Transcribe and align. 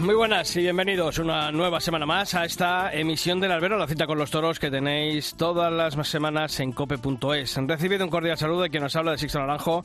Muy 0.00 0.14
buenas 0.14 0.56
y 0.56 0.60
bienvenidos 0.60 1.18
una 1.18 1.52
nueva 1.52 1.78
semana 1.78 2.06
más 2.06 2.34
a 2.34 2.46
esta 2.46 2.90
emisión 2.90 3.38
del 3.38 3.52
Albero, 3.52 3.76
la 3.76 3.86
cita 3.86 4.06
con 4.06 4.16
los 4.16 4.30
toros 4.30 4.58
que 4.58 4.70
tenéis 4.70 5.34
todas 5.34 5.70
las 5.70 6.08
semanas 6.08 6.58
en 6.60 6.72
cope.es. 6.72 7.56
Recibido 7.66 8.02
un 8.02 8.10
cordial 8.10 8.38
saludo 8.38 8.62
de 8.62 8.70
quien 8.70 8.82
nos 8.82 8.96
habla 8.96 9.10
de 9.10 9.18
Sixto 9.18 9.38
Naranjo 9.40 9.84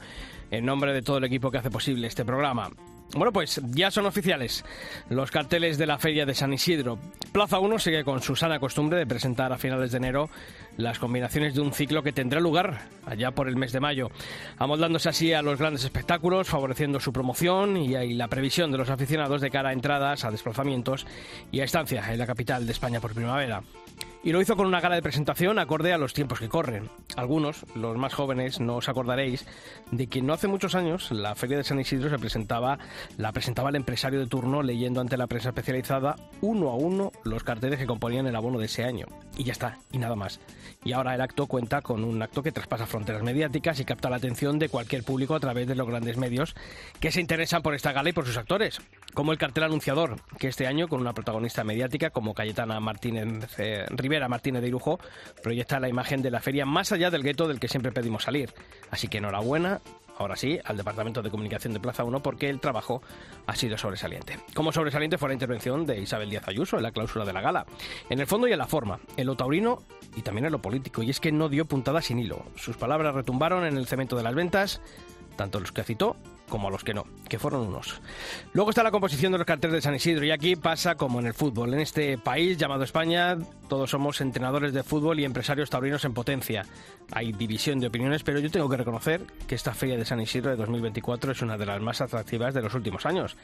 en 0.52 0.66
nombre 0.66 0.94
de 0.94 1.02
todo 1.02 1.18
el 1.18 1.26
equipo 1.26 1.52
que 1.52 1.58
hace 1.58 1.70
posible 1.70 2.08
este 2.08 2.24
programa. 2.24 2.70
Bueno, 3.16 3.32
pues 3.32 3.62
ya 3.72 3.92
son 3.92 4.08
oficiales 4.08 4.66
los 5.10 5.30
carteles 5.30 5.78
de 5.78 5.86
la 5.86 6.00
Feria 6.00 6.26
de 6.26 6.34
San 6.34 6.52
Isidro. 6.52 6.98
Plaza 7.32 7.60
1 7.60 7.78
sigue 7.78 8.04
con 8.04 8.22
su 8.22 8.36
sana 8.36 8.60
costumbre 8.60 8.98
de 8.98 9.06
presentar 9.06 9.54
a 9.54 9.58
finales 9.58 9.92
de 9.92 9.98
enero 9.98 10.30
las 10.78 10.98
combinaciones 10.98 11.54
de 11.54 11.62
un 11.62 11.74
ciclo 11.74 12.02
que 12.02 12.12
tendrá 12.12 12.40
lugar 12.40 12.88
allá 13.06 13.32
por 13.32 13.48
el 13.48 13.56
mes 13.56 13.72
de 13.72 13.80
mayo, 13.80 14.10
amoldándose 14.58 15.10
así 15.10 15.32
a 15.32 15.44
los 15.44 15.60
grandes 15.60 15.84
espectáculos, 15.84 16.48
favoreciendo 16.48 17.00
su 17.00 17.14
promoción 17.14 17.78
y, 17.78 18.14
la 18.14 18.28
previsión 18.28 18.72
de 18.72 18.80
los 18.80 18.90
aficionados 18.90 19.42
de 19.42 19.52
cara 19.52 19.70
a 19.70 19.74
entradas, 19.74 20.26
a 20.26 20.32
desplazamientos 20.32 21.06
y 21.52 21.60
a 21.60 21.66
estancia 21.66 22.12
en 22.12 22.18
la 22.18 22.26
capital 22.26 22.66
de 22.66 22.72
España 22.72 23.00
por 23.00 23.14
primavera. 23.14 23.62
Y 24.26 24.32
lo 24.32 24.40
hizo 24.40 24.56
con 24.56 24.68
una 24.68 24.80
gala 24.80 24.96
de 24.96 25.02
presentación 25.02 25.60
acorde 25.60 25.92
a 25.92 25.98
los 25.98 26.14
tiempos 26.14 26.40
que 26.40 26.48
corren. 26.48 26.90
Algunos, 27.18 27.66
los 27.76 27.98
más 27.98 28.14
jóvenes, 28.14 28.62
no 28.62 28.78
os 28.78 28.88
acordaréis 28.88 29.46
de 29.92 30.08
que 30.08 30.22
no 30.22 30.32
hace 30.32 30.48
muchos 30.48 30.76
años 30.76 31.12
la 31.12 31.36
Feria 31.36 31.58
de 31.58 31.66
San 31.66 31.78
Isidro 31.78 32.10
se 32.10 32.18
presentaba, 32.18 32.80
la 33.18 33.34
presentaba 33.34 33.70
el 33.70 33.76
empresario 33.76 34.22
de 34.22 34.28
turno 34.28 34.64
leyendo 34.64 35.02
ante 35.02 35.18
la 35.18 35.28
prensa 35.28 35.50
especializada 35.50 36.16
uno 36.40 36.70
a 36.70 36.76
uno 36.76 37.12
los 37.26 37.44
carteles 37.44 37.80
que 37.80 37.86
componían 37.86 38.26
el 38.26 38.36
abono 38.38 38.60
de 38.60 38.66
ese 38.68 38.86
año. 38.86 39.08
Y 39.38 39.44
ya 39.44 39.52
está, 39.52 39.80
y 39.92 39.98
nada 39.98 40.16
más. 40.16 40.40
Y 40.86 40.94
ahora 40.94 41.16
el 41.16 41.22
acto 41.22 41.48
cuenta 41.48 41.82
con 41.82 42.04
un 42.04 42.22
acto 42.22 42.44
que 42.44 42.52
traspasa 42.52 42.86
fronteras 42.86 43.24
mediáticas 43.24 43.80
y 43.80 43.86
capta 43.86 44.10
la 44.10 44.18
atención 44.18 44.60
de 44.60 44.70
cualquier 44.70 45.04
público 45.04 45.36
a 45.36 45.40
través 45.40 45.68
de 45.68 45.76
los 45.76 45.88
grandes 45.88 46.18
medios 46.18 46.56
que 47.00 47.12
se 47.12 47.22
interesan 47.22 47.62
por 47.62 47.74
esta 47.74 47.94
gala 47.94 48.10
y 48.10 48.14
por 48.14 48.26
sus 48.26 48.38
actores, 48.38 48.80
como 49.14 49.32
el 49.32 49.38
cartel 49.38 49.64
anunciador, 49.64 50.18
que 50.38 50.48
este 50.48 50.68
año 50.68 50.88
con 50.88 51.02
una 51.02 51.14
protagonista 51.14 51.64
mediática 51.64 52.10
como 52.10 52.34
Cayetana 52.34 52.80
Martínez 52.80 53.48
eh, 53.58 53.86
Rivera 53.90 54.28
Martínez 54.28 54.62
de 54.62 54.68
Irujo 54.68 55.00
proyecta 55.42 55.80
la 55.80 55.90
imagen 55.90 56.22
de 56.22 56.32
la 56.32 56.42
feria 56.42 56.66
más 56.66 56.92
allá 56.92 57.10
del 57.10 57.24
gueto 57.24 57.48
del 57.48 57.60
que 57.60 57.68
siempre 57.68 57.92
pedimos 57.92 58.24
salir. 58.24 58.54
Así 58.92 59.08
que 59.08 59.20
enhorabuena 59.20 59.82
ahora 60.18 60.36
sí, 60.36 60.60
al 60.64 60.78
Departamento 60.78 61.22
de 61.22 61.30
Comunicación 61.30 61.74
de 61.74 61.80
Plaza 61.80 62.04
1 62.04 62.22
porque 62.22 62.50
el 62.50 62.60
trabajo 62.60 63.02
ha 63.46 63.56
sido 63.56 63.78
sobresaliente. 63.78 64.40
Como 64.54 64.72
sobresaliente 64.72 65.18
fue 65.18 65.30
la 65.30 65.34
intervención 65.34 65.86
de 65.86 66.00
Isabel 66.00 66.30
Díaz 66.30 66.48
Ayuso 66.48 66.78
en 66.78 66.84
la 66.84 66.92
cláusula 66.92 67.26
de 67.26 67.34
la 67.34 67.42
gala. 67.42 67.66
En 68.10 68.20
el 68.20 68.28
fondo 68.28 68.48
y 68.48 68.52
en 68.52 68.58
la 68.58 68.68
forma, 68.68 69.00
en 69.18 69.28
lo 69.28 69.36
taurino 69.36 69.84
y 70.16 70.22
también 70.22 70.46
en 70.46 70.52
lo 70.52 70.62
político, 70.62 71.04
y 71.04 71.10
es 71.10 71.20
que 71.20 71.32
no 71.32 71.50
dio 71.50 71.66
puntada 71.66 72.02
sin 72.02 72.20
hilo. 72.20 72.46
Sus 72.56 72.78
palabras 72.78 73.16
retumbaron 73.16 73.66
en 73.66 73.78
el 73.78 73.88
cemento 73.88 74.16
de 74.16 74.24
las 74.24 74.36
ventas, 74.36 74.82
tanto 75.36 75.60
los 75.60 75.72
que 75.72 75.84
citó 75.84 76.16
como 76.54 76.68
a 76.68 76.72
los 76.72 76.84
que 76.84 76.94
no, 76.94 77.08
que 77.28 77.40
fueron 77.40 77.62
unos. 77.62 78.00
Luego 78.54 78.70
está 78.70 78.84
la 78.84 78.92
composición 78.92 79.32
de 79.32 79.40
los 79.40 79.48
carteles 79.48 79.74
de 79.74 79.82
San 79.82 79.96
Isidro 79.96 80.24
y 80.24 80.30
aquí 80.30 80.56
pasa 80.56 80.94
como 80.94 81.20
en 81.20 81.26
el 81.26 81.34
fútbol. 81.34 81.74
En 81.74 81.80
este 81.80 82.16
país 82.20 82.60
llamado 82.60 82.84
España 82.84 83.40
todos 83.68 83.90
somos 83.90 84.22
entrenadores 84.22 84.72
de 84.72 84.84
fútbol 84.84 85.20
y 85.20 85.26
empresarios 85.26 85.72
taurinos 85.72 86.06
en 86.06 86.14
potencia. 86.14 86.64
Hay 87.12 87.32
división 87.32 87.80
de 87.80 87.88
opiniones, 87.88 88.22
pero 88.22 88.38
yo 88.38 88.52
tengo 88.52 88.70
que 88.70 88.78
reconocer 88.78 89.26
que 89.48 89.56
esta 89.56 89.74
feria 89.74 89.98
de 89.98 90.06
San 90.06 90.22
Isidro 90.22 90.52
de 90.52 90.58
2024 90.58 91.32
es 91.32 91.42
una 91.42 91.58
de 91.58 91.66
las 91.66 91.82
más 91.82 92.02
atractivas 92.02 92.54
de 92.54 92.62
los 92.62 92.76
últimos 92.76 93.04
años. 93.08 93.36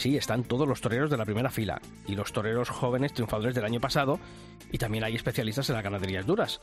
Sí, 0.00 0.16
están 0.16 0.44
todos 0.44 0.66
los 0.66 0.80
toreros 0.80 1.10
de 1.10 1.18
la 1.18 1.26
primera 1.26 1.50
fila 1.50 1.78
y 2.06 2.14
los 2.14 2.32
toreros 2.32 2.70
jóvenes 2.70 3.12
triunfadores 3.12 3.54
del 3.54 3.66
año 3.66 3.80
pasado 3.80 4.18
y 4.72 4.78
también 4.78 5.04
hay 5.04 5.14
especialistas 5.14 5.68
en 5.68 5.74
las 5.74 5.84
ganaderías 5.84 6.24
duras. 6.24 6.62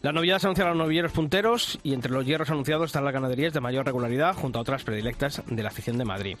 Las 0.00 0.14
novedades 0.14 0.44
anuncian 0.44 0.68
a 0.68 0.70
los 0.70 0.78
novilleros 0.78 1.12
punteros 1.12 1.78
y 1.82 1.92
entre 1.92 2.10
los 2.10 2.24
hierros 2.24 2.48
anunciados 2.48 2.86
están 2.86 3.04
las 3.04 3.12
ganaderías 3.12 3.52
de 3.52 3.60
mayor 3.60 3.84
regularidad 3.84 4.34
junto 4.34 4.58
a 4.58 4.62
otras 4.62 4.82
predilectas 4.82 5.42
de 5.46 5.62
la 5.62 5.68
afición 5.68 5.98
de 5.98 6.06
Madrid. 6.06 6.38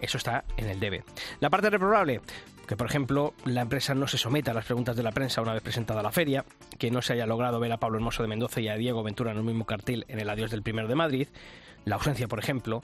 Eso 0.00 0.18
está 0.18 0.42
en 0.56 0.68
el 0.68 0.80
debe. 0.80 1.04
La 1.38 1.50
parte 1.50 1.70
reprobable, 1.70 2.20
que 2.66 2.76
por 2.76 2.88
ejemplo 2.88 3.34
la 3.44 3.60
empresa 3.60 3.94
no 3.94 4.08
se 4.08 4.18
someta 4.18 4.50
a 4.50 4.54
las 4.54 4.64
preguntas 4.64 4.96
de 4.96 5.04
la 5.04 5.12
prensa 5.12 5.40
una 5.40 5.52
vez 5.52 5.62
presentada 5.62 6.02
la 6.02 6.10
feria, 6.10 6.44
que 6.80 6.90
no 6.90 7.00
se 7.00 7.12
haya 7.12 7.26
logrado 7.26 7.60
ver 7.60 7.70
a 7.70 7.78
Pablo 7.78 7.98
Hermoso 7.98 8.24
de 8.24 8.28
Mendoza 8.28 8.60
y 8.60 8.66
a 8.66 8.74
Diego 8.74 9.04
Ventura 9.04 9.30
en 9.30 9.38
el 9.38 9.44
mismo 9.44 9.66
cartel 9.66 10.04
en 10.08 10.18
el 10.18 10.28
adiós 10.28 10.50
del 10.50 10.64
primero 10.64 10.88
de 10.88 10.96
Madrid, 10.96 11.28
la 11.84 11.94
ausencia, 11.94 12.26
por 12.26 12.40
ejemplo, 12.40 12.82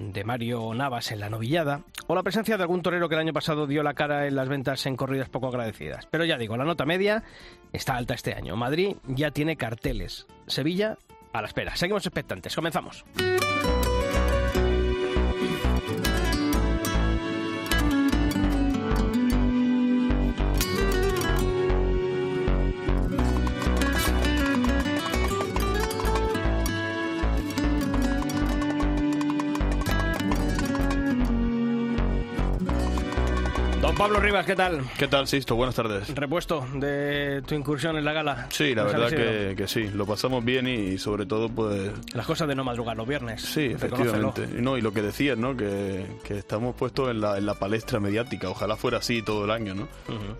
de 0.00 0.24
Mario 0.24 0.72
Navas 0.74 1.12
en 1.12 1.20
la 1.20 1.30
novillada, 1.30 1.82
o 2.06 2.14
la 2.14 2.22
presencia 2.22 2.56
de 2.56 2.62
algún 2.62 2.82
torero 2.82 3.08
que 3.08 3.14
el 3.14 3.20
año 3.20 3.32
pasado 3.32 3.66
dio 3.66 3.82
la 3.82 3.94
cara 3.94 4.26
en 4.26 4.36
las 4.36 4.48
ventas 4.48 4.86
en 4.86 4.96
corridas 4.96 5.28
poco 5.28 5.48
agradecidas. 5.48 6.06
Pero 6.06 6.24
ya 6.24 6.38
digo, 6.38 6.56
la 6.56 6.64
nota 6.64 6.84
media 6.84 7.24
está 7.72 7.96
alta 7.96 8.14
este 8.14 8.34
año. 8.34 8.56
Madrid 8.56 8.96
ya 9.06 9.30
tiene 9.30 9.56
carteles. 9.56 10.26
Sevilla 10.46 10.96
a 11.32 11.42
la 11.42 11.48
espera. 11.48 11.76
Seguimos 11.76 12.06
expectantes. 12.06 12.54
Comenzamos. 12.54 13.04
Pablo 33.98 34.20
Rivas, 34.20 34.46
¿qué 34.46 34.54
tal? 34.54 34.88
¿Qué 34.96 35.08
tal, 35.08 35.26
Sisto? 35.26 35.56
Buenas 35.56 35.74
tardes. 35.74 36.14
Repuesto 36.14 36.64
de 36.74 37.42
tu 37.44 37.56
incursión 37.56 37.96
en 37.96 38.04
la 38.04 38.12
gala. 38.12 38.46
Sí, 38.50 38.72
la 38.72 38.84
verdad 38.84 39.10
que, 39.10 39.54
que 39.56 39.66
sí, 39.66 39.88
lo 39.88 40.06
pasamos 40.06 40.44
bien 40.44 40.68
y, 40.68 40.98
sobre 40.98 41.26
todo 41.26 41.48
pues... 41.48 41.90
Las 42.14 42.24
cosas 42.24 42.46
de 42.46 42.54
no 42.54 42.62
madrugar 42.62 42.96
los 42.96 43.08
viernes. 43.08 43.42
Sí, 43.42 43.64
efectivamente. 43.64 44.46
No, 44.46 44.78
y 44.78 44.82
lo 44.82 44.92
que 44.92 45.02
decías, 45.02 45.36
¿no? 45.36 45.56
Que, 45.56 46.06
que 46.22 46.38
estamos 46.38 46.76
puestos 46.76 47.10
en 47.10 47.20
la, 47.20 47.38
en 47.38 47.44
la 47.44 47.54
palestra 47.54 47.98
mediática. 47.98 48.48
Ojalá 48.48 48.76
fuera 48.76 48.98
así 48.98 49.20
todo 49.20 49.44
el 49.46 49.50
año, 49.50 49.74
¿no? 49.74 49.88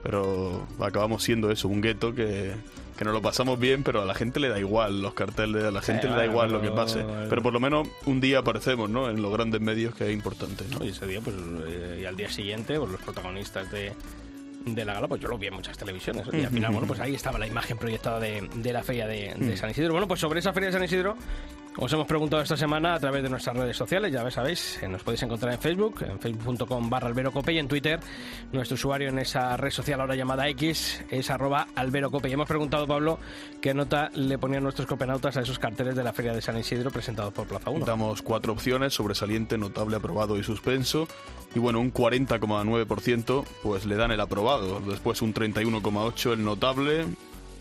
Pero 0.04 0.64
acabamos 0.78 1.24
siendo 1.24 1.50
eso, 1.50 1.66
un 1.66 1.80
gueto 1.80 2.14
que, 2.14 2.52
que 2.98 3.04
nos 3.04 3.14
lo 3.14 3.22
pasamos 3.22 3.58
bien, 3.60 3.84
pero 3.84 4.02
a 4.02 4.04
la 4.04 4.14
gente 4.14 4.40
le 4.40 4.48
da 4.48 4.58
igual 4.58 5.00
los 5.00 5.14
carteles, 5.14 5.62
a 5.62 5.70
la 5.70 5.80
gente 5.80 6.08
le 6.08 6.16
da 6.16 6.26
igual 6.26 6.50
lo 6.50 6.60
que 6.60 6.70
pase. 6.70 7.04
Pero 7.30 7.42
por 7.42 7.52
lo 7.52 7.60
menos 7.60 7.86
un 8.06 8.20
día 8.20 8.40
aparecemos, 8.40 8.90
¿no? 8.90 9.08
En 9.08 9.22
los 9.22 9.32
grandes 9.32 9.60
medios 9.60 9.94
que 9.94 10.06
es 10.08 10.12
importante, 10.12 10.64
¿no? 10.70 10.80
¿no? 10.80 10.84
Y 10.84 10.88
ese 10.88 11.06
día, 11.06 11.20
pues, 11.20 11.36
eh, 11.66 12.00
y 12.02 12.04
al 12.04 12.16
día 12.16 12.28
siguiente, 12.28 12.78
pues, 12.78 12.90
los 12.90 13.00
protagonistas 13.00 13.70
de, 13.70 13.92
de 14.66 14.84
la 14.84 14.94
gala, 14.94 15.06
pues 15.06 15.20
yo 15.20 15.28
lo 15.28 15.38
vi 15.38 15.46
en 15.46 15.54
muchas 15.54 15.78
televisiones. 15.78 16.26
Y 16.32 16.44
al 16.44 16.50
final, 16.50 16.72
bueno, 16.72 16.88
pues 16.88 16.98
ahí 17.00 17.14
estaba 17.14 17.38
la 17.38 17.46
imagen 17.46 17.78
proyectada 17.78 18.18
de, 18.18 18.48
de 18.52 18.72
la 18.72 18.82
feria 18.82 19.06
de, 19.06 19.34
de 19.36 19.56
San 19.56 19.70
Isidro. 19.70 19.92
Bueno, 19.92 20.08
pues 20.08 20.18
sobre 20.20 20.40
esa 20.40 20.52
feria 20.52 20.68
de 20.68 20.72
San 20.72 20.84
Isidro 20.84 21.16
os 21.80 21.92
hemos 21.92 22.06
preguntado 22.06 22.42
esta 22.42 22.56
semana 22.56 22.94
a 22.94 22.98
través 22.98 23.22
de 23.22 23.30
nuestras 23.30 23.56
redes 23.56 23.76
sociales, 23.76 24.12
ya 24.12 24.28
sabéis, 24.30 24.80
nos 24.88 25.02
podéis 25.02 25.22
encontrar 25.22 25.52
en 25.52 25.60
Facebook, 25.60 26.02
en 26.02 26.18
facebook.com 26.18 26.90
barra 26.90 27.06
alberocope 27.06 27.52
y 27.52 27.58
en 27.58 27.68
Twitter, 27.68 28.00
nuestro 28.52 28.74
usuario 28.74 29.08
en 29.10 29.18
esa 29.20 29.56
red 29.56 29.70
social 29.70 30.00
ahora 30.00 30.16
llamada 30.16 30.48
X 30.48 31.04
es 31.08 31.30
arroba 31.30 31.68
alberocope. 31.76 32.28
Y 32.28 32.32
hemos 32.32 32.48
preguntado, 32.48 32.86
Pablo, 32.86 33.18
qué 33.60 33.74
nota 33.74 34.10
le 34.14 34.38
ponían 34.38 34.64
nuestros 34.64 34.88
copenautas 34.88 35.36
a 35.36 35.42
esos 35.42 35.58
carteles 35.58 35.94
de 35.94 36.02
la 36.02 36.12
feria 36.12 36.32
de 36.32 36.42
San 36.42 36.58
Isidro 36.58 36.90
presentados 36.90 37.32
por 37.32 37.46
Plaza 37.46 37.70
1. 37.70 37.86
Damos 37.86 38.22
cuatro 38.22 38.52
opciones, 38.52 38.94
sobresaliente, 38.94 39.56
notable, 39.56 39.96
aprobado 39.96 40.36
y 40.36 40.42
suspenso. 40.42 41.06
Y 41.54 41.60
bueno, 41.60 41.80
un 41.80 41.92
40,9% 41.92 43.44
pues 43.62 43.86
le 43.86 43.96
dan 43.96 44.10
el 44.10 44.20
aprobado. 44.20 44.80
Después 44.80 45.22
un 45.22 45.32
31,8% 45.32 46.32
el 46.32 46.44
notable. 46.44 47.06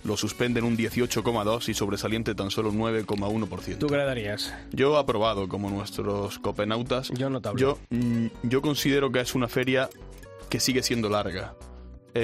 Lo 0.07 0.15
suspenden 0.15 0.63
un 0.63 0.77
18,2% 0.77 1.68
y 1.68 1.74
sobresaliente 1.74 2.33
tan 2.33 2.50
solo 2.50 2.69
un 2.69 2.80
9,1%. 2.80 3.77
¿Tú 3.77 3.88
qué 3.88 3.98
le 3.98 4.06
darías? 4.06 4.54
Yo 4.71 4.95
aprobado 4.95 5.50
como 5.50 5.69
nuestros 5.69 6.39
copenautas. 6.39 7.09
Yo 7.09 7.30
notable. 7.30 7.62
Yo, 7.62 7.77
mm, 7.89 8.27
yo 8.44 8.62
considero 8.62 9.12
que 9.12 9.19
es 9.19 9.36
una 9.36 9.50
feria 9.50 9.89
que 10.50 10.62
sigue 10.62 10.81
siendo 10.81 11.09
larga. 11.09 11.56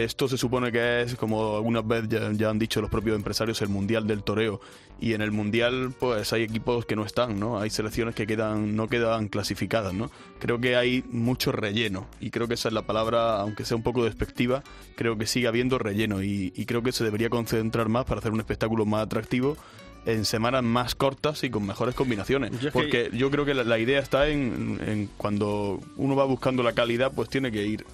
Esto 0.04 0.28
se 0.28 0.38
supone 0.38 0.72
que 0.72 1.02
es, 1.02 1.16
como 1.16 1.56
algunas 1.58 1.86
veces 1.88 2.10
ya, 2.10 2.32
ya 2.32 2.50
han 2.50 2.58
dicho 2.60 2.82
los 2.82 2.90
propios 2.90 3.16
empresarios, 3.16 3.62
el 3.62 3.70
Mundial 3.70 4.08
del 4.08 4.24
Toreo. 4.24 4.60
Y 5.00 5.14
en 5.14 5.22
el 5.22 5.32
Mundial, 5.32 5.94
pues 6.00 6.32
hay 6.34 6.44
equipos 6.44 6.86
que 6.86 6.96
no 6.96 7.06
están, 7.06 7.40
¿no? 7.40 7.60
Hay 7.60 7.70
selecciones 7.70 8.16
que 8.16 8.26
quedan, 8.26 8.76
no 8.76 8.88
quedan 8.88 9.28
clasificadas, 9.28 9.94
¿no? 9.94 10.10
Creo 10.40 10.60
que 10.62 10.76
hay 10.76 11.04
mucho 11.12 11.52
relleno. 11.52 12.08
Y 12.22 12.30
creo 12.30 12.48
que 12.48 12.54
esa 12.54 12.70
es 12.70 12.74
la 12.74 12.84
palabra, 12.84 13.42
aunque 13.42 13.66
sea 13.66 13.76
un 13.78 13.84
poco 13.84 14.06
despectiva, 14.06 14.64
creo 14.96 15.18
que 15.18 15.26
sigue 15.28 15.48
habiendo 15.48 15.78
relleno. 15.78 16.24
Y, 16.24 16.54
y 16.56 16.66
creo 16.66 16.82
que 16.84 16.92
se 16.92 17.04
debería 17.04 17.30
concentrar 17.30 17.90
más 17.90 18.06
para 18.06 18.20
hacer 18.20 18.32
un 18.32 18.40
espectáculo 18.40 18.86
más 18.86 19.04
atractivo 19.04 19.58
en 20.06 20.26
semanas 20.26 20.64
más 20.64 20.96
cortas 20.96 21.44
y 21.44 21.50
con 21.50 21.66
mejores 21.66 21.96
combinaciones. 21.96 22.52
Yo 22.52 22.58
es 22.58 22.64
que- 22.66 22.72
Porque 22.72 23.10
yo 23.14 23.30
creo 23.32 23.46
que 23.46 23.54
la, 23.54 23.64
la 23.64 23.80
idea 23.80 24.00
está 24.00 24.28
en, 24.28 24.80
en 24.86 25.10
cuando 25.18 25.80
uno 25.98 26.16
va 26.16 26.26
buscando 26.26 26.62
la 26.64 26.74
calidad, 26.74 27.12
pues 27.14 27.30
tiene 27.30 27.52
que 27.52 27.66
ir 27.66 27.86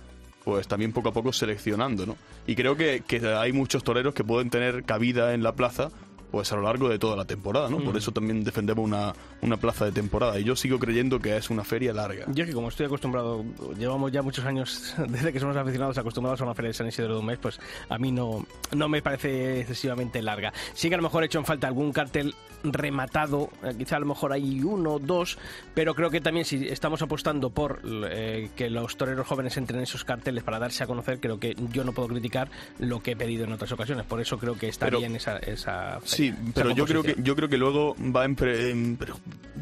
pues 0.44 0.68
también 0.68 0.92
poco 0.92 1.10
a 1.10 1.14
poco 1.14 1.34
seleccionando, 1.34 2.06
¿no? 2.06 2.18
Y 2.48 2.56
creo 2.56 2.76
que, 2.76 3.04
que 3.06 3.26
hay 3.28 3.54
muchos 3.54 3.84
toreros 3.84 4.14
que 4.14 4.24
pueden 4.24 4.50
tener 4.50 4.84
cabida 4.84 5.34
en 5.34 5.44
la 5.44 5.54
plaza 5.56 5.90
pues 6.32 6.52
a 6.52 6.56
lo 6.56 6.64
largo 6.64 6.90
de 6.90 7.00
toda 7.00 7.16
la 7.16 7.26
temporada, 7.26 7.70
¿no? 7.70 7.80
Por 7.80 7.98
eso 7.98 8.12
también 8.12 8.44
defendemos 8.44 8.86
una, 8.86 9.14
una 9.42 9.58
plaza 9.58 9.86
de 9.86 9.92
temporada. 9.92 10.40
Y 10.40 10.44
yo 10.44 10.56
sigo 10.56 10.80
creyendo 10.80 11.20
que 11.20 11.36
es 11.38 11.50
una 11.50 11.64
feria 11.64 11.94
larga. 11.94 12.26
Yo 12.34 12.46
que 12.46 12.54
como 12.54 12.70
estoy 12.70 12.86
acostumbrado, 12.86 13.44
llevamos 13.78 14.12
ya 14.12 14.22
muchos 14.22 14.46
años, 14.46 14.94
desde 15.08 15.34
que 15.34 15.40
somos 15.40 15.58
aficionados, 15.58 15.98
acostumbrados 15.98 16.42
a 16.42 16.46
una 16.46 16.54
feria 16.54 16.70
de 16.70 16.74
San 16.74 16.88
Isidro 16.88 17.16
de 17.16 17.20
un 17.20 17.26
mes, 17.26 17.40
pues 17.40 17.60
a 17.90 17.98
mí 17.98 18.12
no, 18.12 18.46
no 18.76 18.90
me 18.90 19.02
parece 19.02 19.62
excesivamente 19.62 20.22
larga. 20.22 20.54
Sí 20.74 20.90
que 20.90 20.96
a 20.96 20.98
lo 20.98 21.04
mejor 21.04 21.24
he 21.24 21.26
hecho 21.28 21.40
en 21.40 21.46
falta 21.46 21.68
algún 21.68 21.92
cartel 21.92 22.36
rematado, 22.64 23.50
eh, 23.64 23.74
quizá 23.78 23.96
a 23.96 24.00
lo 24.00 24.06
mejor 24.06 24.34
hay 24.34 24.62
uno, 24.62 25.00
dos, 25.00 25.38
pero 25.74 25.96
creo 25.96 26.10
que 26.10 26.22
también 26.22 26.46
si 26.46 26.68
estamos 26.68 27.02
apostando 27.02 27.50
por 27.50 27.82
eh, 27.86 28.50
que 28.56 28.70
los 28.70 28.98
toreros 28.98 29.26
jóvenes 29.28 29.56
entren 29.58 29.80
en 29.80 29.84
esos 29.84 30.04
carteles 30.04 30.44
para 30.44 30.60
darse 30.60 30.84
a 30.84 30.88
conocer, 30.88 31.20
creo 31.20 31.40
que 31.40 31.56
yo 31.72 31.84
no 31.84 31.94
puedo 31.94 32.10
criticar 32.10 32.50
lo 32.80 33.02
que 33.02 33.12
he 33.12 33.16
pedido 33.16 33.46
en 33.46 33.54
otras 33.54 33.72
ocasiones. 33.72 34.06
Por 34.06 34.20
eso 34.20 34.38
creo 34.38 34.58
que 34.58 34.68
está 34.68 34.90
bien 34.90 35.16
esa, 35.16 35.38
esa 35.38 36.00
feria. 36.02 36.10
Sí, 36.20 36.34
pero 36.54 36.72
yo 36.72 36.86
creo 36.86 37.02
que 37.02 37.16
yo 37.24 37.34
creo 37.34 37.48
que 37.48 37.58
luego 37.58 37.96
va 38.14 38.26
en, 38.26 38.98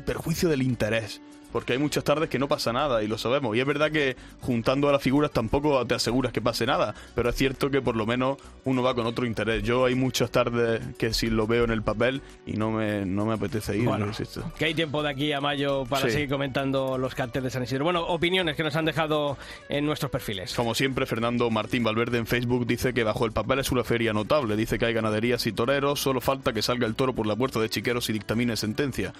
perjuicio 0.07 0.49
del 0.49 0.63
interés 0.63 1.21
porque 1.51 1.73
hay 1.73 1.79
muchas 1.79 2.03
tardes 2.03 2.29
que 2.29 2.39
no 2.39 2.47
pasa 2.47 2.73
nada 2.73 3.03
y 3.03 3.07
lo 3.07 3.17
sabemos. 3.17 3.55
Y 3.55 3.59
es 3.59 3.65
verdad 3.65 3.91
que 3.91 4.15
juntando 4.41 4.89
a 4.89 4.91
las 4.91 5.01
figuras 5.01 5.31
tampoco 5.31 5.85
te 5.85 5.95
aseguras 5.95 6.31
que 6.31 6.41
pase 6.41 6.65
nada, 6.65 6.93
pero 7.15 7.29
es 7.29 7.35
cierto 7.35 7.69
que 7.69 7.81
por 7.81 7.95
lo 7.95 8.05
menos 8.05 8.37
uno 8.65 8.83
va 8.83 8.93
con 8.95 9.05
otro 9.05 9.25
interés. 9.25 9.63
Yo 9.63 9.85
hay 9.85 9.95
muchas 9.95 10.31
tardes 10.31 10.81
que 10.97 11.13
sí 11.13 11.29
lo 11.29 11.47
veo 11.47 11.63
en 11.63 11.71
el 11.71 11.81
papel 11.81 12.21
y 12.45 12.53
no 12.53 12.71
me, 12.71 13.05
no 13.05 13.25
me 13.25 13.33
apetece 13.33 13.77
ir. 13.77 13.85
Bueno, 13.85 14.11
que 14.57 14.65
hay 14.65 14.73
tiempo 14.73 15.03
de 15.03 15.09
aquí 15.09 15.31
a 15.31 15.41
mayo 15.41 15.85
para 15.85 16.09
seguir 16.09 16.29
comentando 16.29 16.97
los 16.97 17.15
carteles 17.15 17.45
de 17.45 17.49
San 17.51 17.63
Isidro. 17.63 17.83
Bueno, 17.83 18.05
opiniones 18.05 18.55
que 18.55 18.63
nos 18.63 18.75
han 18.75 18.85
dejado 18.85 19.37
en 19.69 19.85
nuestros 19.85 20.11
perfiles. 20.11 20.53
Como 20.53 20.75
siempre, 20.75 21.05
Fernando 21.05 21.49
Martín 21.49 21.83
Valverde 21.83 22.17
en 22.17 22.27
Facebook 22.27 22.65
dice 22.65 22.93
que 22.93 23.03
bajo 23.03 23.25
el 23.25 23.31
papel 23.31 23.59
es 23.59 23.71
una 23.71 23.83
feria 23.83 24.13
notable. 24.13 24.55
Dice 24.55 24.77
que 24.77 24.85
hay 24.85 24.93
ganaderías 24.93 25.45
y 25.47 25.51
toreros, 25.51 25.99
solo 25.99 26.21
falta 26.21 26.53
que 26.53 26.61
salga 26.61 26.87
el 26.87 26.95
toro 26.95 27.13
por 27.13 27.27
la 27.27 27.35
puerta 27.35 27.59
de 27.59 27.69
Chiqueros 27.69 28.09
y 28.09 28.13
dictamine 28.13 28.55
sentencia. 28.55 29.13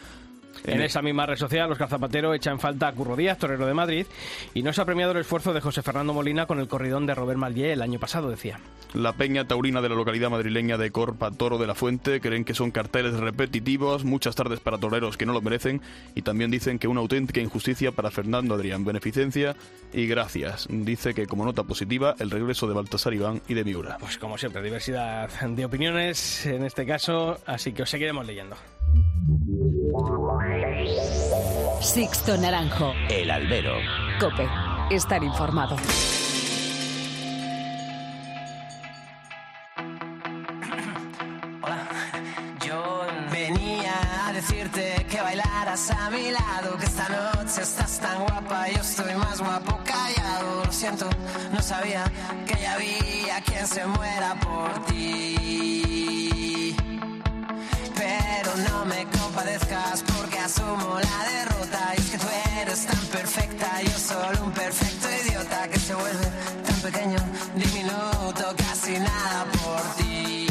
En 0.65 0.81
esa 0.81 1.01
misma 1.01 1.25
red 1.25 1.37
social, 1.37 1.71
Oscar 1.71 1.89
Zapatero 1.89 2.33
echa 2.33 2.51
en 2.51 2.59
falta 2.59 2.87
a 2.87 2.93
Curro 2.93 3.15
Díaz, 3.15 3.37
torero 3.37 3.65
de 3.65 3.73
Madrid, 3.73 4.05
y 4.53 4.63
no 4.63 4.73
se 4.73 4.81
ha 4.81 4.85
premiado 4.85 5.11
el 5.11 5.19
esfuerzo 5.19 5.53
de 5.53 5.61
José 5.61 5.81
Fernando 5.81 6.13
Molina 6.13 6.45
con 6.45 6.59
el 6.59 6.67
corridón 6.67 7.05
de 7.05 7.15
Robert 7.15 7.39
Malier 7.39 7.71
el 7.71 7.81
año 7.81 7.99
pasado, 7.99 8.29
decía. 8.29 8.59
La 8.93 9.13
peña 9.13 9.45
taurina 9.45 9.81
de 9.81 9.89
la 9.89 9.95
localidad 9.95 10.29
madrileña 10.29 10.77
de 10.77 10.91
Corpa 10.91 11.31
Toro 11.31 11.57
de 11.57 11.67
la 11.67 11.75
Fuente 11.75 12.21
creen 12.21 12.45
que 12.45 12.53
son 12.53 12.71
carteles 12.71 13.13
repetitivos, 13.15 14.05
muchas 14.05 14.35
tardes 14.35 14.59
para 14.59 14.77
toreros 14.77 15.17
que 15.17 15.25
no 15.25 15.33
lo 15.33 15.41
merecen, 15.41 15.81
y 16.15 16.21
también 16.21 16.51
dicen 16.51 16.79
que 16.79 16.87
una 16.87 17.01
auténtica 17.01 17.41
injusticia 17.41 17.91
para 17.91 18.11
Fernando 18.11 18.55
Adrián. 18.55 18.85
Beneficencia 18.85 19.55
y 19.93 20.07
gracias. 20.07 20.67
Dice 20.69 21.13
que 21.13 21.25
como 21.25 21.45
nota 21.45 21.63
positiva, 21.63 22.15
el 22.19 22.31
regreso 22.31 22.67
de 22.67 22.73
Baltasar 22.73 23.13
Iván 23.13 23.41
y 23.47 23.53
de 23.53 23.63
Miura. 23.63 23.97
Pues 23.99 24.17
como 24.17 24.37
siempre, 24.37 24.61
diversidad 24.61 25.29
de 25.29 25.65
opiniones 25.65 26.45
en 26.45 26.63
este 26.63 26.85
caso, 26.85 27.39
así 27.45 27.73
que 27.73 27.83
os 27.83 27.89
seguiremos 27.89 28.25
leyendo. 28.25 28.55
Sixto 31.81 32.37
Naranjo. 32.37 32.93
El 33.09 33.31
albero. 33.31 33.75
Cope. 34.19 34.47
Estar 34.89 35.23
informado. 35.23 35.75
Hola. 41.61 41.87
Yo 42.65 43.05
venía 43.31 44.27
a 44.27 44.33
decirte 44.33 45.05
que 45.09 45.21
bailaras 45.21 45.91
a 45.91 46.09
mi 46.09 46.31
lado, 46.31 46.77
que 46.77 46.85
esta 46.85 47.07
noche 47.09 47.61
estás 47.61 47.99
tan 47.99 48.23
guapa, 48.25 48.67
yo 48.69 48.81
estoy 48.81 49.15
más 49.15 49.39
guapo 49.39 49.79
callado. 49.85 50.65
Lo 50.65 50.71
siento, 50.71 51.09
no 51.51 51.61
sabía 51.61 52.03
que 52.45 52.61
ya 52.61 52.73
había 52.73 53.41
quien 53.45 53.67
se 53.67 53.85
muera 53.85 54.35
por 54.39 54.85
ti. 54.85 55.37
Pero 57.97 58.55
no 58.69 58.85
me 58.85 59.05
compadezcas 59.19 60.03
porque 60.15 60.37
asumo 60.39 60.99
la 60.99 61.29
derrota. 61.31 61.93
Y 61.97 61.99
es 62.01 62.09
que 62.11 62.17
tú 62.17 62.27
eres 62.61 62.85
tan 62.85 63.05
perfecta, 63.07 63.81
yo 63.83 63.97
solo 63.97 64.43
un 64.45 64.51
perfecto 64.51 65.07
idiota 65.25 65.67
que 65.67 65.79
se 65.79 65.93
vuelve 65.95 66.27
tan 66.65 66.75
pequeño, 66.81 67.17
diminuto, 67.55 68.55
casi 68.57 68.99
nada 68.99 69.45
por 69.63 69.81
ti. 69.97 70.47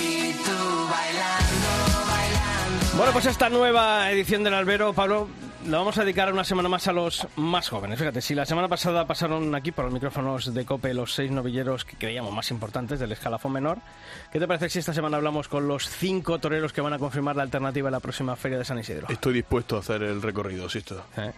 Y 0.00 0.32
tú 0.44 0.88
bailando, 0.90 1.70
bailando. 2.08 2.96
Bueno, 2.96 3.12
pues 3.12 3.26
esta 3.26 3.48
nueva 3.48 4.10
edición 4.10 4.44
del 4.44 4.54
Albero, 4.54 4.92
Pablo, 4.92 5.28
la 5.68 5.78
vamos 5.78 5.98
a 5.98 6.02
dedicar 6.02 6.32
una 6.32 6.44
semana 6.44 6.68
más 6.68 6.88
a 6.88 6.92
los 6.92 7.26
más 7.36 7.68
jóvenes. 7.68 7.98
Fíjate, 7.98 8.20
si 8.22 8.34
la 8.34 8.46
semana 8.46 8.68
pasada 8.68 9.06
pasaron 9.06 9.54
aquí 9.54 9.70
por 9.70 9.84
los 9.84 9.92
micrófonos 9.94 10.54
de 10.54 10.64
COPE 10.64 10.94
los 10.94 11.12
seis 11.14 11.30
novilleros 11.30 11.84
que 11.84 11.96
creíamos 11.96 12.32
más 12.32 12.50
importantes 12.50 12.98
del 12.98 13.12
escalafón 13.12 13.52
menor, 13.52 13.78
¿qué 14.32 14.38
te 14.40 14.46
parece 14.48 14.70
si 14.70 14.78
esta 14.78 14.94
semana 14.94 15.18
hablamos 15.18 15.46
con 15.48 15.68
los 15.68 15.88
cinco 15.88 16.38
toreros 16.38 16.72
que 16.72 16.80
van 16.80 16.94
a 16.94 16.98
confirmar 16.98 17.36
la 17.36 17.42
alternativa 17.42 17.88
en 17.88 17.92
la 17.92 18.00
próxima 18.00 18.34
Feria 18.36 18.56
de 18.58 18.64
San 18.64 18.78
Isidro? 18.78 19.08
Estoy 19.10 19.34
dispuesto 19.34 19.76
a 19.76 19.80
hacer 19.80 20.02
el 20.02 20.22
recorrido, 20.22 20.68
sí, 20.70 20.78
esto. 20.78 21.04
¿Eh? 21.18 21.32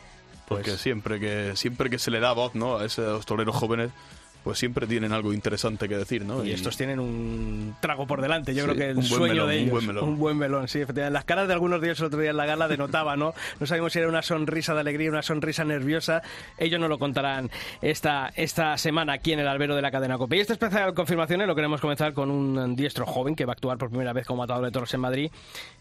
Porque 0.46 0.70
Pues- 0.70 0.80
siempre 0.80 1.18
que 1.18 1.52
siempre 1.56 1.90
que 1.90 1.98
se 1.98 2.10
le 2.10 2.20
da 2.20 2.32
voz 2.32 2.54
¿no? 2.54 2.78
a 2.78 2.84
esos 2.84 3.26
toreros 3.26 3.56
jóvenes, 3.56 3.90
pues 4.42 4.58
siempre 4.58 4.86
tienen 4.86 5.12
algo 5.12 5.32
interesante 5.32 5.88
que 5.88 5.96
decir, 5.96 6.24
¿no? 6.24 6.44
Y 6.44 6.52
estos 6.52 6.76
tienen 6.76 6.98
un 7.00 7.74
trago 7.80 8.06
por 8.06 8.22
delante, 8.22 8.54
yo 8.54 8.64
Sí, 8.64 8.70
creo 8.70 8.76
que 8.76 8.90
el 8.90 8.96
un 8.98 9.02
sueño 9.02 9.46
melón, 9.46 9.48
de 9.48 9.54
un 9.56 9.60
ellos. 9.62 9.70
buen 9.72 9.86
melón. 9.86 10.04
Un 10.08 10.18
buen 10.18 10.38
melón, 10.38 10.68
sí, 10.68 10.80
efectivamente. 10.80 11.12
Las 11.12 11.24
caras 11.24 11.46
de 11.46 11.52
algunos 11.54 11.80
de 11.80 11.88
ellos 11.88 12.00
el 12.00 12.06
otro 12.06 12.20
día 12.20 12.30
en 12.30 12.36
la 12.36 12.46
gala 12.46 12.66
denotaba, 12.68 13.16
¿no? 13.16 13.34
No 13.58 13.66
sabíamos 13.66 13.92
si 13.92 13.98
era 13.98 14.08
una 14.08 14.22
sonrisa 14.22 14.72
de 14.74 14.80
alegría, 14.80 15.10
una 15.10 15.22
sonrisa 15.22 15.64
nerviosa. 15.64 16.22
Ellos 16.58 16.80
nos 16.80 16.88
lo 16.88 16.98
contarán 16.98 17.50
esta, 17.82 18.30
esta 18.34 18.78
semana 18.78 19.12
aquí 19.14 19.32
en 19.32 19.40
el 19.40 19.48
albero 19.48 19.76
de 19.76 19.82
la 19.82 19.90
cadena 19.90 20.16
COPE. 20.16 20.36
Y 20.36 20.40
esta 20.40 20.54
especial 20.54 20.94
confirmaciones 20.94 21.46
lo 21.46 21.54
queremos 21.54 21.80
comenzar 21.80 22.12
con 22.14 22.30
un 22.30 22.76
diestro 22.76 23.04
joven 23.06 23.34
que 23.34 23.44
va 23.44 23.52
a 23.52 23.54
actuar 23.54 23.76
por 23.78 23.90
primera 23.90 24.12
vez 24.12 24.26
como 24.26 24.42
matador 24.42 24.64
de 24.64 24.70
toros 24.70 24.92
en 24.94 25.00
Madrid. 25.00 25.30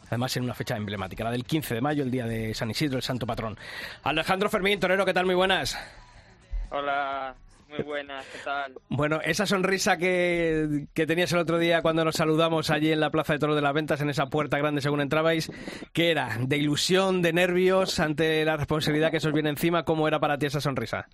Además, 0.08 0.36
en 0.38 0.44
una 0.44 0.54
fecha 0.56 0.76
emblemática, 0.76 1.24
la 1.24 1.32
del 1.32 1.46
15 1.46 1.76
de 1.76 1.82
mayo, 1.82 2.04
el 2.04 2.12
día 2.12 2.26
de 2.26 2.54
San 2.56 2.70
Isidro, 2.72 2.98
el 2.98 3.04
santo 3.04 3.26
patrón. 3.28 3.58
Alejandro 4.04 4.50
Fermín, 4.50 4.80
torero, 4.80 5.06
¿qué 5.06 5.14
tal? 5.14 5.26
Muy 5.28 5.36
buenas. 5.36 5.78
Hola, 6.72 7.36
muy 7.69 7.83
buenas, 7.83 8.25
¿qué 8.27 8.39
tal? 8.44 8.74
Bueno, 8.89 9.19
esa 9.24 9.45
sonrisa 9.45 9.98
que, 9.98 10.88
que 10.94 11.06
tenías 11.06 11.31
el 11.31 11.39
otro 11.39 11.60
día 11.60 11.81
cuando 11.81 12.04
nos 12.04 12.16
saludamos 12.16 12.69
allí 12.69 12.92
en 12.92 13.00
la 13.00 13.12
Plaza 13.12 13.33
de 13.33 13.39
Toros 13.39 13.56
de 13.56 13.62
las 13.62 13.74
Ventas, 13.74 14.01
en 14.01 14.10
esa 14.10 14.27
puerta 14.27 14.57
grande 14.57 14.81
según 14.81 15.01
entrabais, 15.01 15.51
¿qué 15.94 16.12
era? 16.12 16.38
¿De 16.39 16.57
ilusión, 16.57 17.21
de 17.21 17.33
nervios 17.33 18.00
ante 18.00 18.44
la 18.44 18.57
responsabilidad 18.57 19.12
que 19.12 19.19
se 19.19 19.27
os 19.27 19.33
viene 19.33 19.50
encima? 19.50 19.83
¿Cómo 19.83 20.07
era 20.07 20.19
para 20.19 20.38
ti 20.38 20.48
esa 20.48 20.62
sonrisa? 20.62 21.07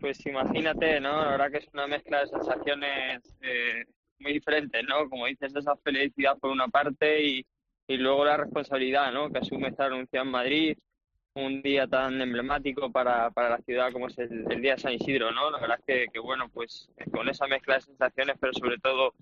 Pues 0.00 0.24
imagínate, 0.26 1.00
¿no? 1.00 1.22
La 1.22 1.30
verdad 1.30 1.50
que 1.50 1.58
es 1.58 1.68
una 1.72 1.86
mezcla 1.86 2.20
de 2.20 2.28
sensaciones 2.28 3.36
eh, 3.42 3.84
muy 4.18 4.32
diferentes, 4.32 4.82
¿no? 4.88 5.08
Como 5.08 5.26
dices, 5.26 5.54
esa 5.54 5.76
felicidad 5.76 6.38
por 6.38 6.50
una 6.50 6.68
parte 6.68 7.22
y, 7.22 7.46
y 7.86 7.96
luego 7.96 8.24
la 8.24 8.36
responsabilidad, 8.38 9.12
¿no? 9.12 9.30
Que 9.30 9.38
asume 9.38 9.68
estar 9.68 9.86
anunciado 9.92 10.24
en 10.24 10.32
Madrid, 10.32 10.78
un 11.36 11.60
día 11.60 11.86
tan 11.86 12.20
emblemático 12.20 12.90
para, 12.90 13.30
para 13.30 13.50
la 13.50 13.58
ciudad 13.58 13.92
como 13.92 14.08
es 14.08 14.18
el, 14.18 14.44
Día 14.60 14.74
de 14.74 14.80
San 14.80 14.94
Isidro, 14.94 15.30
¿no? 15.32 15.50
La 15.50 15.60
verdad 15.60 15.78
es 15.86 16.10
que, 16.10 16.18
bueno, 16.18 16.48
pues 16.48 16.88
con 17.12 17.28
esa 17.28 17.46
mezcla 17.46 17.74
de 17.74 17.82
sensaciones, 17.82 18.36
pero 18.40 18.52
sobre 18.54 18.78
todo 18.78 19.12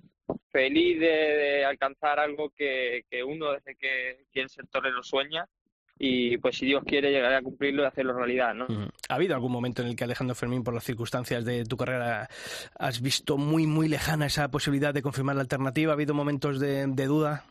feliz 0.50 1.00
de, 1.00 1.64
alcanzar 1.64 2.20
algo 2.20 2.50
que, 2.50 3.04
que 3.10 3.24
uno 3.24 3.52
desde 3.52 3.74
que 3.74 4.26
quiere 4.32 4.48
ser 4.48 4.66
torero 4.68 5.02
sueña 5.02 5.46
y 5.98 6.38
pues 6.38 6.56
si 6.56 6.66
Dios 6.66 6.82
quiere 6.84 7.10
llegaré 7.10 7.36
a 7.36 7.42
cumplirlo 7.42 7.82
y 7.82 7.86
hacerlo 7.86 8.14
realidad, 8.14 8.54
¿no? 8.54 8.66
¿Ha 9.08 9.14
habido 9.14 9.34
algún 9.34 9.52
momento 9.52 9.82
en 9.82 9.88
el 9.88 9.96
que 9.96 10.04
Alejandro 10.04 10.34
Fermín, 10.34 10.64
por 10.64 10.74
las 10.74 10.84
circunstancias 10.84 11.44
de 11.44 11.64
tu 11.64 11.76
carrera, 11.76 12.28
has 12.78 13.00
visto 13.00 13.38
muy, 13.38 13.66
muy 13.66 13.88
lejana 13.88 14.26
esa 14.26 14.50
posibilidad 14.50 14.94
de 14.94 15.02
confirmar 15.02 15.36
la 15.36 15.42
alternativa? 15.42 15.92
¿Ha 15.92 15.94
habido 15.94 16.14
momentos 16.14 16.60
de 16.60 17.06
duda? 17.06 17.44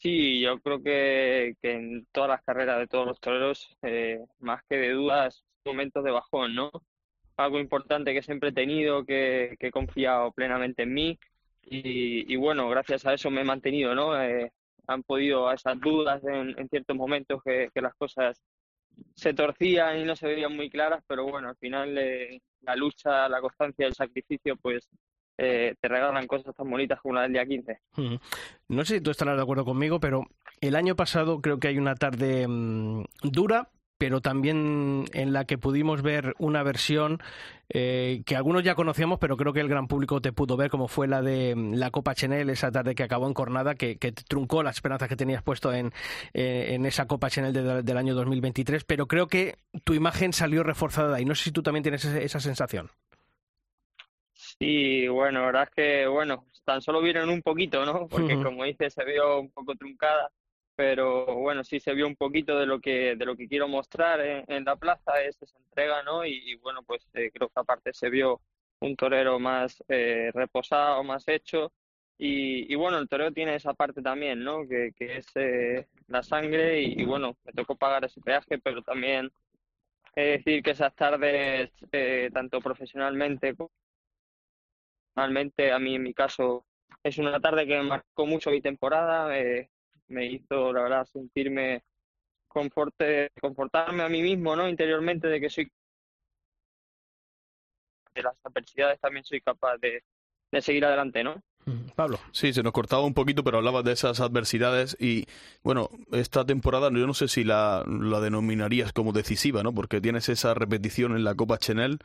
Sí, 0.00 0.40
yo 0.40 0.60
creo 0.60 0.80
que, 0.82 1.54
que 1.60 1.72
en 1.72 2.06
todas 2.12 2.30
las 2.30 2.42
carreras 2.44 2.78
de 2.78 2.86
todos 2.86 3.06
los 3.06 3.20
toreros, 3.20 3.76
eh, 3.82 4.20
más 4.38 4.62
que 4.68 4.76
de 4.76 4.92
dudas, 4.92 5.44
momentos 5.64 6.04
de 6.04 6.12
bajón, 6.12 6.54
¿no? 6.54 6.70
Algo 7.36 7.58
importante 7.58 8.14
que 8.14 8.22
siempre 8.22 8.50
he 8.50 8.52
tenido, 8.52 9.04
que, 9.04 9.56
que 9.58 9.68
he 9.68 9.70
confiado 9.72 10.30
plenamente 10.32 10.84
en 10.84 10.94
mí 10.94 11.18
y, 11.62 12.36
bueno, 12.36 12.68
gracias 12.68 13.06
a 13.06 13.14
eso 13.14 13.30
me 13.30 13.40
he 13.42 13.44
mantenido, 13.44 13.94
¿no? 13.94 14.20
Eh, 14.22 14.52
han 14.86 15.02
podido 15.02 15.48
a 15.48 15.54
esas 15.54 15.78
dudas 15.80 16.22
en, 16.24 16.58
en 16.58 16.68
ciertos 16.68 16.96
momentos 16.96 17.42
que, 17.44 17.68
que 17.74 17.80
las 17.82 17.94
cosas 17.94 18.40
se 19.14 19.34
torcían 19.34 19.98
y 20.00 20.04
no 20.04 20.16
se 20.16 20.28
veían 20.28 20.56
muy 20.56 20.70
claras, 20.70 21.02
pero 21.08 21.24
bueno, 21.24 21.48
al 21.48 21.56
final 21.56 21.96
eh, 21.98 22.40
la 22.62 22.76
lucha, 22.76 23.28
la 23.28 23.40
constancia, 23.40 23.86
el 23.86 23.94
sacrificio, 23.94 24.56
pues 24.56 24.88
eh, 25.38 25.76
te 25.80 25.88
regalan 25.88 26.26
cosas 26.26 26.54
tan 26.54 26.68
bonitas 26.68 27.00
como 27.00 27.14
la 27.14 27.22
del 27.22 27.32
día 27.32 27.46
15. 27.46 27.78
Ujú. 27.96 28.18
No 28.68 28.84
sé 28.84 28.96
si 28.96 29.00
tú 29.00 29.10
estarás 29.10 29.36
de 29.36 29.42
acuerdo 29.42 29.64
conmigo, 29.64 30.00
pero 30.00 30.26
el 30.60 30.74
año 30.74 30.96
pasado 30.96 31.40
creo 31.40 31.58
que 31.58 31.68
hay 31.68 31.78
una 31.78 31.94
tarde 31.94 32.46
mm, 32.48 33.04
dura, 33.22 33.68
pero 33.98 34.20
también 34.20 35.04
en 35.12 35.32
la 35.32 35.44
que 35.44 35.56
pudimos 35.56 36.02
ver 36.02 36.34
una 36.38 36.62
versión 36.64 37.20
eh, 37.68 38.22
que 38.26 38.34
algunos 38.34 38.64
ya 38.64 38.74
conocíamos, 38.74 39.20
pero 39.20 39.36
creo 39.36 39.52
que 39.52 39.60
el 39.60 39.68
gran 39.68 39.86
público 39.86 40.20
te 40.20 40.32
pudo 40.32 40.56
ver, 40.56 40.70
como 40.70 40.88
fue 40.88 41.06
la 41.06 41.22
de 41.22 41.54
mm, 41.54 41.74
la 41.74 41.92
Copa 41.92 42.16
Chanel, 42.16 42.50
esa 42.50 42.72
tarde 42.72 42.96
que 42.96 43.04
acabó 43.04 43.28
en 43.28 43.34
Cornada, 43.34 43.76
que, 43.76 43.96
truncó 44.26 44.64
las 44.64 44.76
esperanzas 44.76 45.08
que 45.08 45.16
tenías 45.16 45.42
puesto 45.42 45.72
en, 45.72 45.92
eh, 46.34 46.68
en 46.70 46.84
esa 46.84 47.06
Copa 47.06 47.30
Chanel 47.30 47.52
del 47.52 47.96
año 47.96 48.14
2023, 48.14 48.82
pero 48.84 49.06
creo 49.06 49.28
que 49.28 49.58
tu 49.84 49.94
imagen 49.94 50.32
salió 50.32 50.64
reforzada 50.64 51.16
ahí. 51.16 51.24
No 51.24 51.36
sé 51.36 51.44
si 51.44 51.52
tú 51.52 51.62
también 51.62 51.84
tienes 51.84 52.04
esa 52.04 52.40
sensación. 52.40 52.90
Sí, 54.60 55.06
bueno, 55.08 55.40
la 55.40 55.46
verdad 55.46 55.62
es 55.64 55.70
que, 55.70 56.06
bueno, 56.06 56.46
tan 56.64 56.82
solo 56.82 57.00
vieron 57.00 57.30
un 57.30 57.42
poquito, 57.42 57.86
¿no? 57.86 58.08
Porque 58.08 58.42
como 58.42 58.64
dices, 58.64 58.94
se 58.94 59.04
vio 59.04 59.40
un 59.40 59.50
poco 59.50 59.74
truncada 59.76 60.30
pero 60.78 61.34
bueno, 61.34 61.64
sí 61.64 61.80
se 61.80 61.92
vio 61.92 62.06
un 62.06 62.14
poquito 62.14 62.56
de 62.56 62.64
lo 62.64 62.78
que, 62.80 63.16
de 63.16 63.24
lo 63.26 63.34
que 63.34 63.48
quiero 63.48 63.66
mostrar 63.66 64.20
en, 64.20 64.64
la 64.64 64.76
plaza, 64.76 65.20
es 65.24 65.36
esa 65.42 65.58
entrega, 65.58 66.04
¿no? 66.04 66.24
Y, 66.24 66.54
bueno, 66.62 66.84
pues 66.84 67.04
eh, 67.14 67.32
creo 67.34 67.48
que 67.48 67.60
aparte 67.60 67.92
se 67.92 68.08
vio 68.08 68.40
un 68.78 68.94
torero 68.94 69.40
más 69.40 69.82
eh, 69.88 70.30
reposado, 70.32 71.02
más 71.02 71.26
hecho. 71.26 71.72
Y, 72.16 72.72
bueno, 72.76 72.98
el 72.98 73.08
torero 73.08 73.32
tiene 73.32 73.56
esa 73.56 73.74
parte 73.74 74.02
también, 74.02 74.44
¿no? 74.44 74.68
Que, 74.68 74.92
que 74.96 75.16
es 75.16 75.26
eh, 75.34 75.88
la 76.06 76.22
sangre 76.22 76.80
y, 76.80 77.04
bueno, 77.04 77.36
me 77.44 77.52
tocó 77.52 77.74
pagar 77.74 78.04
ese 78.04 78.20
peaje, 78.20 78.58
pero 78.60 78.80
también 78.80 79.32
es 80.14 80.44
decir 80.44 80.62
que 80.62 80.70
esas 80.70 80.94
tardes, 80.94 81.72
tanto 82.32 82.60
profesionalmente 82.60 83.56
personalmente, 85.18 85.72
a 85.72 85.78
mí 85.80 85.96
en 85.96 86.02
mi 86.04 86.14
caso, 86.14 86.64
es 87.02 87.18
una 87.18 87.40
tarde 87.40 87.66
que 87.66 87.76
me 87.76 87.82
marcó 87.82 88.24
mucho 88.24 88.50
mi 88.50 88.60
temporada 88.60 89.28
me 90.08 90.26
hizo, 90.26 90.72
la 90.72 90.82
verdad, 90.82 91.04
sentirme 91.06 91.82
conforte, 92.46 93.30
confortarme 93.40 94.04
a 94.04 94.08
mí 94.08 94.22
mismo, 94.22 94.54
¿no? 94.54 94.68
Interiormente 94.68 95.26
de 95.26 95.40
que 95.40 95.50
soy 95.50 95.68
de 98.14 98.22
las 98.22 98.34
adversidades 98.42 98.98
también 99.00 99.24
soy 99.24 99.40
capaz 99.40 99.76
de, 99.78 100.02
de 100.50 100.62
seguir 100.62 100.84
adelante, 100.84 101.22
¿no? 101.24 101.42
Pablo. 101.94 102.18
Sí, 102.32 102.52
se 102.52 102.62
nos 102.62 102.72
cortaba 102.72 103.02
un 103.02 103.12
poquito, 103.12 103.44
pero 103.44 103.58
hablabas 103.58 103.84
de 103.84 103.92
esas 103.92 104.20
adversidades 104.20 104.96
y, 105.00 105.26
bueno, 105.62 105.90
esta 106.12 106.46
temporada 106.46 106.90
yo 106.90 107.06
no 107.06 107.12
sé 107.12 107.28
si 107.28 107.44
la, 107.44 107.84
la 107.86 108.20
denominarías 108.20 108.92
como 108.92 109.12
decisiva, 109.12 109.62
¿no? 109.62 109.74
Porque 109.74 110.00
tienes 110.00 110.28
esa 110.28 110.54
repetición 110.54 111.14
en 111.16 111.24
la 111.24 111.34
Copa 111.34 111.58
Chenel, 111.58 111.98
Mm, 111.98 112.04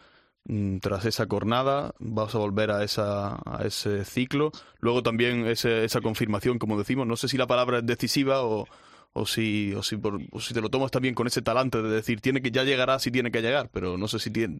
tras 0.82 1.06
esa 1.06 1.28
cornada 1.28 1.94
vas 2.00 2.36
a 2.36 2.40
volver 2.40 2.72
a, 2.72 2.84
esa, 2.84 3.36
a 3.46 3.64
ese 3.66 4.04
ciclo. 4.06 4.52
Luego 4.80 5.04
también 5.04 5.48
ese, 5.48 5.86
esa 5.86 6.02
confirmación, 6.02 6.60
como 6.60 6.78
decimos, 6.78 7.08
no 7.08 7.16
sé 7.16 7.28
si 7.28 7.38
la 7.38 7.48
palabra 7.48 7.80
es 7.80 7.86
decisiva 7.86 8.44
o, 8.44 8.68
o, 9.14 9.26
si, 9.26 9.74
o, 9.74 9.84
si, 9.84 9.98
si 10.40 10.54
te 10.54 10.62
lo 10.62 10.70
tomas 10.70 10.92
también 10.92 11.16
con 11.16 11.28
ese 11.28 11.42
talante 11.42 11.82
de 11.82 11.90
decir, 11.90 12.20
tiene 12.20 12.42
que 12.42 12.52
ya 12.52 12.64
llegará 12.64 13.00
si 13.00 13.12
tiene 13.12 13.32
que 13.32 13.42
llegar, 13.42 13.70
pero 13.72 13.98
no 13.98 14.08
sé 14.08 14.20
si 14.20 14.32
tiene, 14.32 14.60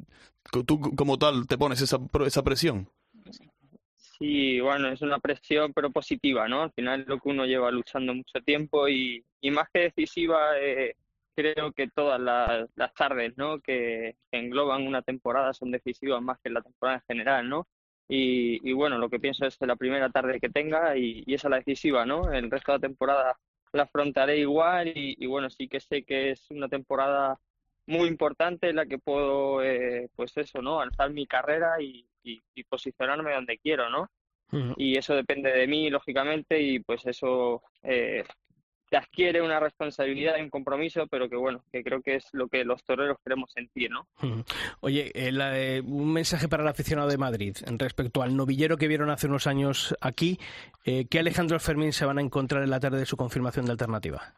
tú 0.66 0.80
como 0.80 1.18
tal 1.18 1.48
te 1.48 1.58
pones 1.58 1.82
esa, 1.82 2.00
esa 2.26 2.44
presión. 2.44 2.90
Sí, 3.98 4.62
bueno, 4.62 4.88
es 4.90 5.02
una 5.02 5.20
presión 5.20 5.74
pero 5.74 5.92
positiva, 5.92 6.48
¿no? 6.48 6.62
Al 6.62 6.72
final 6.72 7.02
es 7.02 7.08
lo 7.08 7.20
que 7.20 7.30
uno 7.30 7.46
lleva 7.46 7.72
luchando 7.72 8.14
mucho 8.14 8.40
tiempo 8.46 8.88
y, 8.88 9.26
y 9.42 9.52
más 9.52 9.68
que 9.74 9.82
decisiva, 9.82 10.58
eh, 10.62 10.96
creo 11.36 11.72
que 11.72 11.88
todas 11.88 12.20
las, 12.20 12.94
tardes 12.96 13.38
¿no? 13.38 13.60
que, 13.60 14.16
engloban 14.32 14.88
una 14.88 15.02
temporada 15.02 15.54
son 15.54 15.72
decisivas 15.72 16.22
más 16.22 16.40
que 16.40 16.50
la 16.50 16.62
temporada 16.62 16.98
en 17.00 17.06
general, 17.08 17.50
¿no? 17.50 17.68
Y, 18.08 18.72
bueno, 18.74 18.98
lo 18.98 19.10
que 19.10 19.20
pienso 19.20 19.46
es 19.46 19.58
que 19.58 19.66
la 19.66 19.76
primera 19.76 20.10
tarde 20.10 20.40
que 20.40 20.50
tenga 20.50 20.96
y, 20.98 21.24
esa 21.28 21.48
es 21.48 21.52
la 21.52 21.58
decisiva, 21.58 22.06
¿no? 22.06 22.32
El 22.32 22.52
resto 22.52 22.72
de 22.72 22.78
la 22.78 22.88
temporada 22.88 23.40
la 23.72 23.84
afrontaré 23.84 24.38
igual 24.38 24.92
y, 24.96 25.26
bueno, 25.26 25.50
sí 25.50 25.68
que 25.68 25.80
sé 25.80 26.04
que 26.04 26.32
es 26.32 26.52
una 26.52 26.68
temporada 26.68 27.40
muy 27.88 28.08
importante 28.08 28.70
en 28.70 28.76
la 28.76 28.86
que 28.86 29.00
puedo, 29.00 29.64
eh, 29.64 30.10
pues 30.16 30.38
eso, 30.38 30.62
¿no? 30.62 30.80
Alzar 30.80 31.12
mi 31.12 31.26
carrera 31.26 31.82
y, 31.82 32.08
posicionarme 32.70 33.34
donde 33.34 33.58
quiero, 33.58 33.90
¿no? 33.90 34.10
Y 34.78 34.98
eso 34.98 35.16
depende 35.16 35.52
de 35.52 35.66
mí, 35.66 35.90
lógicamente, 35.90 36.62
y 36.62 36.80
pues 36.80 37.04
eso 37.08 37.64
eh, 37.82 38.24
adquiere 38.98 39.42
una 39.42 39.60
responsabilidad 39.60 40.38
y 40.38 40.42
un 40.42 40.50
compromiso, 40.50 41.08
pero 41.08 41.30
que 41.30 41.36
bueno, 41.36 41.64
que 41.72 41.84
creo 41.84 42.02
que 42.02 42.16
es 42.16 42.28
lo 42.34 42.48
que 42.48 42.64
los 42.64 42.84
toreros 42.84 43.18
queremos 43.24 43.52
sentir, 43.52 43.90
¿no? 43.92 44.08
Oye, 44.82 45.12
eh, 45.14 45.32
eh, 45.34 45.82
un 45.86 46.14
mensaje 46.14 46.48
para 46.48 46.64
el 46.64 46.70
aficionado 46.70 47.10
de 47.10 47.18
Madrid 47.18 47.56
respecto 47.78 48.22
al 48.22 48.36
novillero 48.36 48.78
que 48.78 48.88
vieron 48.88 49.10
hace 49.10 49.28
unos 49.28 49.48
años 49.48 49.96
aquí, 50.02 50.40
eh, 50.86 51.06
¿qué 51.10 51.20
Alejandro 51.20 51.60
Fermín 51.60 51.94
se 51.94 52.06
van 52.06 52.18
a 52.18 52.22
encontrar 52.22 52.64
en 52.64 52.70
la 52.70 52.80
tarde 52.80 53.00
de 53.00 53.06
su 53.06 53.18
confirmación 53.18 53.66
de 53.66 53.72
alternativa? 53.72 54.34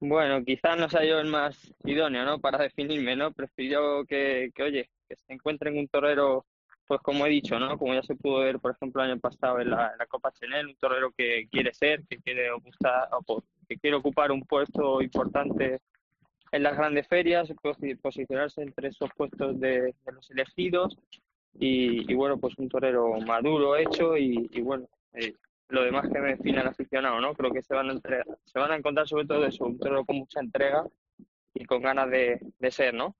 Bueno, 0.00 0.44
quizás 0.44 0.78
no 0.78 0.88
sea 0.88 1.04
yo 1.04 1.18
el 1.18 1.26
más 1.26 1.74
idóneo, 1.84 2.24
¿no? 2.24 2.38
Para 2.38 2.58
definirme, 2.58 3.16
¿no? 3.16 3.32
Prefiero 3.32 4.04
que, 4.04 4.50
que 4.54 4.62
oye, 4.62 4.90
que 5.08 5.16
se 5.16 5.32
encuentren 5.32 5.76
un 5.76 5.88
torero 5.88 6.46
pues 6.88 7.02
como 7.02 7.26
he 7.26 7.28
dicho, 7.28 7.58
¿no? 7.58 7.76
Como 7.76 7.94
ya 7.94 8.02
se 8.02 8.16
pudo 8.16 8.40
ver, 8.40 8.58
por 8.58 8.72
ejemplo, 8.72 9.04
el 9.04 9.10
año 9.10 9.20
pasado 9.20 9.60
en 9.60 9.70
la, 9.70 9.94
Copa 10.08 10.32
Chanel, 10.32 10.68
un 10.68 10.76
torero 10.76 11.12
que 11.12 11.46
quiere 11.50 11.72
ser, 11.74 12.02
que 12.08 12.16
quiere, 12.18 12.50
ocupar 13.94 14.32
un 14.32 14.42
puesto 14.42 15.02
importante 15.02 15.80
en 16.50 16.62
las 16.62 16.76
grandes 16.78 17.06
ferias, 17.06 17.52
posicionarse 18.00 18.62
entre 18.62 18.88
esos 18.88 19.10
puestos 19.14 19.60
de, 19.60 19.94
los 20.10 20.30
elegidos 20.30 20.96
y, 21.60 22.14
bueno, 22.14 22.38
pues 22.38 22.56
un 22.56 22.70
torero 22.70 23.20
maduro, 23.20 23.76
hecho 23.76 24.16
y, 24.16 24.48
bueno, 24.62 24.88
eh, 25.12 25.34
lo 25.68 25.82
demás 25.82 26.08
que 26.10 26.20
me 26.20 26.30
define 26.30 26.60
al 26.60 26.68
aficionado, 26.68 27.20
¿no? 27.20 27.34
Creo 27.34 27.52
que 27.52 27.62
se 27.62 27.74
van 27.74 27.90
a, 27.90 28.00
se 28.00 28.58
van 28.58 28.72
a 28.72 28.76
encontrar 28.76 29.06
sobre 29.06 29.26
todo 29.26 29.44
eso, 29.44 29.66
un 29.66 29.78
torero 29.78 30.06
con 30.06 30.16
mucha 30.16 30.40
entrega 30.40 30.86
y 31.54 31.64
con 31.64 31.82
ganas 31.82 32.10
de, 32.10 32.38
ser, 32.70 32.94
¿no? 32.94 33.16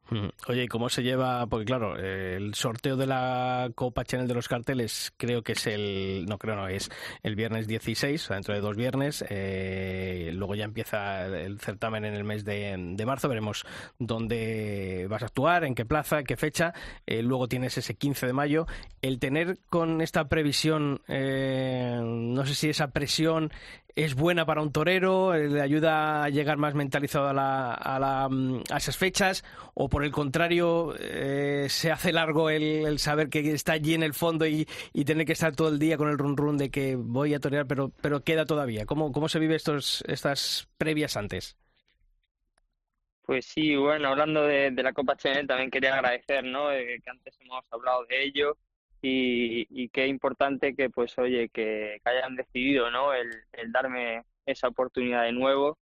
Oye, 0.47 0.65
¿y 0.65 0.69
cómo 0.69 0.89
se 0.89 1.03
lleva? 1.03 1.47
Porque 1.47 1.65
claro, 1.65 1.97
el 1.97 2.55
sorteo 2.55 2.97
de 2.97 3.07
la 3.07 3.71
Copa 3.75 4.05
Channel 4.05 4.29
de 4.29 4.35
los 4.35 4.49
carteles 4.49 5.13
creo 5.17 5.43
que 5.43 5.53
es 5.53 5.67
el, 5.67 6.27
no 6.29 6.39
creo, 6.39 6.55
no, 6.55 6.69
es 6.69 6.91
el 7.23 7.35
viernes 7.35 7.67
16, 7.67 8.29
dentro 8.29 8.55
de 8.55 8.61
dos 8.61 8.77
viernes. 8.77 9.25
Eh, 9.29 10.31
luego 10.35 10.55
ya 10.55 10.65
empieza 10.65 11.27
el 11.27 11.59
certamen 11.61 12.05
en 12.05 12.15
el 12.15 12.25
mes 12.25 12.45
de, 12.45 13.05
marzo, 13.07 13.29
veremos 13.29 13.65
dónde 13.99 15.07
vas 15.09 15.23
a 15.23 15.27
actuar, 15.27 15.65
en 15.65 15.75
qué 15.75 15.85
plaza, 15.85 16.21
en 16.21 16.27
qué 16.27 16.37
fecha. 16.37 16.73
Eh, 17.07 17.23
luego 17.23 17.49
tienes 17.49 17.79
ese 17.79 17.95
15 17.95 18.27
de 18.27 18.33
mayo. 18.33 18.67
El 19.03 19.19
tener 19.19 19.59
con 19.69 20.01
esta 20.01 20.29
previsión, 20.29 21.01
eh, 21.09 21.99
no 22.03 22.45
sé 22.47 22.55
si 22.55 22.69
esa 22.69 22.89
presión 22.91 23.51
es 23.99 24.15
buena 24.15 24.47
para 24.47 24.63
un 24.63 24.71
torero, 24.71 25.35
eh, 25.35 25.49
le 25.49 25.61
ayuda 25.61 26.23
a 26.23 26.29
llegar 26.29 26.57
más 26.57 26.73
mentalizado 26.73 27.27
a, 27.27 27.33
la, 27.33 27.75
a, 27.75 27.99
la, 27.99 28.29
mm, 28.29 28.63
a 28.71 28.77
esas 28.77 28.97
fechas, 28.97 29.45
o 29.75 29.89
por 29.89 30.05
el 30.05 30.13
contrario, 30.13 30.95
eh, 31.01 31.67
se 31.69 31.91
hace 31.91 32.13
largo 32.13 32.49
el, 32.49 33.01
saber 33.01 33.29
que 33.29 33.41
está 33.51 33.73
allí 33.73 33.95
en 33.95 34.05
el 34.05 34.15
fondo 34.15 34.47
y, 34.47 34.69
y, 34.93 35.05
tener 35.05 35.27
que 35.27 35.33
estar 35.33 35.57
todo 35.57 35.69
el 35.69 35.81
día 35.81 35.97
con 35.97 36.09
el 36.09 36.17
run 36.17 36.37
run 36.37 36.57
de 36.57 36.71
que 36.71 36.95
voy 36.95 37.35
a 37.35 37.41
torear, 37.41 37.67
pero, 37.67 37.91
pero 38.01 38.23
queda 38.23 38.45
todavía. 38.45 38.87
¿Cómo, 38.87 39.11
cómo 39.11 39.29
se 39.29 39.41
vive 39.41 39.57
estos, 39.57 40.05
estas 40.07 40.69
previas 40.79 41.17
antes? 41.17 41.57
Pues 43.27 43.47
sí, 43.47 43.75
bueno, 43.75 44.11
hablando 44.11 44.45
de, 44.45 44.71
la 44.71 44.93
Copa 44.93 45.17
Chanel, 45.17 45.49
también 45.49 45.73
quería 45.73 45.95
agradecer, 45.95 46.45
¿no? 46.45 46.71
Eh, 46.71 47.01
que 47.05 47.11
antes 47.11 47.37
hemos 47.41 47.65
hablado 47.73 48.07
de 48.07 48.23
ello 48.23 48.57
y, 49.03 49.89
qué 49.91 50.07
importante 50.07 50.75
que 50.75 50.91
pues 50.91 51.17
oye 51.19 51.49
que, 51.49 52.01
hayan 52.05 52.37
decidido 52.37 52.91
no 52.91 53.13
el, 53.13 53.31
darme 53.71 54.25
esa 54.47 54.69
oportunidad 54.69 55.25
de 55.25 55.33
nuevo. 55.33 55.79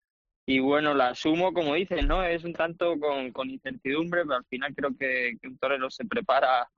Y 0.46 0.60
bueno 0.60 0.94
la 0.94 1.08
asumo 1.08 1.52
como 1.52 1.74
dices 1.74 2.06
no 2.06 2.22
es 2.22 2.44
un 2.44 2.52
tanto 2.52 2.98
con, 3.00 3.32
con 3.32 3.50
incertidumbre 3.50 4.22
pero 4.22 4.36
al 4.36 4.44
final 4.44 4.74
creo 4.74 4.90
que, 4.96 5.36
un 5.44 5.58
torero 5.58 5.90
se 5.90 6.04
prepara 6.04 6.68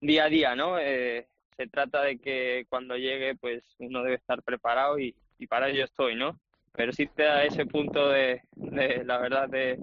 día 0.00 0.24
a 0.24 0.28
día 0.30 0.56
no 0.56 0.78
eh, 0.78 1.28
se 1.54 1.66
trata 1.66 2.02
de 2.02 2.18
que 2.18 2.64
cuando 2.70 2.96
llegue 2.96 3.34
pues 3.34 3.62
uno 3.78 4.02
debe 4.02 4.16
estar 4.16 4.42
preparado 4.42 4.98
y, 4.98 5.14
y 5.38 5.46
para 5.46 5.68
ello 5.68 5.84
estoy 5.84 6.14
no 6.16 6.40
pero 6.72 6.92
sí 6.92 7.06
te 7.08 7.24
da 7.24 7.44
ese 7.44 7.66
punto 7.66 8.08
de, 8.08 8.40
de 8.52 9.04
la 9.04 9.18
verdad 9.18 9.50
de 9.50 9.78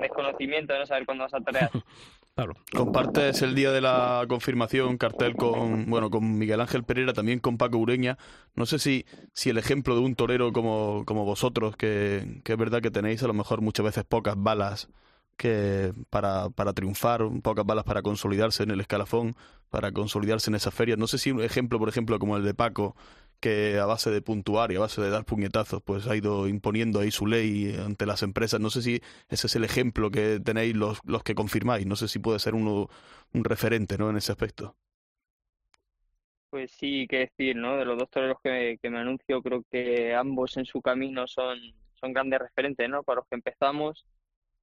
desconocimiento 0.00 0.72
de 0.72 0.78
no 0.78 0.86
saber 0.86 1.04
cuándo 1.04 1.24
vas 1.24 1.34
a 1.34 1.40
torear 1.44 1.70
Compartes 2.72 3.42
el 3.42 3.56
día 3.56 3.72
de 3.72 3.80
la 3.80 4.24
confirmación 4.28 4.96
cartel 4.96 5.34
con 5.34 5.86
bueno 5.86 6.08
con 6.08 6.38
Miguel 6.38 6.60
Ángel 6.60 6.84
Pereira, 6.84 7.12
también 7.12 7.40
con 7.40 7.58
Paco 7.58 7.78
Ureña. 7.78 8.16
No 8.54 8.64
sé 8.64 8.78
si, 8.78 9.06
si 9.32 9.50
el 9.50 9.58
ejemplo 9.58 9.96
de 9.96 10.02
un 10.02 10.14
torero 10.14 10.52
como, 10.52 11.04
como 11.04 11.24
vosotros, 11.24 11.76
que, 11.76 12.40
que 12.44 12.52
es 12.52 12.58
verdad 12.58 12.80
que 12.80 12.92
tenéis 12.92 13.22
a 13.24 13.26
lo 13.26 13.34
mejor 13.34 13.60
muchas 13.60 13.84
veces 13.84 14.04
pocas 14.04 14.36
balas 14.36 14.88
que 15.36 15.92
para, 16.10 16.50
para 16.50 16.72
triunfar, 16.74 17.22
pocas 17.42 17.64
balas 17.64 17.84
para 17.84 18.02
consolidarse 18.02 18.62
en 18.62 18.70
el 18.70 18.80
escalafón, 18.80 19.34
para 19.70 19.90
consolidarse 19.90 20.50
en 20.50 20.54
esas 20.54 20.74
ferias. 20.74 20.98
No 20.98 21.08
sé 21.08 21.18
si 21.18 21.32
un 21.32 21.42
ejemplo, 21.42 21.78
por 21.78 21.88
ejemplo, 21.88 22.18
como 22.18 22.36
el 22.36 22.44
de 22.44 22.54
Paco, 22.54 22.94
que 23.40 23.78
a 23.78 23.86
base 23.86 24.10
de 24.10 24.22
puntuar 24.22 24.72
y 24.72 24.76
a 24.76 24.80
base 24.80 25.00
de 25.00 25.10
dar 25.10 25.24
puñetazos, 25.24 25.82
pues 25.82 26.06
ha 26.06 26.16
ido 26.16 26.48
imponiendo 26.48 27.00
ahí 27.00 27.10
su 27.10 27.26
ley 27.26 27.74
ante 27.76 28.06
las 28.06 28.22
empresas. 28.22 28.60
No 28.60 28.70
sé 28.70 28.82
si 28.82 29.00
ese 29.28 29.46
es 29.46 29.56
el 29.56 29.64
ejemplo 29.64 30.10
que 30.10 30.40
tenéis 30.40 30.74
los, 30.76 31.00
los 31.04 31.22
que 31.22 31.34
confirmáis. 31.34 31.86
No 31.86 31.96
sé 31.96 32.08
si 32.08 32.18
puede 32.18 32.38
ser 32.38 32.54
uno 32.54 32.88
un 33.32 33.44
referente 33.44 33.98
¿no? 33.98 34.10
en 34.10 34.16
ese 34.16 34.32
aspecto. 34.32 34.74
Pues 36.50 36.72
sí, 36.72 37.06
qué 37.08 37.30
decir, 37.30 37.56
¿no? 37.56 37.76
De 37.76 37.84
los 37.84 37.98
dos 37.98 38.08
toreros 38.10 38.38
que, 38.42 38.78
que 38.80 38.88
me 38.88 38.98
anuncio, 38.98 39.42
creo 39.42 39.64
que 39.70 40.14
ambos 40.14 40.56
en 40.56 40.64
su 40.64 40.80
camino 40.80 41.26
son, 41.26 41.58
son 42.00 42.14
grandes 42.14 42.40
referentes, 42.40 42.88
¿no? 42.88 43.02
Para 43.02 43.16
los 43.16 43.28
que 43.28 43.36
empezamos. 43.36 44.06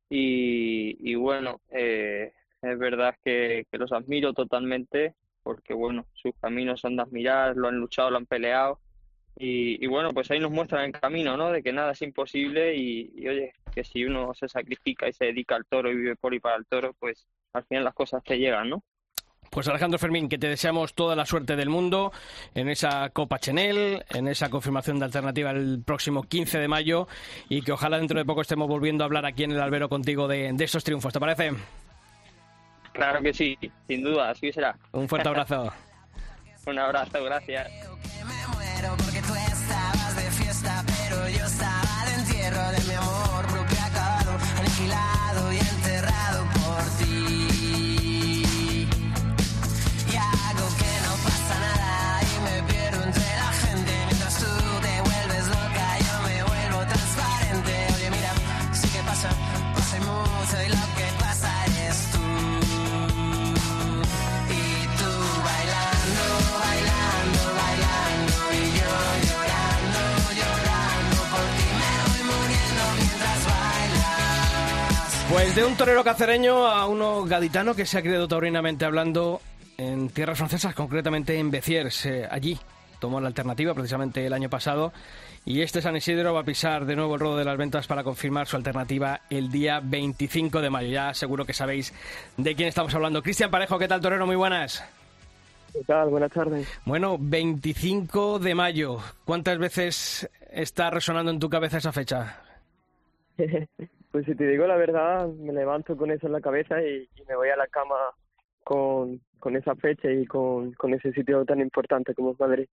y, 0.09 1.13
bueno, 1.15 1.61
eh, 1.69 2.33
es 2.61 2.79
verdad 2.79 3.15
que, 3.23 3.65
que 3.71 3.77
los 3.77 3.91
admiro 3.91 4.33
totalmente 4.33 5.13
porque 5.45 5.75
bueno, 5.75 6.07
sus 6.15 6.33
caminos 6.41 6.81
son 6.81 6.95
de 6.95 7.03
admirar, 7.03 7.55
lo 7.55 7.67
han 7.67 7.77
luchado, 7.77 8.09
lo 8.09 8.17
han 8.17 8.25
peleado 8.25 8.79
y, 9.37 9.85
bueno, 9.87 10.13
pues 10.13 10.31
ahí 10.31 10.39
nos 10.39 10.51
muestran 10.51 10.85
el 10.85 10.91
camino, 10.93 11.35
¿no? 11.35 11.51
De 11.51 11.61
que 11.61 11.73
nada 11.73 11.91
es 11.91 12.01
imposible 12.01 12.75
y, 12.75 13.27
oye, 13.27 13.53
que 13.73 13.83
si 13.83 14.05
uno 14.05 14.33
se 14.33 14.47
sacrifica 14.47 15.09
y 15.09 15.13
se 15.13 15.25
dedica 15.25 15.55
al 15.55 15.65
toro 15.65 15.91
y 15.91 15.95
vive 15.95 16.15
por 16.15 16.33
y 16.33 16.39
para 16.39 16.55
el 16.55 16.65
toro, 16.65 16.93
pues 16.97 17.27
al 17.53 17.65
final 17.65 17.83
las 17.83 17.93
cosas 17.93 18.23
te 18.23 18.37
llegan, 18.37 18.69
¿no? 18.69 18.83
Pues 19.51 19.67
Alejandro 19.67 19.99
Fermín, 19.99 20.29
que 20.29 20.37
te 20.37 20.47
deseamos 20.47 20.95
toda 20.95 21.15
la 21.15 21.25
suerte 21.25 21.55
del 21.55 21.69
mundo 21.69 22.11
en 22.55 22.69
esa 22.69 23.09
Copa 23.11 23.37
Chenel, 23.39 24.03
en 24.09 24.27
esa 24.27 24.49
confirmación 24.49 24.99
de 24.99 25.05
alternativa 25.05 25.51
el 25.51 25.83
próximo 25.85 26.23
15 26.23 26.57
de 26.57 26.67
mayo 26.67 27.07
y 27.47 27.61
que 27.61 27.71
ojalá 27.71 27.97
dentro 27.97 28.17
de 28.17 28.25
poco 28.25 28.41
estemos 28.41 28.67
volviendo 28.67 29.03
a 29.03 29.07
hablar 29.07 29.25
aquí 29.25 29.43
en 29.43 29.51
el 29.51 29.61
albero 29.61 29.87
contigo 29.87 30.27
de, 30.27 30.51
de 30.51 30.63
estos 30.63 30.83
triunfos. 30.83 31.13
¿Te 31.13 31.19
parece? 31.19 31.51
Claro 32.95 33.21
que 33.21 33.33
sí, 33.33 33.57
sin 33.87 34.03
duda, 34.03 34.29
así 34.29 34.51
será. 34.51 34.75
Un 34.93 35.07
fuerte 35.07 35.27
abrazo. 35.29 35.71
Un 36.65 36.79
abrazo, 36.79 37.23
gracias. 37.23 37.69
Pues 75.29 75.55
de 75.55 75.65
un 75.65 75.75
torero 75.75 76.03
cacereño 76.03 76.67
a 76.67 76.85
uno 76.85 77.23
gaditano 77.25 77.75
que 77.75 77.85
se 77.85 77.97
ha 77.97 78.01
criado 78.01 78.27
taurinamente 78.27 78.85
hablando 78.85 79.41
en 79.77 80.09
tierras 80.09 80.37
francesas, 80.37 80.75
concretamente 80.75 81.37
en 81.37 81.49
Béziers. 81.49 82.05
Eh, 82.05 82.27
allí 82.29 82.59
tomó 82.99 83.19
la 83.19 83.27
alternativa 83.27 83.73
precisamente 83.73 84.25
el 84.25 84.33
año 84.33 84.49
pasado 84.49 84.93
y 85.43 85.61
este 85.61 85.81
San 85.81 85.95
Isidro 85.95 86.33
va 86.33 86.41
a 86.41 86.45
pisar 86.45 86.85
de 86.85 86.95
nuevo 86.95 87.15
el 87.15 87.19
rodo 87.19 87.37
de 87.37 87.45
las 87.45 87.57
ventas 87.57 87.87
para 87.87 88.03
confirmar 88.03 88.47
su 88.47 88.55
alternativa 88.55 89.21
el 89.29 89.51
día 89.51 89.81
25 89.83 90.61
de 90.61 90.69
mayo. 90.69 90.89
Ya 90.89 91.13
seguro 91.13 91.43
que 91.43 91.53
sabéis 91.53 91.93
de 92.37 92.55
quién 92.55 92.69
estamos 92.69 92.93
hablando. 92.93 93.23
Cristian 93.23 93.51
Parejo, 93.51 93.79
¿qué 93.79 93.87
tal 93.87 94.01
torero? 94.01 94.27
Muy 94.27 94.35
buenas. 94.35 94.83
¿Qué 95.73 95.83
tal? 95.83 96.09
Buenas 96.09 96.31
tardes. 96.31 96.67
Bueno, 96.85 97.17
25 97.19 98.39
de 98.39 98.55
mayo. 98.55 98.99
¿Cuántas 99.25 99.57
veces 99.57 100.29
está 100.51 100.91
resonando 100.91 101.31
en 101.31 101.39
tu 101.39 101.49
cabeza 101.49 101.79
esa 101.79 101.91
fecha? 101.91 102.41
Pues 104.15 104.27
si 104.27 104.33
te 104.33 104.47
digo 104.47 104.65
la 104.65 104.77
verdad, 104.77 105.27
me 105.27 105.51
levanto 105.51 105.97
con 105.97 106.09
eso 106.09 106.27
en 106.27 106.31
la 106.31 106.39
cabeza 106.39 106.81
y, 106.81 107.05
me 107.27 107.35
voy 107.35 107.49
a 107.49 107.57
la 107.57 107.67
cama 107.67 107.95
con, 108.63 109.19
con 109.39 109.57
esa 109.57 109.75
fecha 109.75 110.09
y 110.09 110.25
con, 110.25 110.71
con, 110.71 110.93
ese 110.93 111.11
sitio 111.11 111.43
tan 111.43 111.59
importante 111.59 112.13
como 112.13 112.31
es 112.31 112.39
Madrid. 112.39 112.65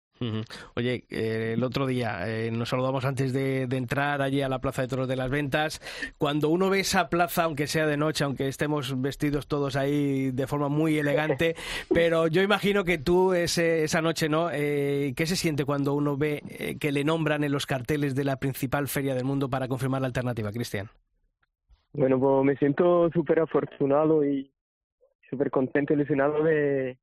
Oye, 0.76 1.02
eh, 1.10 1.54
el 1.54 1.64
otro 1.64 1.88
día 1.88 2.28
eh, 2.28 2.52
nos 2.52 2.68
saludamos 2.68 3.04
antes 3.04 3.32
de, 3.32 3.62
entrar 3.62 4.22
allí 4.22 4.40
a 4.40 4.48
la 4.48 4.60
Plaza 4.60 4.82
de 4.82 4.88
Toros 4.88 5.08
de 5.08 5.16
las 5.16 5.30
Ventas. 5.30 5.80
Cuando 6.16 6.48
uno 6.48 6.70
ve 6.70 6.78
esa 6.78 7.08
plaza, 7.08 7.42
aunque 7.42 7.66
sea 7.66 7.88
de 7.88 7.96
noche, 7.96 8.22
aunque 8.22 8.46
estemos 8.46 9.02
vestidos 9.02 9.48
todos 9.48 9.74
ahí 9.74 10.30
de 10.30 10.46
forma 10.46 10.68
muy 10.68 10.96
elegante, 10.96 11.56
pero 11.92 12.28
yo 12.28 12.42
imagino 12.42 12.84
que 12.84 12.98
tú 12.98 13.32
ese, 13.32 13.82
esa 13.82 14.00
noche, 14.00 14.28
¿no? 14.28 14.48
Eh, 14.52 15.12
¿Qué 15.16 15.26
se 15.26 15.34
siente 15.34 15.64
cuando 15.64 15.92
uno 15.94 16.16
ve 16.16 16.76
que 16.78 16.92
le 16.92 17.02
nombran 17.02 17.42
en 17.42 17.50
los 17.50 17.66
carteles 17.66 18.14
de 18.14 18.22
la 18.22 18.36
principal 18.36 18.86
feria 18.86 19.16
del 19.16 19.24
mundo 19.24 19.50
para 19.50 19.66
confirmar 19.66 20.02
la 20.02 20.06
alternativa, 20.06 20.52
Cristian? 20.52 20.88
Bueno, 21.94 22.18
pues 22.18 22.44
me 22.44 22.56
siento 22.56 23.10
súper 23.10 23.40
afortunado 23.40 24.24
y 24.24 24.50
súper 25.28 25.50
contento, 25.50 25.92
ilusionado 25.92 26.42
de, 26.42 26.98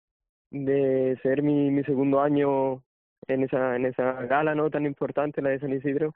de 0.51 1.17
ser 1.21 1.43
mi, 1.43 1.69
mi 1.71 1.83
segundo 1.83 2.21
año 2.21 2.83
en 3.27 3.43
esa, 3.43 3.75
en 3.75 3.85
esa 3.85 4.13
gala 4.23 4.55
no 4.55 4.69
tan 4.69 4.85
importante, 4.85 5.41
la 5.41 5.49
de 5.49 5.59
San 5.59 5.73
Isidro. 5.73 6.15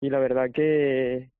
Y 0.00 0.10
la 0.10 0.18
verdad 0.18 0.50
que, 0.52 1.30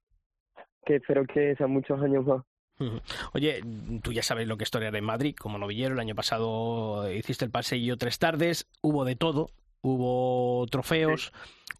que 0.84 0.96
espero 0.96 1.24
que 1.24 1.54
sean 1.56 1.70
muchos 1.70 2.00
años 2.02 2.26
más. 2.26 2.44
Oye, 3.34 3.60
tú 4.02 4.12
ya 4.12 4.22
sabes 4.22 4.48
lo 4.48 4.56
que 4.56 4.64
es 4.64 4.68
historia 4.68 4.88
en 4.88 5.04
Madrid, 5.04 5.34
como 5.38 5.58
novillero, 5.58 5.94
el 5.94 6.00
año 6.00 6.14
pasado 6.14 7.10
hiciste 7.12 7.44
el 7.44 7.50
paseillo 7.50 7.96
tres 7.96 8.18
tardes, 8.18 8.68
hubo 8.82 9.04
de 9.04 9.16
todo, 9.16 9.50
hubo 9.82 10.66
trofeos, 10.66 11.32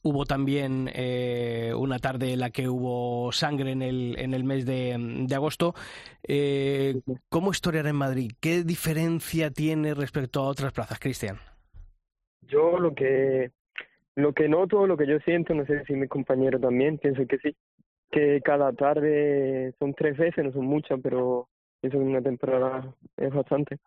hubo 0.03 0.25
también 0.25 0.91
eh, 0.95 1.73
una 1.77 1.99
tarde 1.99 2.33
en 2.33 2.41
la 2.41 2.51
que 2.51 2.69
hubo 2.69 3.33
sangre 3.33 3.73
en 3.73 3.83
el, 3.83 4.17
en 4.19 4.35
el 4.35 4.45
mes 4.45 4.67
de, 4.67 5.27
agosto. 5.35 5.75
Eh, 6.23 7.01
¿Cómo 7.29 7.51
historiar 7.51 7.87
en 7.87 7.97
Madrid? 7.97 8.33
¿Qué 8.41 8.65
diferencia 8.65 9.51
tiene 9.51 9.95
respecto 9.95 10.41
a 10.41 10.49
otras 10.49 10.73
plazas, 10.73 10.99
Cristian? 10.99 11.37
Yo 12.43 12.79
lo 12.79 12.95
que 12.95 13.53
lo 14.15 14.35
que 14.35 14.49
noto, 14.49 14.87
lo 14.87 14.97
que 14.97 15.07
yo 15.07 15.19
siento, 15.21 15.55
no 15.55 15.65
sé 15.65 15.85
si 15.87 15.95
mi 15.95 16.07
compañero 16.07 16.61
también, 16.61 16.99
pienso 16.99 17.27
que 17.27 17.39
sí, 17.39 17.57
que 18.11 18.43
cada 18.43 18.73
tarde 18.75 19.73
son 19.79 19.95
tres 19.95 20.19
veces, 20.19 20.45
no 20.45 20.53
son 20.53 20.67
muchas, 20.67 21.01
pero 21.03 21.49
eso 21.81 21.97
en 21.97 22.09
una 22.09 22.21
temporada 22.21 22.95
es 23.17 23.33
bastante. 23.33 23.79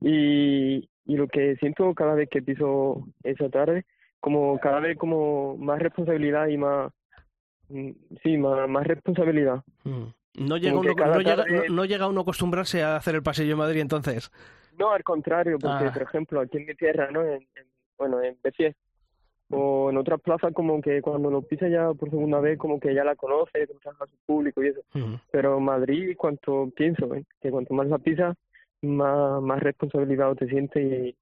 Y, 0.00 0.88
y 1.06 1.16
lo 1.16 1.28
que 1.28 1.56
siento 1.56 1.94
cada 1.94 2.14
vez 2.14 2.28
que 2.28 2.42
piso 2.42 3.06
esa 3.22 3.48
tarde, 3.48 3.84
como 4.20 4.58
cada 4.58 4.80
vez 4.80 4.98
como 4.98 5.56
más 5.56 5.78
responsabilidad 5.78 6.48
y 6.48 6.58
más, 6.58 6.92
mm, 7.68 7.90
sí, 8.22 8.36
más, 8.36 8.68
más 8.68 8.86
responsabilidad. 8.86 9.62
Mm. 9.84 10.04
No 10.38 10.58
llega, 10.58 10.78
uno, 10.78 10.92
no, 10.92 11.20
llega, 11.20 11.44
no, 11.70 11.84
llega 11.86 12.08
uno 12.08 12.20
a 12.20 12.22
acostumbrarse 12.22 12.82
a 12.82 12.96
hacer 12.96 13.14
el 13.14 13.22
pasillo 13.22 13.52
en 13.52 13.58
Madrid 13.58 13.80
entonces. 13.80 14.30
No, 14.78 14.90
al 14.90 15.02
contrario, 15.02 15.58
porque 15.58 15.86
ah. 15.86 15.92
por 15.92 16.02
ejemplo 16.02 16.40
aquí 16.40 16.58
en 16.58 16.66
mi 16.66 16.74
tierra, 16.74 17.10
¿no? 17.10 17.24
En, 17.24 17.46
bueno, 17.96 18.22
en 18.22 18.36
Béziers 18.42 18.76
o 19.50 19.90
en 19.90 19.96
otras 19.96 20.20
plazas 20.20 20.52
como 20.52 20.80
que 20.82 21.00
cuando 21.00 21.30
lo 21.30 21.40
pisa 21.42 21.68
ya 21.68 21.92
por 21.94 22.10
segunda 22.10 22.40
vez 22.40 22.58
como 22.58 22.80
que 22.80 22.92
ya 22.92 23.04
la 23.04 23.14
conoce, 23.14 23.62
a 23.62 24.06
su 24.06 24.16
público 24.26 24.62
y 24.62 24.68
eso. 24.68 24.80
Pero 25.30 25.60
Madrid, 25.60 26.16
cuanto 26.16 26.68
pienso, 26.74 27.14
¿eh? 27.14 27.24
que 27.40 27.50
cuanto 27.50 27.72
más 27.72 27.86
la 27.86 27.98
pisa, 27.98 28.34
más, 28.86 29.42
más 29.42 29.60
responsabilidad 29.60 30.34
te 30.34 30.48
sientes 30.48 30.82
y, 30.82 31.16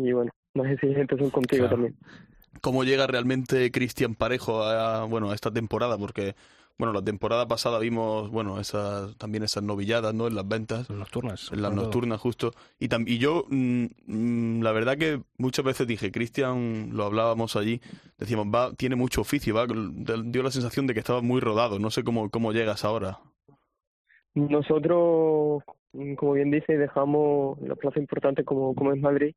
y 0.00 0.12
bueno, 0.12 0.30
más 0.54 0.70
exigentes 0.70 1.18
son 1.18 1.30
contigo 1.30 1.68
también. 1.68 1.96
¿Cómo 2.60 2.84
llega 2.84 3.06
realmente 3.06 3.70
Cristian 3.70 4.14
Parejo 4.14 4.62
a, 4.62 5.04
bueno, 5.04 5.30
a 5.30 5.34
esta 5.34 5.50
temporada? 5.50 5.98
Porque 5.98 6.34
bueno, 6.76 6.92
la 6.92 7.02
temporada 7.02 7.46
pasada 7.46 7.78
vimos, 7.78 8.30
bueno, 8.30 8.58
esas, 8.58 9.16
también 9.16 9.44
esas 9.44 9.62
novilladas, 9.62 10.12
¿no? 10.12 10.26
En 10.26 10.34
las 10.34 10.46
ventas. 10.46 10.90
En 10.90 10.98
nocturnas. 10.98 11.52
En 11.52 11.62
las 11.62 11.72
nocturnas, 11.72 12.20
justo. 12.20 12.52
Y, 12.80 12.88
y 13.06 13.18
yo, 13.18 13.44
mm, 13.48 13.86
mm, 14.06 14.62
la 14.62 14.72
verdad 14.72 14.98
que 14.98 15.22
muchas 15.38 15.64
veces 15.64 15.86
dije, 15.86 16.10
Cristian, 16.10 16.90
lo 16.92 17.04
hablábamos 17.04 17.54
allí, 17.54 17.80
decíamos, 18.18 18.48
va, 18.48 18.72
tiene 18.72 18.96
mucho 18.96 19.20
oficio, 19.20 19.54
va, 19.54 19.66
dio 19.66 20.42
la 20.42 20.50
sensación 20.50 20.88
de 20.88 20.94
que 20.94 21.00
estaba 21.00 21.20
muy 21.22 21.40
rodado. 21.40 21.78
No 21.78 21.90
sé 21.90 22.02
cómo, 22.02 22.28
cómo 22.28 22.52
llegas 22.52 22.84
ahora. 22.84 23.20
Nosotros, 24.34 25.62
como 26.16 26.32
bien 26.32 26.50
dice, 26.50 26.76
dejamos 26.76 27.60
la 27.62 27.76
plaza 27.76 28.00
importante 28.00 28.44
como, 28.44 28.74
es 28.92 29.00
Madrid 29.00 29.34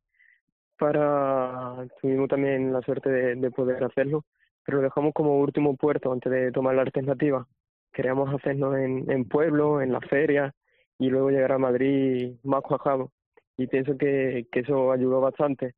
para, 0.78 1.88
tuvimos 2.02 2.30
también 2.30 2.72
la 2.72 2.82
suerte 2.82 3.10
de, 3.10 3.52
poder 3.52 3.84
hacerlo, 3.84 4.26
pero 4.64 4.78
lo 4.78 4.84
dejamos 4.84 5.14
como 5.14 5.40
último 5.40 5.76
puerto 5.76 6.12
antes 6.12 6.32
de 6.32 6.52
tomar 6.52 6.76
la 6.76 6.84
alternativa. 6.84 7.48
Queríamos 7.92 8.34
hacernos 8.34 8.76
en, 8.78 9.10
en 9.10 9.26
pueblo, 9.26 9.82
en 9.82 9.92
la 9.92 10.02
feria 10.02 10.54
y 11.00 11.10
luego 11.10 11.32
llegar 11.32 11.54
a 11.54 11.58
Madrid 11.58 12.36
más 12.44 12.62
cuajado. 12.62 13.12
Y 13.58 13.68
pienso 13.68 13.98
que, 13.98 14.48
eso 14.52 14.92
ayudó 14.92 15.22
bastante. 15.22 15.74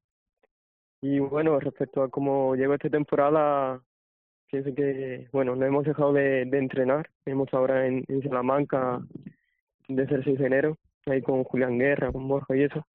Y 1.02 1.20
bueno, 1.20 1.60
respecto 1.60 2.04
a 2.04 2.10
cómo 2.10 2.56
llegó 2.56 2.74
esta 2.74 2.89
temporada, 2.89 3.82
pienso 4.52 4.74
que, 4.76 5.30
bueno, 5.32 5.56
no 5.56 5.65
hemos 5.65 5.86
dejado 5.86 6.12
de, 6.13 6.42
entrenar. 6.42 7.10
Hemos 7.26 7.54
ahora 7.54 7.88
en 7.88 8.06
Salamanca 8.24 9.02
desde 9.89 10.15
el 10.15 10.23
6 10.23 10.39
de 10.39 10.45
enero, 10.45 10.78
ahí 11.08 11.21
con 11.21 11.43
Julián 11.43 11.78
Guerra, 11.78 12.12
con 12.12 12.28
Borja 12.28 12.56
y 12.56 12.63
eso. 12.63 12.86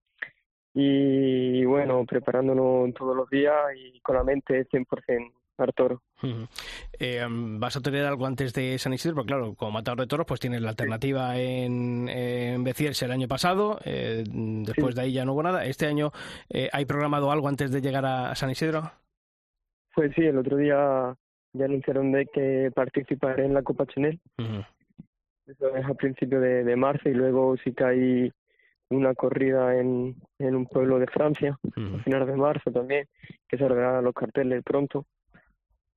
Y 0.72 1.64
bueno, 1.66 2.04
preparándonos 2.06 2.92
todos 2.94 3.14
los 3.14 3.28
días 3.28 3.54
y 3.76 4.00
con 4.00 4.16
la 4.16 4.24
mente 4.24 4.66
100% 4.68 5.32
al 5.58 5.72
toro. 5.72 6.02
eh, 6.98 7.24
¿Vas 7.28 7.76
a 7.76 7.80
tener 7.80 8.04
algo 8.04 8.26
antes 8.26 8.52
de 8.54 8.76
San 8.78 8.92
Isidro? 8.92 9.16
Porque 9.16 9.28
claro, 9.28 9.54
como 9.54 9.72
matador 9.72 10.00
de 10.00 10.06
toros, 10.06 10.26
pues 10.26 10.40
tienes 10.40 10.62
la 10.62 10.70
alternativa 10.70 11.38
en, 11.38 12.08
en 12.08 12.66
el 12.66 13.10
año 13.12 13.28
pasado, 13.28 13.78
eh, 13.84 14.24
después 14.26 14.96
de 14.96 15.02
ahí 15.02 15.12
ya 15.12 15.24
no 15.24 15.32
hubo 15.34 15.42
nada. 15.42 15.64
¿Este 15.64 15.86
año 15.86 16.10
eh, 16.48 16.68
hay 16.72 16.86
programado 16.86 17.30
algo 17.30 17.48
antes 17.48 17.70
de 17.70 17.80
llegar 17.80 18.04
a 18.04 18.34
San 18.34 18.50
Isidro? 18.50 18.90
Pues 19.94 20.12
sí, 20.16 20.22
el 20.22 20.38
otro 20.38 20.56
día 20.56 21.14
ya 21.52 21.64
anunciaron 21.64 22.10
de 22.10 22.26
que 22.26 22.72
participaré 22.74 23.44
en 23.44 23.54
la 23.54 23.62
Copa 23.62 23.86
Chanel. 23.86 24.18
Eso 25.46 25.76
es 25.76 25.84
a 25.84 25.94
principios 25.94 26.40
de, 26.40 26.64
de 26.64 26.76
marzo 26.76 27.08
y 27.08 27.14
luego 27.14 27.56
sí 27.58 27.72
que 27.72 27.84
hay 27.84 28.32
una 28.90 29.14
corrida 29.14 29.78
en, 29.78 30.16
en 30.38 30.54
un 30.54 30.66
pueblo 30.66 30.98
de 30.98 31.06
Francia, 31.06 31.58
a 31.64 32.02
finales 32.02 32.28
de 32.28 32.36
marzo 32.36 32.70
también, 32.70 33.08
que 33.48 33.58
se 33.58 33.68
los 33.68 34.14
carteles 34.14 34.62
pronto. 34.62 35.06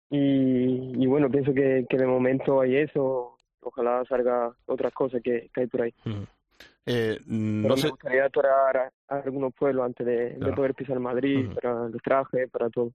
Y, 0.10 1.04
y 1.04 1.06
bueno, 1.06 1.30
pienso 1.30 1.54
que, 1.54 1.86
que 1.90 1.98
de 1.98 2.08
momento 2.08 2.62
hay 2.62 2.78
eso, 2.78 3.38
ojalá 3.60 4.04
salga 4.08 4.54
otras 4.66 4.94
cosas 4.94 5.22
que, 5.22 5.50
que 5.54 5.62
hay 5.62 5.68
por 5.68 5.82
ahí. 5.82 5.94
Eh, 6.86 7.20
no 7.26 7.76
me 7.76 7.90
gustaría 7.90 8.26
atorar 8.26 8.78
a, 8.78 9.16
algunos 9.16 9.54
pueblos 9.54 9.86
antes 9.86 10.06
de, 10.06 10.54
poder 10.56 10.74
pisar 10.74 11.00
Madrid, 11.00 11.50
para 11.54 11.88
el 11.88 12.02
traje, 12.02 12.48
para 12.48 12.70
todo. 12.70 12.94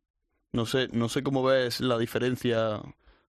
No 0.52 0.66
sé, 0.66 0.88
no 0.92 1.08
sé 1.08 1.22
cómo 1.22 1.42
ves 1.42 1.80
la 1.80 1.98
diferencia 1.98 2.80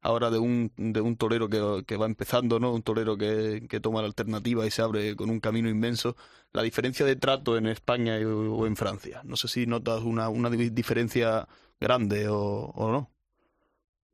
ahora 0.03 0.29
de 0.29 0.37
un, 0.37 0.71
de 0.77 1.01
un 1.01 1.15
torero 1.15 1.49
que, 1.49 1.83
que 1.87 1.97
va 1.97 2.05
empezando, 2.05 2.59
¿no? 2.59 2.73
Un 2.73 2.83
torero 2.83 3.17
que, 3.17 3.65
que, 3.69 3.79
toma 3.79 4.01
la 4.01 4.07
alternativa 4.07 4.65
y 4.65 4.71
se 4.71 4.81
abre 4.81 5.15
con 5.15 5.29
un 5.29 5.39
camino 5.39 5.69
inmenso. 5.69 6.15
La 6.51 6.61
diferencia 6.61 7.05
de 7.05 7.15
trato 7.15 7.57
en 7.57 7.67
España 7.67 8.17
o 8.17 8.67
en 8.67 8.75
Francia. 8.75 9.21
No 9.23 9.37
sé 9.37 9.47
si 9.47 9.65
notas 9.65 10.03
una, 10.03 10.29
una 10.29 10.49
diferencia 10.49 11.47
grande 11.79 12.27
o, 12.27 12.71
o 12.75 12.91
no. 12.91 13.09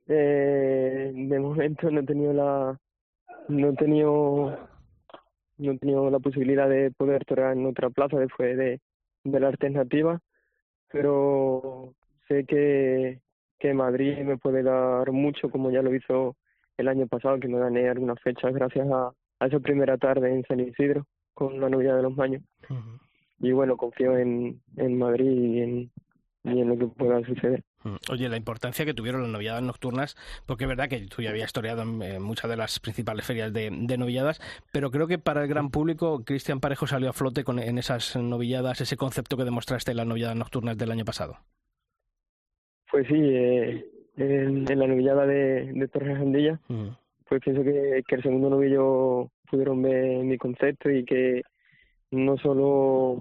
Eh, 0.07 1.11
de 1.13 1.39
momento 1.39 1.91
no 1.91 1.99
he 1.99 2.03
tenido 2.03 2.33
la 2.33 2.79
no 3.47 3.69
he 3.69 3.73
tenido 3.75 4.57
no 5.57 5.71
he 5.71 5.77
tenido 5.77 6.09
la 6.09 6.19
posibilidad 6.19 6.69
de 6.69 6.91
poder 6.91 7.25
torear 7.25 7.55
en 7.55 7.65
otra 7.65 7.89
plaza 7.89 8.17
después 8.17 8.57
de, 8.57 8.79
de 9.23 9.39
la 9.39 9.49
alternativa, 9.49 10.19
pero 10.91 11.93
sé 12.27 12.45
que, 12.45 13.19
que 13.59 13.73
Madrid 13.73 14.17
me 14.19 14.37
puede 14.37 14.63
dar 14.63 15.11
mucho, 15.11 15.49
como 15.49 15.71
ya 15.71 15.81
lo 15.81 15.93
hizo 15.93 16.35
el 16.77 16.87
año 16.87 17.07
pasado, 17.07 17.39
que 17.39 17.47
me 17.47 17.59
gané 17.59 17.89
algunas 17.89 18.19
fechas 18.21 18.53
gracias 18.53 18.87
a, 18.89 19.11
a 19.39 19.47
esa 19.47 19.59
primera 19.59 19.97
tarde 19.97 20.33
en 20.33 20.43
San 20.45 20.59
Isidro 20.59 21.05
con 21.33 21.59
la 21.59 21.69
novia 21.69 21.95
de 21.95 22.03
los 22.03 22.15
Maños. 22.15 22.41
Y 23.39 23.51
bueno, 23.51 23.77
confío 23.77 24.17
en, 24.17 24.61
en 24.77 24.97
Madrid 24.97 25.31
y 25.31 25.61
en, 25.61 25.91
y 26.43 26.61
en 26.61 26.69
lo 26.69 26.77
que 26.77 26.87
pueda 26.87 27.23
suceder. 27.25 27.63
Oye, 28.11 28.27
la 28.27 28.35
importancia 28.35 28.83
que 28.83 28.93
tuvieron 28.93 29.21
las 29.21 29.31
noviadas 29.31 29.63
nocturnas, 29.63 30.17
porque 30.45 30.65
es 30.65 30.67
verdad 30.67 30.89
que 30.89 30.99
tú 31.07 31.21
ya 31.21 31.29
habías 31.29 31.47
historiado 31.47 31.81
en 31.83 32.21
muchas 32.21 32.49
de 32.49 32.57
las 32.57 32.79
principales 32.81 33.25
ferias 33.25 33.53
de, 33.53 33.69
de 33.71 33.97
novilladas, 33.97 34.41
pero 34.73 34.91
creo 34.91 35.07
que 35.07 35.17
para 35.17 35.43
el 35.43 35.47
gran 35.47 35.69
público, 35.69 36.23
Cristian 36.25 36.59
Parejo 36.59 36.87
salió 36.87 37.09
a 37.09 37.13
flote 37.13 37.45
con, 37.45 37.59
en 37.59 37.77
esas 37.77 38.17
novilladas, 38.17 38.81
ese 38.81 38.97
concepto 38.97 39.37
que 39.37 39.45
demostraste 39.45 39.91
en 39.91 39.97
las 39.97 40.07
novilladas 40.07 40.35
nocturnas 40.35 40.77
del 40.77 40.91
año 40.91 41.05
pasado. 41.05 41.37
Pues 42.91 43.07
sí, 43.07 43.15
eh, 43.15 43.85
en, 44.17 44.65
la 44.65 44.87
novillada 44.87 45.25
de, 45.25 45.71
de 45.73 45.87
Torres 45.87 46.17
Andilla, 46.17 46.59
mm. 46.67 46.87
pues 47.27 47.41
pienso 47.41 47.63
que, 47.63 48.03
que 48.07 48.15
el 48.15 48.23
segundo 48.23 48.49
novillo 48.49 49.29
pudieron 49.49 49.81
ver 49.81 50.23
mi 50.23 50.37
concepto 50.37 50.89
y 50.89 51.05
que 51.05 51.43
no 52.11 52.37
solo 52.37 53.19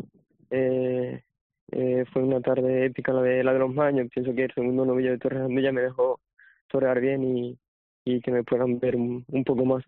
eh, 0.50 1.22
eh, 1.70 2.04
fue 2.12 2.22
una 2.22 2.40
tarde 2.40 2.86
épica 2.86 3.12
la 3.12 3.22
de 3.22 3.44
la 3.44 3.52
de 3.52 3.58
los 3.58 3.74
Maños. 3.74 4.08
Pienso 4.12 4.34
que 4.34 4.44
el 4.44 4.54
segundo 4.54 4.84
novillo 4.84 5.10
de 5.10 5.18
Torres 5.18 5.42
Andilla 5.42 5.72
me 5.72 5.82
dejó 5.82 6.20
torear 6.68 7.00
bien 7.00 7.24
y, 7.24 7.58
y 8.04 8.20
que 8.20 8.30
me 8.30 8.44
puedan 8.44 8.78
ver 8.78 8.96
un, 8.96 9.24
poco 9.44 9.64
más. 9.64 9.84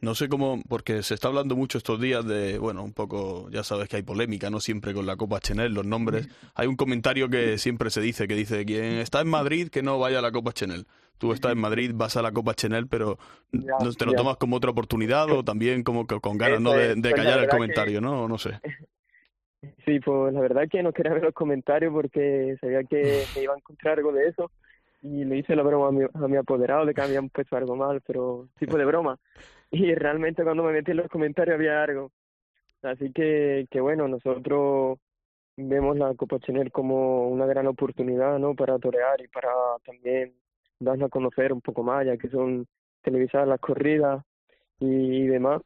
No 0.00 0.14
sé 0.14 0.28
cómo, 0.28 0.60
porque 0.68 1.02
se 1.02 1.14
está 1.14 1.28
hablando 1.28 1.56
mucho 1.56 1.78
estos 1.78 2.00
días 2.00 2.26
de, 2.26 2.58
bueno, 2.58 2.84
un 2.84 2.92
poco, 2.92 3.48
ya 3.50 3.64
sabes 3.64 3.88
que 3.88 3.96
hay 3.96 4.02
polémica, 4.02 4.50
¿no? 4.50 4.60
Siempre 4.60 4.92
con 4.92 5.06
la 5.06 5.16
Copa 5.16 5.40
Chenel, 5.40 5.72
los 5.72 5.86
nombres. 5.86 6.28
Hay 6.54 6.66
un 6.66 6.76
comentario 6.76 7.30
que 7.30 7.56
siempre 7.56 7.90
se 7.90 8.02
dice, 8.02 8.28
que 8.28 8.34
dice, 8.34 8.64
quien 8.66 8.98
está 8.98 9.22
en 9.22 9.28
Madrid, 9.28 9.68
que 9.68 9.82
no 9.82 9.98
vaya 9.98 10.18
a 10.18 10.22
la 10.22 10.32
Copa 10.32 10.52
Chenel. 10.52 10.86
Tú 11.18 11.32
estás 11.32 11.52
en 11.52 11.58
Madrid, 11.58 11.92
vas 11.94 12.16
a 12.18 12.22
la 12.22 12.30
Copa 12.30 12.52
Chenel, 12.54 12.88
pero 12.88 13.18
¿te 13.50 14.04
lo 14.04 14.12
tomas 14.12 14.36
como 14.36 14.56
otra 14.56 14.70
oportunidad 14.70 15.30
o 15.30 15.42
también 15.42 15.82
como 15.82 16.06
con 16.06 16.36
ganas, 16.36 16.60
¿no? 16.60 16.72
De, 16.72 16.94
de 16.94 17.12
callar 17.12 17.40
el 17.40 17.48
comentario, 17.48 18.00
¿no? 18.00 18.28
No 18.28 18.38
sé. 18.38 18.60
Sí, 19.84 19.98
pues 20.00 20.32
la 20.32 20.40
verdad 20.40 20.68
que 20.70 20.82
no 20.82 20.92
quería 20.92 21.14
ver 21.14 21.24
los 21.24 21.34
comentarios 21.34 21.92
porque 21.92 22.56
sabía 22.60 22.84
que 22.84 23.24
me 23.34 23.42
iba 23.42 23.54
a 23.54 23.56
encontrar 23.56 23.98
algo 23.98 24.12
de 24.12 24.28
eso 24.28 24.50
y 25.06 25.24
le 25.24 25.38
hice 25.38 25.54
la 25.56 25.62
broma 25.62 25.88
a 25.88 25.92
mi, 25.92 26.02
a 26.02 26.28
mi 26.28 26.36
apoderado 26.36 26.84
de 26.84 26.94
que 26.94 27.00
habían 27.00 27.28
puesto 27.28 27.56
algo 27.56 27.76
mal, 27.76 28.00
pero 28.06 28.48
tipo 28.58 28.76
de 28.76 28.84
broma. 28.84 29.18
Y 29.70 29.94
realmente 29.94 30.44
cuando 30.44 30.62
me 30.62 30.72
metí 30.72 30.92
en 30.92 30.98
los 30.98 31.08
comentarios 31.08 31.56
había 31.56 31.82
algo. 31.82 32.12
Así 32.82 33.12
que, 33.12 33.66
que 33.68 33.80
bueno, 33.80 34.06
nosotros 34.06 34.98
vemos 35.56 35.96
la 35.96 36.14
Copa 36.14 36.38
Chanel 36.38 36.70
como 36.70 37.28
una 37.28 37.46
gran 37.46 37.66
oportunidad, 37.66 38.38
¿no? 38.38 38.54
Para 38.54 38.78
torear 38.78 39.20
y 39.20 39.28
para 39.28 39.50
también 39.84 40.34
darnos 40.78 41.08
a 41.08 41.10
conocer 41.10 41.52
un 41.52 41.60
poco 41.60 41.82
más, 41.82 42.06
ya 42.06 42.16
que 42.16 42.28
son 42.28 42.66
televisadas 43.02 43.48
las 43.48 43.60
corridas 43.60 44.24
y, 44.78 45.26
demás. 45.26 45.62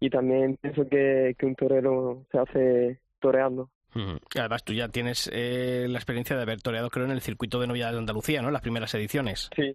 Y 0.00 0.10
también 0.10 0.56
pienso 0.60 0.88
que, 0.88 1.34
que 1.38 1.46
un 1.46 1.54
torero 1.54 2.26
se 2.32 2.38
hace 2.38 3.00
toreando. 3.20 3.70
Además, 4.34 4.64
tú 4.64 4.74
ya 4.74 4.88
tienes 4.88 5.30
eh, 5.32 5.86
la 5.88 5.98
experiencia 5.98 6.36
de 6.36 6.42
haber 6.42 6.60
toreado, 6.60 6.90
creo, 6.90 7.06
en 7.06 7.12
el 7.12 7.22
circuito 7.22 7.60
de 7.60 7.66
Novia 7.66 7.90
de 7.90 7.98
Andalucía, 7.98 8.42
¿no? 8.42 8.50
Las 8.50 8.62
primeras 8.62 8.94
ediciones. 8.94 9.48
Sí. 9.56 9.74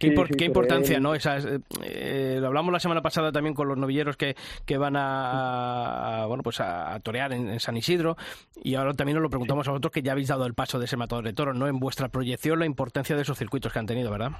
¿Qué, 0.00 0.14
¿qué 0.38 0.46
importancia, 0.46 0.98
no? 0.98 1.14
Esas, 1.14 1.44
eh, 1.44 1.58
eh, 1.84 2.38
lo 2.40 2.46
hablamos 2.46 2.72
la 2.72 2.80
semana 2.80 3.02
pasada 3.02 3.32
también 3.32 3.54
con 3.54 3.68
los 3.68 3.76
novilleros 3.76 4.16
que, 4.16 4.34
que 4.64 4.78
van 4.78 4.94
a, 4.96 6.24
bueno, 6.26 6.42
pues 6.42 6.58
a, 6.60 6.98
torear 7.00 7.34
en, 7.34 7.60
San 7.60 7.76
Isidro 7.76 8.16
y 8.64 8.76
ahora 8.76 8.94
también 8.94 9.16
nos 9.16 9.22
lo 9.22 9.28
preguntamos 9.28 9.68
a 9.68 9.72
vosotros 9.72 9.92
que 9.92 10.00
ya 10.00 10.12
habéis 10.12 10.28
dado 10.28 10.46
el 10.46 10.54
paso 10.54 10.78
de 10.78 10.86
ese 10.86 10.96
matador 10.96 11.26
de 11.26 11.34
toros, 11.34 11.54
¿no? 11.54 11.68
En 11.68 11.78
vuestra 11.78 12.08
proyección, 12.08 12.60
la 12.60 12.64
importancia 12.64 13.14
de 13.14 13.22
esos 13.22 13.36
circuitos 13.36 13.74
que 13.74 13.78
han 13.78 13.84
tenido, 13.84 14.10
¿verdad? 14.10 14.30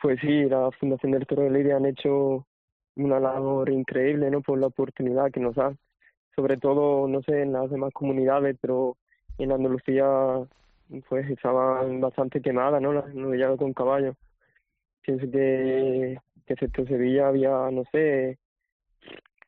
Pues 0.00 0.18
sí, 0.22 0.44
la 0.44 0.70
Fundación 0.80 1.12
del 1.12 1.26
Toro 1.26 1.42
de 1.42 1.50
Lidia 1.50 1.76
han 1.76 1.84
hecho 1.84 2.46
una 2.96 3.20
labor 3.20 3.68
increíble, 3.68 4.30
¿no? 4.30 4.40
Por 4.40 4.58
la 4.58 4.68
oportunidad 4.68 5.30
que 5.30 5.40
nos 5.40 5.54
da 5.54 5.74
sobre 6.40 6.56
todo, 6.56 7.06
no 7.06 7.20
sé, 7.22 7.42
en 7.42 7.52
las 7.52 7.68
demás 7.70 7.92
comunidades, 7.92 8.56
pero 8.62 8.96
en 9.36 9.52
Andalucía 9.52 10.06
pues 11.06 11.28
estaban 11.28 12.00
bastante 12.00 12.40
quemadas, 12.40 12.80
¿no? 12.80 12.94
Las 12.94 13.14
novilladas 13.14 13.58
con 13.58 13.74
caballos. 13.74 14.16
Pienso 15.02 15.30
que, 15.30 16.18
que 16.46 16.52
excepto 16.54 16.86
Sevilla 16.86 17.28
había, 17.28 17.50
no 17.70 17.84
sé, 17.92 18.38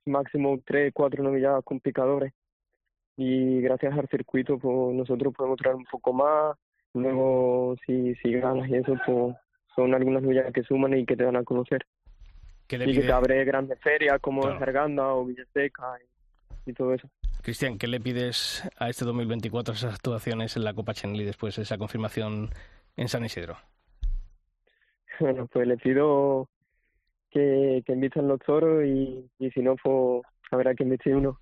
máximo 0.05 0.61
tres, 0.67 0.93
cuatro 0.95 1.25
novilladas 1.25 1.65
con 1.65 1.81
picadores. 1.81 2.35
Y 3.17 3.63
gracias 3.63 3.97
al 3.99 4.09
circuito, 4.09 4.59
pues 4.59 4.95
nosotros 4.95 5.33
podemos 5.35 5.57
traer 5.57 5.77
un 5.77 5.87
poco 5.91 6.13
más. 6.13 6.57
Luego, 6.93 7.75
si, 7.87 8.15
si 8.17 8.33
ganas 8.33 8.69
y 8.69 8.77
eso, 8.77 8.97
pues 9.07 9.35
son 9.75 9.95
algunas 9.95 10.23
novilladas 10.23 10.53
que 10.53 10.63
suman 10.63 10.93
y 10.93 11.07
que 11.07 11.17
te 11.17 11.25
dan 11.25 11.37
a 11.37 11.43
conocer. 11.43 11.87
y 12.69 12.93
que 12.95 13.01
te 13.01 13.13
abre 13.13 13.45
grandes 13.47 13.81
ferias 13.81 14.21
como 14.21 14.43
Zarganda 14.59 15.15
o 15.15 15.25
Villaseca 15.25 15.97
y 16.03 16.12
todo 16.73 16.95
eso. 16.95 17.09
Cristian, 17.43 17.77
¿qué 17.77 17.89
le 17.89 18.01
pides 18.01 18.63
a 18.79 18.89
este 18.89 19.05
2024 19.05 19.75
esas 19.75 19.95
actuaciones 19.95 20.57
en 20.57 20.65
la 20.65 20.75
Copa 20.75 20.95
Chenli 20.95 21.25
después 21.25 21.57
de 21.57 21.63
esa 21.63 21.77
confirmación 21.77 22.51
en 22.97 23.09
San 23.09 23.25
Isidro? 23.25 23.57
Bueno, 25.19 25.47
pues 25.53 25.67
le 25.67 25.77
pido 25.77 26.49
que, 27.31 27.83
que 27.85 27.93
inviten 27.93 28.29
los 28.29 28.39
toros 28.41 28.85
y, 28.85 29.29
y 29.39 29.51
si 29.51 29.61
no, 29.61 29.75
pues 29.77 30.23
habrá 30.53 30.75
que 30.75 30.85
invitar 30.85 31.15
uno. 31.15 31.39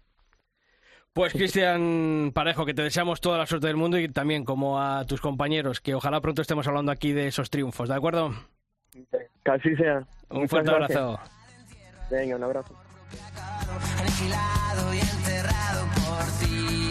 Pues 1.13 1.33
Cristian 1.33 2.31
Parejo, 2.33 2.65
que 2.65 2.73
te 2.73 2.83
deseamos 2.83 3.21
toda 3.21 3.37
la 3.37 3.47
suerte 3.47 3.67
del 3.67 3.77
mundo 3.77 3.99
y 3.99 4.09
también 4.09 4.45
como 4.45 4.81
a 4.81 5.05
tus 5.05 5.21
compañeros, 5.21 5.81
que 5.81 5.95
ojalá 5.95 6.21
pronto 6.21 6.41
estemos 6.41 6.67
hablando 6.67 6.93
aquí 6.93 7.13
de 7.13 7.27
esos 7.27 7.51
triunfos, 7.51 7.89
¿de 7.89 7.95
acuerdo? 7.97 8.31
Casi 9.43 9.75
sea. 9.77 10.07
Un 10.31 10.49
fuerte 10.49 10.71
abrazo. 10.71 11.19
Venga, 12.11 12.37
un 12.37 12.45
abrazo 12.45 12.90
aniquilado 13.99 14.95
y 14.95 15.01
enterrado 15.01 15.87
por 15.95 16.27
ti. 16.41 16.90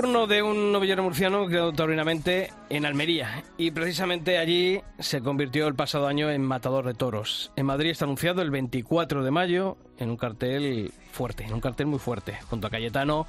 Turno 0.00 0.28
de 0.28 0.44
un 0.44 0.70
novillero 0.70 1.02
murciano 1.02 1.48
que 1.48 1.72
taurinamente 1.74 2.52
en 2.68 2.86
Almería. 2.86 3.42
Y 3.56 3.72
precisamente 3.72 4.38
allí 4.38 4.80
se 5.00 5.20
convirtió 5.22 5.66
el 5.66 5.74
pasado 5.74 6.06
año 6.06 6.30
en 6.30 6.40
matador 6.40 6.86
de 6.86 6.94
toros. 6.94 7.50
En 7.56 7.66
Madrid 7.66 7.90
está 7.90 8.04
anunciado 8.04 8.40
el 8.42 8.52
24 8.52 9.24
de 9.24 9.30
mayo 9.32 9.76
en 9.98 10.10
un 10.10 10.16
cartel 10.16 10.92
fuerte, 11.10 11.42
en 11.42 11.52
un 11.52 11.60
cartel 11.60 11.86
muy 11.86 11.98
fuerte, 11.98 12.38
junto 12.48 12.68
a 12.68 12.70
Cayetano 12.70 13.26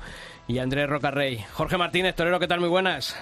y 0.48 0.60
Andrés 0.60 0.88
Rocarrey. 0.88 1.44
Jorge 1.54 1.76
Martínez, 1.80 2.14
torero, 2.14 2.40
¿qué 2.40 2.48
tal? 2.48 2.60
Muy 2.60 2.70
buenas. 2.70 3.16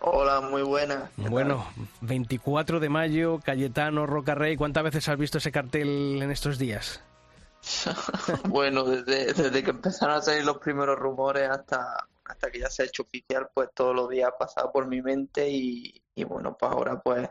Hola, 0.00 0.40
muy 0.40 0.62
buenas. 0.62 1.08
Bueno, 1.18 1.68
24 2.00 2.80
de 2.80 2.88
mayo, 2.88 3.38
Cayetano, 3.44 4.06
Rocarrey. 4.06 4.56
¿Cuántas 4.56 4.82
veces 4.82 5.08
has 5.08 5.18
visto 5.18 5.38
ese 5.38 5.52
cartel 5.52 6.20
en 6.20 6.32
estos 6.32 6.58
días? 6.58 7.00
bueno, 8.48 8.82
desde, 8.82 9.32
desde 9.34 9.62
que 9.62 9.70
empezaron 9.70 10.16
a 10.16 10.20
salir 10.20 10.44
los 10.44 10.58
primeros 10.58 10.98
rumores 10.98 11.48
hasta, 11.48 12.06
hasta 12.28 12.50
que 12.50 12.60
ya 12.60 12.70
se 12.70 12.82
ha 12.82 12.86
hecho 12.86 13.02
oficial, 13.02 13.48
pues 13.52 13.70
todos 13.74 13.94
los 13.94 14.08
días 14.08 14.30
ha 14.32 14.38
pasado 14.38 14.72
por 14.72 14.86
mi 14.86 15.02
mente 15.02 15.48
y, 15.48 16.02
bueno, 16.24 16.56
pues 16.58 16.72
ahora 16.72 17.00
pues 17.00 17.28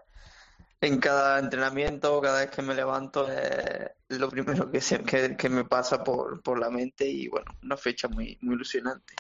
en 0.82 1.00
cada 1.00 1.40
entrenamiento, 1.40 2.22
cada 2.22 2.42
vez 2.42 2.52
que 2.52 2.62
me 2.62 2.76
levanto, 2.76 3.28
es 3.30 4.20
lo 4.20 4.30
primero 4.30 4.70
que, 4.70 4.82
se, 4.82 5.04
que, 5.04 5.50
me 5.50 5.66
pasa 5.66 6.04
por, 6.04 6.42
por, 6.44 6.60
la 6.60 6.70
mente 6.70 7.08
y 7.08 7.28
bueno, 7.28 7.52
una 7.64 7.78
fecha 7.78 8.08
muy, 8.08 8.38
muy 8.42 8.56
ilusionante. 8.56 9.16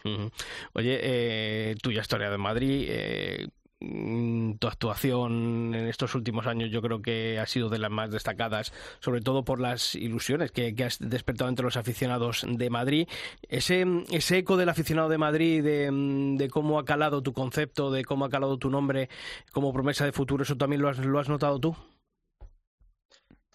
Oye, 0.73 0.99
eh, 1.01 1.75
tuya 1.81 2.01
historia 2.01 2.29
de 2.29 2.37
Madrid, 2.37 2.87
eh, 2.89 3.47
tu 3.79 4.67
actuación 4.67 5.75
en 5.75 5.87
estos 5.87 6.15
últimos 6.15 6.47
años 6.47 6.71
yo 6.71 6.81
creo 6.81 7.01
que 7.01 7.39
ha 7.39 7.45
sido 7.45 7.69
de 7.69 7.77
las 7.77 7.91
más 7.91 8.09
destacadas, 8.09 8.73
sobre 8.99 9.21
todo 9.21 9.43
por 9.43 9.59
las 9.59 9.95
ilusiones 9.95 10.51
que, 10.51 10.73
has 10.83 10.97
despertado 10.99 11.49
entre 11.49 11.65
los 11.65 11.77
aficionados 11.77 12.45
de 12.47 12.69
Madrid. 12.69 13.07
Ese, 13.49 13.85
ese 14.11 14.39
eco 14.39 14.57
del 14.57 14.69
aficionado 14.69 15.09
de 15.09 15.17
Madrid, 15.17 15.63
de, 15.63 16.49
cómo 16.49 16.79
ha 16.79 16.85
calado 16.85 17.21
tu 17.21 17.33
concepto, 17.33 17.91
de 17.91 18.05
cómo 18.05 18.25
ha 18.25 18.29
calado 18.29 18.57
tu 18.57 18.69
nombre 18.69 19.09
como 19.51 19.73
promesa 19.73 20.05
de 20.05 20.11
futuro, 20.11 20.43
¿eso 20.43 20.55
también 20.55 20.81
lo 20.81 20.89
has, 20.89 20.97
lo 20.99 21.19
has 21.19 21.29
notado 21.29 21.59
tú? 21.59 21.75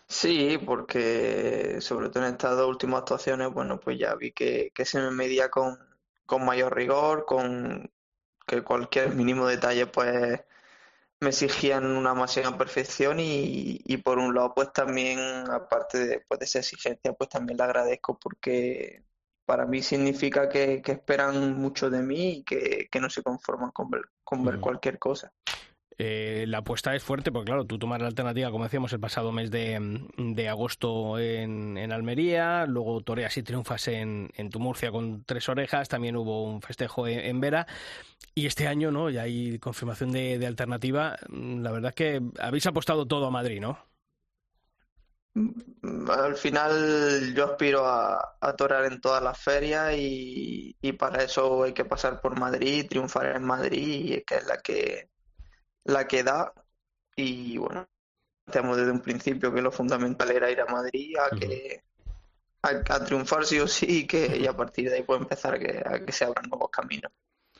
Sí, 0.06 0.58
porque 0.66 1.80
sobre 1.80 2.10
todo 2.10 2.26
en 2.26 2.32
estas 2.32 2.56
dos 2.56 2.68
últimas 2.68 3.00
actuaciones, 3.00 3.52
bueno, 3.52 3.78
pues 3.78 3.98
ya 3.98 4.14
vi 4.16 4.32
que, 4.32 4.72
que 4.74 4.84
se 4.84 5.00
me 5.00 5.12
medía 5.12 5.50
con, 5.50 5.78
con 6.26 6.44
mayor 6.44 6.74
rigor, 6.74 7.24
con, 7.24 7.88
que 8.50 8.62
cualquier 8.62 9.14
mínimo 9.14 9.46
detalle 9.46 9.86
pues 9.86 10.40
me 11.20 11.28
exigían 11.28 11.86
una 11.86 12.14
máxima 12.14 12.58
perfección 12.58 13.20
y, 13.20 13.80
y, 13.84 13.96
por 13.98 14.18
un 14.18 14.34
lado 14.34 14.54
pues 14.54 14.72
también 14.72 15.20
aparte 15.48 15.98
de, 16.04 16.20
pues, 16.26 16.40
de 16.40 16.46
esa 16.46 16.58
exigencia 16.58 17.12
pues 17.12 17.30
también 17.30 17.58
le 17.58 17.64
agradezco 17.64 18.18
porque 18.18 19.04
para 19.44 19.66
mí 19.66 19.82
significa 19.82 20.48
que, 20.48 20.82
esperan 20.84 21.54
mucho 21.60 21.90
de 21.90 22.02
mí 22.02 22.38
y 22.38 22.42
que, 22.42 22.88
no 23.00 23.08
se 23.08 23.22
conforman 23.22 23.70
con 23.70 23.88
con 24.24 24.44
ver 24.44 24.58
cualquier 24.58 24.98
cosa. 24.98 25.32
Eh, 26.02 26.46
la 26.48 26.58
apuesta 26.58 26.94
es 26.94 27.02
fuerte 27.02 27.30
porque, 27.30 27.48
claro, 27.48 27.66
tú 27.66 27.78
tomas 27.78 28.00
la 28.00 28.06
alternativa, 28.06 28.50
como 28.50 28.64
decíamos, 28.64 28.90
el 28.94 29.00
pasado 29.00 29.32
mes 29.32 29.50
de, 29.50 30.48
agosto 30.48 31.18
en, 31.18 31.92
Almería, 31.92 32.64
luego 32.64 33.02
toreas 33.02 33.36
y 33.36 33.42
triunfas 33.42 33.86
en, 33.88 34.30
en, 34.34 34.48
tu 34.48 34.60
Murcia 34.60 34.90
con 34.90 35.24
tres 35.24 35.46
orejas, 35.50 35.90
también 35.90 36.16
hubo 36.16 36.44
un 36.44 36.62
festejo 36.62 37.06
en, 37.06 37.38
Vera, 37.38 37.66
y 38.34 38.46
este 38.46 38.66
año, 38.66 38.90
¿no? 38.90 39.10
Ya 39.10 39.22
hay 39.22 39.58
confirmación 39.58 40.10
de, 40.12 40.46
alternativa. 40.46 41.18
La 41.28 41.70
verdad 41.70 41.90
es 41.90 41.94
que 41.96 42.22
habéis 42.40 42.66
apostado 42.66 43.06
todo 43.06 43.26
a 43.26 43.30
Madrid, 43.30 43.60
¿no? 43.60 43.78
Al 46.08 46.34
final 46.36 47.34
yo 47.34 47.44
aspiro 47.44 47.84
a, 47.84 48.36
a 48.40 48.56
torear 48.56 48.86
en 48.86 49.02
todas 49.02 49.22
las 49.22 49.38
ferias 49.38 49.94
y, 49.98 50.74
y 50.80 50.92
para 50.92 51.22
eso 51.22 51.64
hay 51.64 51.74
que 51.74 51.84
pasar 51.84 52.22
por 52.22 52.40
Madrid, 52.40 52.86
triunfar 52.88 53.36
en 53.36 53.44
Madrid, 53.44 54.22
que 54.26 54.36
es 54.36 54.46
la 54.46 54.56
que 54.62 55.10
la 55.84 56.06
que 56.06 56.22
da 56.22 56.52
y 57.16 57.58
bueno, 57.58 57.88
desde 58.46 58.90
un 58.90 59.00
principio 59.00 59.52
que 59.52 59.62
lo 59.62 59.70
fundamental 59.70 60.30
era 60.30 60.50
ir 60.50 60.60
a 60.60 60.66
Madrid 60.66 61.16
a 61.18 61.36
que 61.36 61.82
a, 62.62 63.04
triunfar 63.04 63.46
sí 63.46 63.58
o 63.58 63.66
sí 63.66 63.86
y, 63.88 64.06
que, 64.06 64.36
y 64.38 64.46
a 64.46 64.56
partir 64.56 64.90
de 64.90 64.96
ahí 64.96 65.02
puede 65.02 65.20
empezar 65.20 65.54
a 65.54 65.58
que, 65.58 65.82
a 65.84 66.04
que 66.04 66.12
se 66.12 66.24
abran 66.24 66.48
nuevos 66.48 66.70
caminos. 66.70 67.10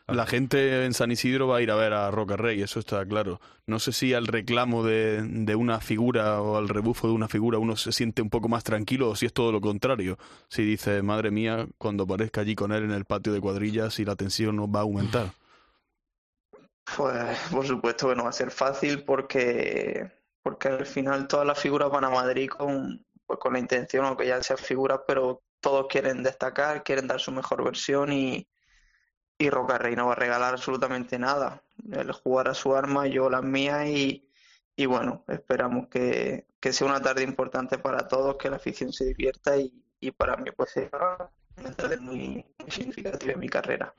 La 0.07 0.27
gente 0.27 0.85
en 0.85 0.93
San 0.93 1.13
Isidro 1.13 1.47
va 1.47 1.59
a 1.59 1.63
ir 1.63 1.71
a 1.71 1.77
ver 1.77 1.93
a 1.93 2.11
Roca 2.11 2.37
Rey, 2.37 2.61
eso 2.61 2.81
está 2.81 3.07
claro. 3.07 3.41
No 3.67 3.79
sé 3.79 3.93
si 3.93 4.13
al 4.13 4.27
reclamo 4.27 4.83
de, 4.83 5.23
de, 5.23 5.55
una 5.55 5.81
figura 5.81 6.43
o 6.43 6.57
al 6.57 6.69
rebufo 6.69 7.07
de 7.07 7.15
una 7.15 7.29
figura 7.29 7.59
uno 7.59 7.77
se 7.77 7.93
siente 7.93 8.21
un 8.21 8.29
poco 8.29 8.49
más 8.49 8.65
tranquilo 8.65 9.11
o 9.11 9.17
si 9.17 9.27
es 9.27 9.33
todo 9.33 9.53
lo 9.53 9.61
contrario. 9.61 10.19
Si 10.49 10.65
dice, 10.65 11.03
madre 11.03 11.31
mía, 11.31 11.69
cuando 11.79 12.05
aparezca 12.05 12.41
allí 12.41 12.57
con 12.57 12.73
él 12.73 12.83
en 12.83 12.91
el 12.91 13.05
patio 13.05 13.33
de 13.33 13.41
cuadrillas 13.41 14.01
y 14.01 14.05
la 14.05 14.17
tensión 14.17 14.57
nos 14.57 14.69
va 14.69 14.81
a 14.81 14.83
aumentar. 14.83 15.31
Pues 16.97 17.39
por 17.51 17.67
supuesto 17.67 18.09
que 18.09 18.17
no 18.17 18.25
va 18.25 18.31
a 18.31 18.33
ser 18.33 18.51
fácil 18.51 19.05
porque, 19.05 20.11
porque 20.43 20.69
al 20.69 20.87
final 20.87 21.29
todas 21.29 21.47
las 21.47 21.59
figuras 21.59 21.91
van 21.91 22.05
a 22.05 22.11
Madrid 22.11 22.49
con, 22.49 23.07
pues 23.27 23.39
con 23.39 23.53
la 23.53 23.59
intención, 23.59 24.05
aunque 24.05 24.27
ya 24.27 24.43
sean 24.43 24.59
figuras, 24.59 25.01
pero 25.07 25.43
todos 25.61 25.87
quieren 25.89 26.23
destacar, 26.23 26.83
quieren 26.83 27.07
dar 27.07 27.21
su 27.21 27.33
mejor 27.33 27.65
versión 27.65 28.13
y, 28.13 28.49
y 29.39 29.51
Roca 29.51 29.79
Rey 29.79 29.97
no 29.97 30.07
va 30.07 30.13
a 30.13 30.17
regalar 30.17 30.55
absolutamente 30.55 31.19
nada. 31.19 31.63
Él 31.93 32.13
jugará 32.13 32.55
su 32.55 32.75
arma, 32.77 33.07
yo 33.07 33.31
las 33.31 33.43
mías 33.45 33.87
y, 33.89 34.31
y 34.77 34.87
bueno, 34.87 35.25
esperamos 35.29 35.89
que, 35.89 36.47
que 36.61 36.73
sea 36.73 36.89
una 36.89 37.03
tarde 37.03 37.23
importante 37.25 37.79
para 37.79 38.09
todos, 38.09 38.37
que 38.37 38.51
la 38.51 38.57
afición 38.57 38.93
se 38.93 39.07
divierta 39.07 39.57
y, 39.59 39.73
y 40.01 40.13
para 40.13 40.37
mí 40.37 40.51
pues 40.57 40.77
sea 41.79 42.01
muy, 42.01 42.45
significativa 42.69 43.33
en 43.33 43.41
mi 43.41 43.49
carrera. 43.49 43.95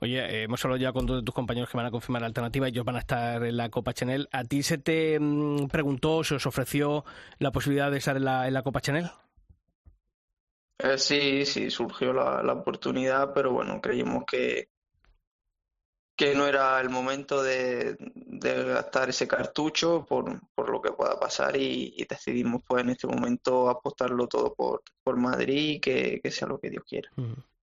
Oye, 0.00 0.18
eh, 0.18 0.42
hemos 0.44 0.64
hablado 0.64 0.80
ya 0.80 0.92
con 0.92 1.06
todos 1.06 1.24
tus 1.24 1.34
compañeros 1.34 1.70
que 1.70 1.76
van 1.76 1.86
a 1.86 1.90
confirmar 1.90 2.22
la 2.22 2.28
alternativa, 2.28 2.68
ellos 2.68 2.84
van 2.84 2.96
a 2.96 3.00
estar 3.00 3.42
en 3.44 3.56
la 3.56 3.68
Copa 3.68 3.92
Chanel. 3.92 4.28
¿A 4.32 4.44
ti 4.44 4.62
se 4.62 4.78
te 4.78 5.18
mm, 5.18 5.68
preguntó, 5.68 6.24
se 6.24 6.36
os 6.36 6.46
ofreció 6.46 7.04
la 7.38 7.52
posibilidad 7.52 7.90
de 7.90 7.98
estar 7.98 8.16
en 8.16 8.24
la, 8.24 8.48
en 8.48 8.54
la 8.54 8.62
Copa 8.62 8.80
Chanel? 8.80 9.10
Eh, 10.78 10.98
sí, 10.98 11.44
sí, 11.46 11.70
surgió 11.70 12.12
la, 12.12 12.42
la, 12.42 12.54
oportunidad, 12.54 13.32
pero 13.32 13.52
bueno, 13.52 13.80
creímos 13.80 14.24
que, 14.26 14.71
que 16.16 16.34
no 16.34 16.46
era 16.46 16.80
el 16.80 16.90
momento 16.90 17.42
de, 17.42 17.96
gastar 18.26 19.10
ese 19.10 19.26
cartucho 19.26 20.04
por, 20.06 20.40
por, 20.54 20.70
lo 20.70 20.82
que 20.82 20.92
pueda 20.92 21.18
pasar 21.18 21.56
y, 21.56 22.06
decidimos 22.08 22.62
pues 22.66 22.82
en 22.82 22.90
este 22.90 23.06
momento 23.06 23.70
apostarlo 23.70 24.26
todo 24.26 24.54
por, 24.54 24.82
por 25.02 25.16
Madrid 25.16 25.76
y 25.76 25.80
que, 25.80 26.20
sea 26.30 26.48
lo 26.48 26.58
que 26.58 26.70
Dios 26.70 26.84
quiera. 26.86 27.10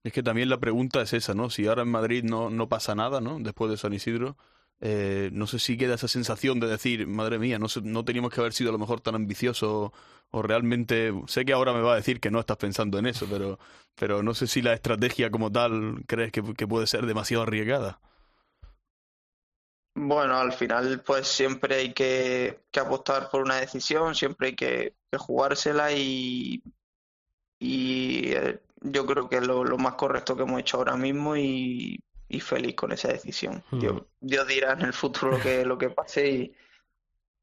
Es 0.04 0.14
que 0.14 0.24
también 0.24 0.50
la 0.50 0.60
pregunta 0.60 1.02
es 1.02 1.14
esa, 1.14 1.34
¿no? 1.34 1.50
Si 1.50 1.68
ahora 1.68 1.84
en 1.84 1.90
Madrid 1.90 2.24
no, 2.24 2.50
no 2.50 2.70
pasa 2.70 2.96
nada, 2.96 3.22
¿no? 3.22 3.40
Después 3.40 3.70
de 3.70 3.78
San 3.78 3.94
Isidro, 3.94 4.38
eh, 4.82 5.30
no 5.34 5.46
sé 5.46 5.60
si 5.60 5.78
queda 5.78 5.96
esa 5.96 6.08
sensación 6.08 6.60
de 6.60 6.68
decir, 6.68 7.06
madre 7.06 7.38
mía, 7.38 7.60
no, 7.60 7.68
no 7.84 8.06
teníamos 8.06 8.34
que 8.34 8.40
haber 8.40 8.54
sido 8.54 8.70
a 8.70 8.74
lo 8.74 8.80
mejor 8.80 9.02
tan 9.02 9.16
ambiciosos 9.16 9.92
o 10.32 10.42
realmente, 10.42 11.12
sé 11.28 11.44
que 11.44 11.54
ahora 11.54 11.74
me 11.74 11.82
va 11.82 11.94
a 11.94 11.98
decir 11.98 12.20
que 12.20 12.32
no 12.32 12.40
estás 12.40 12.58
pensando 12.58 12.98
en 12.98 13.08
eso, 13.08 13.28
pero, 13.30 13.60
pero 13.96 14.24
no 14.24 14.34
sé 14.34 14.48
si 14.48 14.62
la 14.62 14.74
estrategia 14.74 15.32
como 15.32 15.52
tal 15.52 16.04
crees 16.08 16.32
que, 16.32 16.42
que 16.54 16.68
puede 16.68 16.88
ser 16.88 17.06
demasiado 17.06 17.44
arriesgada. 17.44 18.00
Bueno, 20.02 20.38
al 20.38 20.54
final 20.54 21.02
pues 21.06 21.28
siempre 21.28 21.76
hay 21.76 21.94
que, 21.94 22.62
apostar 22.80 23.30
por 23.30 23.42
una 23.42 23.58
decisión, 23.58 24.16
siempre 24.16 24.48
hay 24.48 24.56
que, 24.56 24.94
jugársela 25.18 25.92
y, 25.92 26.64
y 27.60 28.32
eh, 28.32 28.62
yo 28.80 29.06
creo 29.06 29.28
que 29.28 29.38
es 29.38 29.46
lo, 29.46 29.78
más 29.78 29.96
correcto 29.96 30.38
que 30.38 30.44
hemos 30.44 30.62
hecho 30.62 30.78
ahora 30.78 30.96
mismo 30.96 31.36
y, 31.36 32.02
feliz 32.40 32.76
con 32.76 32.94
esa 32.94 33.10
decisión. 33.10 33.62
Hmm. 33.72 33.80
Dios, 34.22 34.48
dirá 34.48 34.72
en 34.72 34.84
el 34.84 34.94
futuro 34.94 35.34
lo 35.34 35.40
que, 35.42 35.66
lo 35.66 35.78
que 35.78 35.90
pase 35.90 36.30
y, 36.30 36.56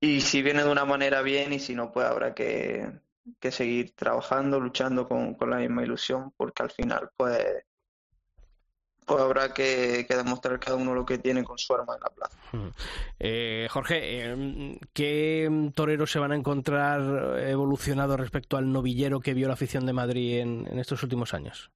y 0.01 0.23
si 0.23 0.41
viene 0.41 0.65
de 0.65 0.71
una 0.71 0.87
manera 0.87 1.21
bien 1.21 1.53
y 1.53 1.59
si 1.59 1.75
no 1.75 1.93
pues 1.93 2.07
habrá 2.07 2.35
que, 2.35 2.91
que 3.39 3.53
seguir 3.53 3.95
trabajando, 3.95 4.61
luchando 4.61 5.07
con, 5.07 5.35
con 5.35 5.51
la 5.51 5.59
misma 5.59 5.85
ilusión 5.85 6.33
porque 6.39 6.63
al 6.63 6.71
final 6.71 7.11
pues 7.19 7.66
pues 9.07 9.21
habrá 9.21 9.55
que, 9.55 10.05
demostrar 10.09 10.59
cada 10.59 10.77
uno 10.77 10.93
lo 10.93 11.07
que 11.07 11.19
tiene 11.19 11.45
con 11.45 11.57
su 11.59 11.73
arma 11.73 11.95
en 11.95 12.01
la 12.01 12.11
plaza. 12.11 12.37
Eh, 13.21 13.69
Jorge, 13.71 14.25
em, 14.25 14.79
¿qué 14.93 15.71
toreros 15.75 16.11
se 16.11 16.19
van 16.19 16.33
a 16.33 16.37
encontrar 16.37 17.39
evolucionados 17.39 18.19
respecto 18.19 18.57
al 18.57 18.71
novillero 18.73 19.21
que 19.21 19.33
vio 19.33 19.47
la 19.47 19.55
afición 19.55 19.87
de 19.87 19.93
Madrid 19.93 20.41
en, 20.41 20.79
estos 20.79 21.05
últimos 21.05 21.35
años? 21.35 21.71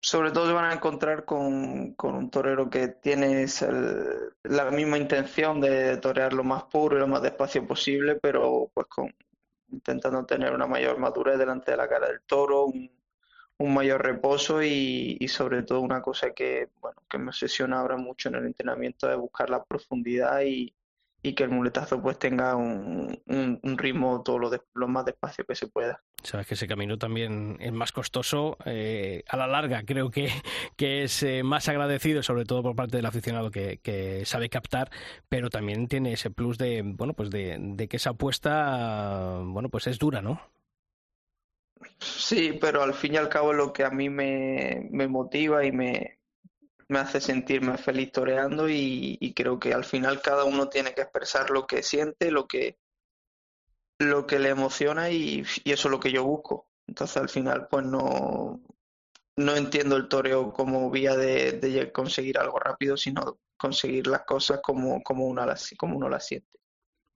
Sobre 0.00 0.30
todo 0.30 0.46
se 0.46 0.52
van 0.52 0.66
a 0.66 0.74
encontrar 0.74 1.24
con, 1.24 1.96
un 1.98 2.30
torero 2.30 2.70
que 2.70 2.88
tiene 2.88 3.46
la 4.44 4.70
misma 4.70 4.98
intención 4.98 5.60
de 5.60 5.96
torear 5.96 6.32
lo 6.32 6.44
más 6.44 6.62
puro 6.64 6.96
y 6.96 7.00
lo 7.00 7.08
más 7.08 7.22
despacio 7.22 7.66
posible, 7.66 8.16
pero 8.16 8.70
pues 8.72 8.86
con 8.86 9.12
intentando 9.72 10.24
tener 10.24 10.52
una 10.52 10.68
mayor 10.68 10.98
madurez 10.98 11.38
delante 11.38 11.72
de 11.72 11.76
la 11.76 11.88
cara 11.88 12.06
del 12.06 12.20
toro, 12.20 12.66
un, 12.66 12.88
un 13.58 13.74
mayor 13.74 14.02
reposo 14.02 14.62
y, 14.62 15.16
y, 15.20 15.28
sobre 15.28 15.62
todo 15.62 15.80
una 15.80 16.02
cosa 16.02 16.32
que, 16.32 16.68
bueno, 16.80 17.00
que 17.08 17.18
me 17.18 17.28
obsesiona 17.28 17.80
ahora 17.80 17.96
mucho 17.96 18.28
en 18.28 18.36
el 18.36 18.46
entrenamiento 18.46 19.10
es 19.10 19.16
buscar 19.16 19.50
la 19.50 19.64
profundidad 19.64 20.42
y, 20.42 20.74
y 21.24 21.32
que 21.32 21.42
el 21.42 21.48
muletazo 21.48 22.02
pues 22.02 22.18
tenga 22.18 22.54
un, 22.54 23.18
un, 23.26 23.78
ritmo 23.78 24.22
todo 24.22 24.38
lo, 24.38 24.50
lo, 24.74 24.88
más 24.88 25.06
despacio 25.06 25.44
que 25.46 25.54
se 25.54 25.66
pueda. 25.66 26.02
Sabes 26.22 26.46
que 26.46 26.52
ese 26.52 26.68
camino 26.68 26.98
también 26.98 27.56
es 27.60 27.72
más 27.72 27.92
costoso. 27.92 28.58
Eh, 28.66 29.24
a 29.28 29.38
la 29.38 29.46
larga 29.46 29.84
creo 29.86 30.10
que, 30.10 30.28
que 30.76 31.04
es 31.04 31.22
eh, 31.22 31.42
más 31.42 31.66
agradecido, 31.70 32.22
sobre 32.22 32.44
todo 32.44 32.62
por 32.62 32.76
parte 32.76 32.98
del 32.98 33.06
aficionado 33.06 33.50
que, 33.50 33.78
que, 33.78 34.26
sabe 34.26 34.50
captar, 34.50 34.90
pero 35.30 35.48
también 35.48 35.88
tiene 35.88 36.12
ese 36.12 36.30
plus 36.30 36.58
de, 36.58 36.82
bueno, 36.84 37.14
pues 37.14 37.30
de, 37.30 37.56
de 37.58 37.88
que 37.88 37.96
esa 37.96 38.10
apuesta, 38.10 39.40
bueno, 39.44 39.70
pues 39.70 39.86
es 39.86 39.98
dura, 39.98 40.20
¿no? 40.20 40.42
Sí, 41.98 42.58
pero 42.60 42.82
al 42.82 42.94
fin 42.94 43.14
y 43.14 43.16
al 43.16 43.28
cabo 43.28 43.52
lo 43.52 43.72
que 43.72 43.84
a 43.84 43.90
mí 43.90 44.08
me, 44.10 44.88
me 44.90 45.08
motiva 45.08 45.64
y 45.64 45.72
me, 45.72 46.18
me 46.88 46.98
hace 46.98 47.20
sentirme 47.20 47.78
feliz 47.78 48.12
toreando 48.12 48.68
y, 48.68 49.16
y, 49.20 49.34
creo 49.34 49.58
que 49.58 49.74
al 49.74 49.84
final 49.84 50.20
cada 50.22 50.44
uno 50.44 50.68
tiene 50.68 50.94
que 50.94 51.02
expresar 51.02 51.50
lo 51.50 51.66
que 51.66 51.82
siente, 51.82 52.30
lo 52.30 52.46
que, 52.46 52.78
lo 53.98 54.26
que 54.26 54.38
le 54.38 54.50
emociona 54.50 55.10
y, 55.10 55.42
eso 55.64 55.88
es 55.88 55.90
lo 55.92 56.00
que 56.00 56.12
yo 56.12 56.24
busco. 56.24 56.68
Entonces 56.86 57.16
al 57.16 57.28
final 57.28 57.68
pues 57.68 57.84
no, 57.86 58.60
no 59.36 59.56
entiendo 59.56 59.96
el 59.96 60.08
toreo 60.08 60.52
como 60.52 60.90
vía 60.90 61.16
de, 61.16 61.52
de 61.52 61.92
conseguir 61.92 62.38
algo 62.38 62.58
rápido, 62.58 62.96
sino 62.96 63.38
conseguir 63.56 64.06
las 64.06 64.24
cosas 64.24 64.60
como, 64.62 65.02
como, 65.02 65.26
una, 65.26 65.54
como 65.78 65.96
uno 65.96 66.08
las 66.08 66.26
siente. 66.26 66.58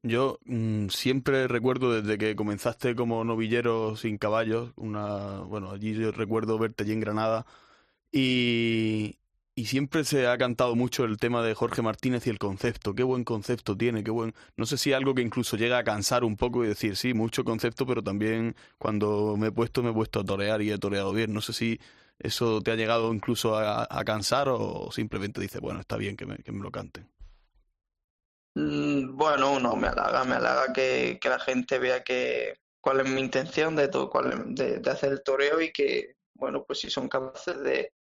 Yo 0.02 0.38
mmm, 0.44 0.88
siempre 0.88 1.48
recuerdo 1.48 1.92
desde 1.92 2.18
que 2.18 2.36
comenzaste 2.36 2.94
como 2.94 3.24
novillero 3.24 3.96
sin 3.96 4.16
caballos, 4.16 4.72
una, 4.76 5.40
bueno, 5.40 5.72
allí 5.72 5.94
yo 5.94 6.12
recuerdo 6.12 6.58
verte 6.58 6.84
allí 6.84 6.92
en 6.92 7.00
Granada 7.00 7.46
y, 8.12 9.18
y 9.56 9.66
siempre 9.66 10.04
se 10.04 10.28
ha 10.28 10.38
cantado 10.38 10.76
mucho 10.76 11.04
el 11.04 11.18
tema 11.18 11.42
de 11.42 11.54
Jorge 11.54 11.82
Martínez 11.82 12.26
y 12.26 12.30
el 12.30 12.38
concepto. 12.38 12.94
Qué 12.94 13.02
buen 13.02 13.24
concepto 13.24 13.76
tiene, 13.76 14.04
qué 14.04 14.12
buen. 14.12 14.34
No 14.56 14.66
sé 14.66 14.78
si 14.78 14.92
algo 14.92 15.14
que 15.14 15.22
incluso 15.22 15.56
llega 15.56 15.78
a 15.78 15.84
cansar 15.84 16.24
un 16.24 16.36
poco 16.36 16.64
y 16.64 16.68
decir, 16.68 16.96
sí, 16.96 17.12
mucho 17.12 17.44
concepto, 17.44 17.84
pero 17.84 18.02
también 18.02 18.54
cuando 18.78 19.36
me 19.36 19.48
he 19.48 19.52
puesto, 19.52 19.82
me 19.82 19.90
he 19.90 19.94
puesto 19.94 20.20
a 20.20 20.24
torear 20.24 20.62
y 20.62 20.70
he 20.70 20.78
toreado 20.78 21.12
bien. 21.12 21.32
No 21.34 21.40
sé 21.40 21.52
si 21.52 21.80
eso 22.20 22.62
te 22.62 22.70
ha 22.70 22.76
llegado 22.76 23.12
incluso 23.12 23.56
a, 23.56 23.86
a 23.90 24.04
cansar 24.04 24.48
o 24.48 24.90
simplemente 24.92 25.40
dices, 25.40 25.60
bueno, 25.60 25.80
está 25.80 25.96
bien 25.96 26.16
que 26.16 26.24
me, 26.26 26.36
que 26.38 26.52
me 26.52 26.62
lo 26.62 26.70
canten. 26.70 27.08
Mm, 28.58 29.16
bueno, 29.16 29.60
no, 29.60 29.76
me 29.76 29.86
halaga, 29.86 30.24
me 30.24 30.34
halaga 30.34 30.72
que, 30.72 31.18
que 31.20 31.28
la 31.28 31.38
gente 31.38 31.78
vea 31.78 32.02
que 32.02 32.58
cuál 32.80 33.00
es 33.00 33.08
mi 33.08 33.20
intención 33.20 33.76
de 33.76 33.86
todo, 33.86 34.10
cuál 34.10 34.52
de, 34.52 34.80
de 34.80 34.90
hacer 34.90 35.12
el 35.12 35.22
toreo 35.22 35.60
y 35.60 35.70
que, 35.72 36.16
bueno, 36.34 36.64
pues 36.64 36.80
si 36.80 36.90
son 36.90 37.08
capaces 37.08 37.60
de, 37.62 37.92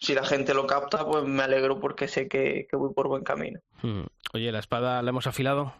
si 0.00 0.14
la 0.14 0.24
gente 0.24 0.52
lo 0.52 0.66
capta, 0.66 1.06
pues 1.06 1.22
me 1.24 1.44
alegro 1.44 1.78
porque 1.78 2.08
sé 2.08 2.26
que, 2.28 2.66
que 2.68 2.76
voy 2.76 2.92
por 2.92 3.06
buen 3.06 3.22
camino. 3.22 3.60
Hmm. 3.82 4.06
Oye, 4.34 4.50
¿la 4.50 4.58
espada 4.58 5.00
la 5.00 5.10
hemos 5.10 5.28
afilado? 5.28 5.72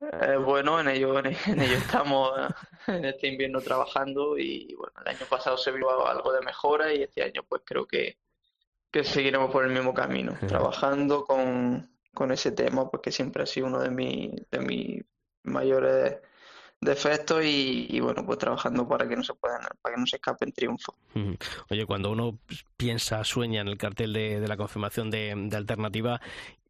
Eh, 0.00 0.36
bueno, 0.36 0.78
en 0.80 0.88
ello, 0.88 1.18
en, 1.18 1.26
ello 1.26 1.76
estamos 1.78 2.32
en 2.88 3.06
este 3.06 3.28
invierno 3.28 3.62
trabajando 3.62 4.36
y 4.36 4.74
bueno, 4.74 4.92
el 5.00 5.16
año 5.16 5.26
pasado 5.30 5.56
se 5.56 5.72
vio 5.72 6.06
algo 6.06 6.30
de 6.32 6.42
mejora 6.42 6.92
y 6.92 7.02
este 7.04 7.22
año 7.22 7.42
pues 7.48 7.62
creo 7.64 7.86
que, 7.86 8.18
que 8.92 9.02
seguiremos 9.02 9.50
por 9.50 9.64
el 9.64 9.72
mismo 9.72 9.94
camino, 9.94 10.32
Ujú. 10.32 10.46
trabajando 10.46 11.24
con, 11.24 11.97
con 12.18 12.32
ese 12.32 12.50
tema, 12.50 12.90
porque 12.90 13.12
siempre 13.12 13.44
ha 13.44 13.46
sido 13.46 13.68
uno 13.68 13.78
de, 13.78 13.90
mi, 13.90 14.34
de 14.50 14.58
mis 14.58 15.04
mayores 15.44 16.16
defectos 16.80 17.44
y, 17.44 17.86
y 17.88 18.00
bueno, 18.00 18.26
pues 18.26 18.38
trabajando 18.38 18.88
para 18.88 19.08
que 19.08 19.14
no 19.14 19.22
se 19.22 19.34
puedan, 19.34 19.60
para 19.80 19.94
que 19.94 20.00
no 20.00 20.06
se 20.06 20.16
escapen 20.16 20.50
triunfos. 20.50 20.96
Hmm. 21.14 21.34
Oye, 21.70 21.86
cuando 21.86 22.10
uno 22.10 22.36
piensa, 22.76 23.22
sueña 23.22 23.60
en 23.60 23.68
el 23.68 23.78
cartel 23.78 24.12
de, 24.12 24.40
de 24.40 24.48
la 24.48 24.56
confirmación 24.56 25.12
de, 25.12 25.32
de 25.36 25.56
alternativa 25.56 26.20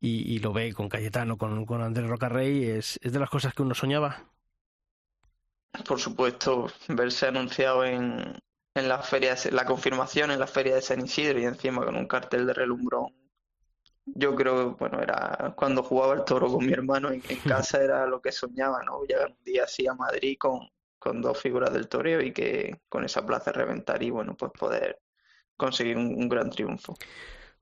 y, 0.00 0.34
y 0.34 0.38
lo 0.40 0.52
ve 0.52 0.74
con 0.74 0.90
Cayetano, 0.90 1.38
con, 1.38 1.64
con 1.64 1.80
Andrés 1.80 2.10
Rocarrey, 2.10 2.64
¿es, 2.64 3.00
¿es 3.02 3.10
de 3.10 3.18
las 3.18 3.30
cosas 3.30 3.54
que 3.54 3.62
uno 3.62 3.74
soñaba? 3.74 4.24
Por 5.86 5.98
supuesto, 5.98 6.66
verse 6.88 7.26
anunciado 7.26 7.86
en, 7.86 8.38
en 8.74 8.88
la 8.88 8.98
feria, 8.98 9.34
la 9.50 9.64
confirmación 9.64 10.30
en 10.30 10.40
la 10.40 10.46
feria 10.46 10.74
de 10.74 10.82
San 10.82 11.02
Isidro 11.02 11.38
y 11.38 11.44
encima 11.44 11.86
con 11.86 11.96
un 11.96 12.06
cartel 12.06 12.46
de 12.46 12.52
relumbrón. 12.52 13.14
Yo 14.14 14.34
creo 14.34 14.76
bueno, 14.76 15.00
era 15.00 15.54
cuando 15.56 15.82
jugaba 15.82 16.14
el 16.14 16.24
toro 16.24 16.48
con 16.48 16.66
mi 16.66 16.72
hermano 16.72 17.10
en, 17.10 17.22
en 17.28 17.38
casa, 17.48 17.82
era 17.82 18.06
lo 18.06 18.20
que 18.20 18.32
soñaba, 18.32 18.82
¿no? 18.84 19.02
Llegar 19.04 19.28
un 19.28 19.44
día 19.44 19.64
así 19.64 19.86
a 19.86 19.94
Madrid 19.94 20.36
con, 20.38 20.68
con 20.98 21.20
dos 21.20 21.38
figuras 21.38 21.72
del 21.72 21.88
toreo 21.88 22.20
y 22.20 22.32
que 22.32 22.80
con 22.88 23.04
esa 23.04 23.24
plaza 23.24 23.52
reventar 23.52 24.02
y, 24.02 24.10
bueno, 24.10 24.36
pues 24.36 24.52
poder 24.52 25.00
conseguir 25.56 25.96
un, 25.96 26.06
un 26.14 26.28
gran 26.28 26.50
triunfo. 26.50 26.96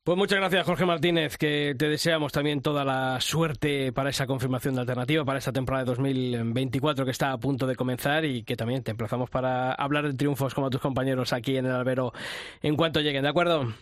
Pues 0.06 0.16
muchas 0.16 0.38
gracias, 0.38 0.64
Jorge 0.64 0.87
Martínez, 0.87 1.37
que 1.37 1.74
te 1.76 1.88
deseamos 1.88 2.30
también 2.30 2.62
toda 2.62 2.85
la 2.85 3.20
suerte 3.20 3.92
para 3.92 4.11
esa 4.11 4.24
confirmación 4.24 4.76
de 4.76 4.82
alternativa, 4.82 5.24
para 5.24 5.40
esta 5.40 5.52
temporada 5.52 5.82
de 5.82 5.88
2024 5.88 7.04
que 7.04 7.11
está 7.11 7.32
a 7.32 7.38
punto 7.38 7.66
de 7.66 7.74
comenzar 7.74 8.24
y 8.24 8.44
que 8.44 8.54
también 8.54 8.85
te 8.85 8.92
emplazamos 8.92 9.30
para 9.30 9.72
hablar 9.72 10.06
de 10.06 10.14
triunfos 10.14 10.54
como 10.54 10.70
tus 10.70 10.80
compañeros 10.80 11.32
aquí 11.32 11.56
en 11.56 11.66
el 11.66 11.72
albero 11.72 12.12
en 12.62 12.76
cuanto 12.76 13.00
lleguen, 13.00 13.24
¿de 13.24 13.30
acuerdo? 13.30 13.74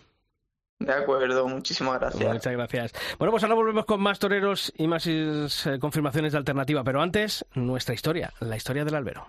De 0.79 0.91
acuerdo, 0.91 1.47
muchísimas 1.47 1.99
gracias. 1.99 2.33
Muchas 2.33 2.53
gracias. 2.53 2.91
Bueno, 3.17 3.31
pues 3.31 3.43
ahora 3.43 3.55
volvemos 3.55 3.85
con 3.85 4.01
más 4.01 4.19
toreros 4.19 4.73
y 4.77 4.87
más 4.87 5.07
eh, 5.07 5.47
confirmaciones 5.79 6.33
de 6.33 6.37
alternativa, 6.37 6.83
pero 6.83 7.01
antes, 7.01 7.45
nuestra 7.53 7.93
historia, 7.95 8.33
la 8.41 8.57
historia 8.57 8.83
del 8.83 8.95
albero. 8.95 9.27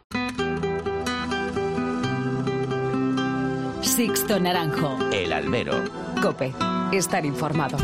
Sixto 3.80 4.40
Naranjo. 4.40 4.98
El 5.12 5.32
albero. 5.32 5.84
Cope. 6.20 6.52
Estar 6.92 7.24
informado. 7.24 7.78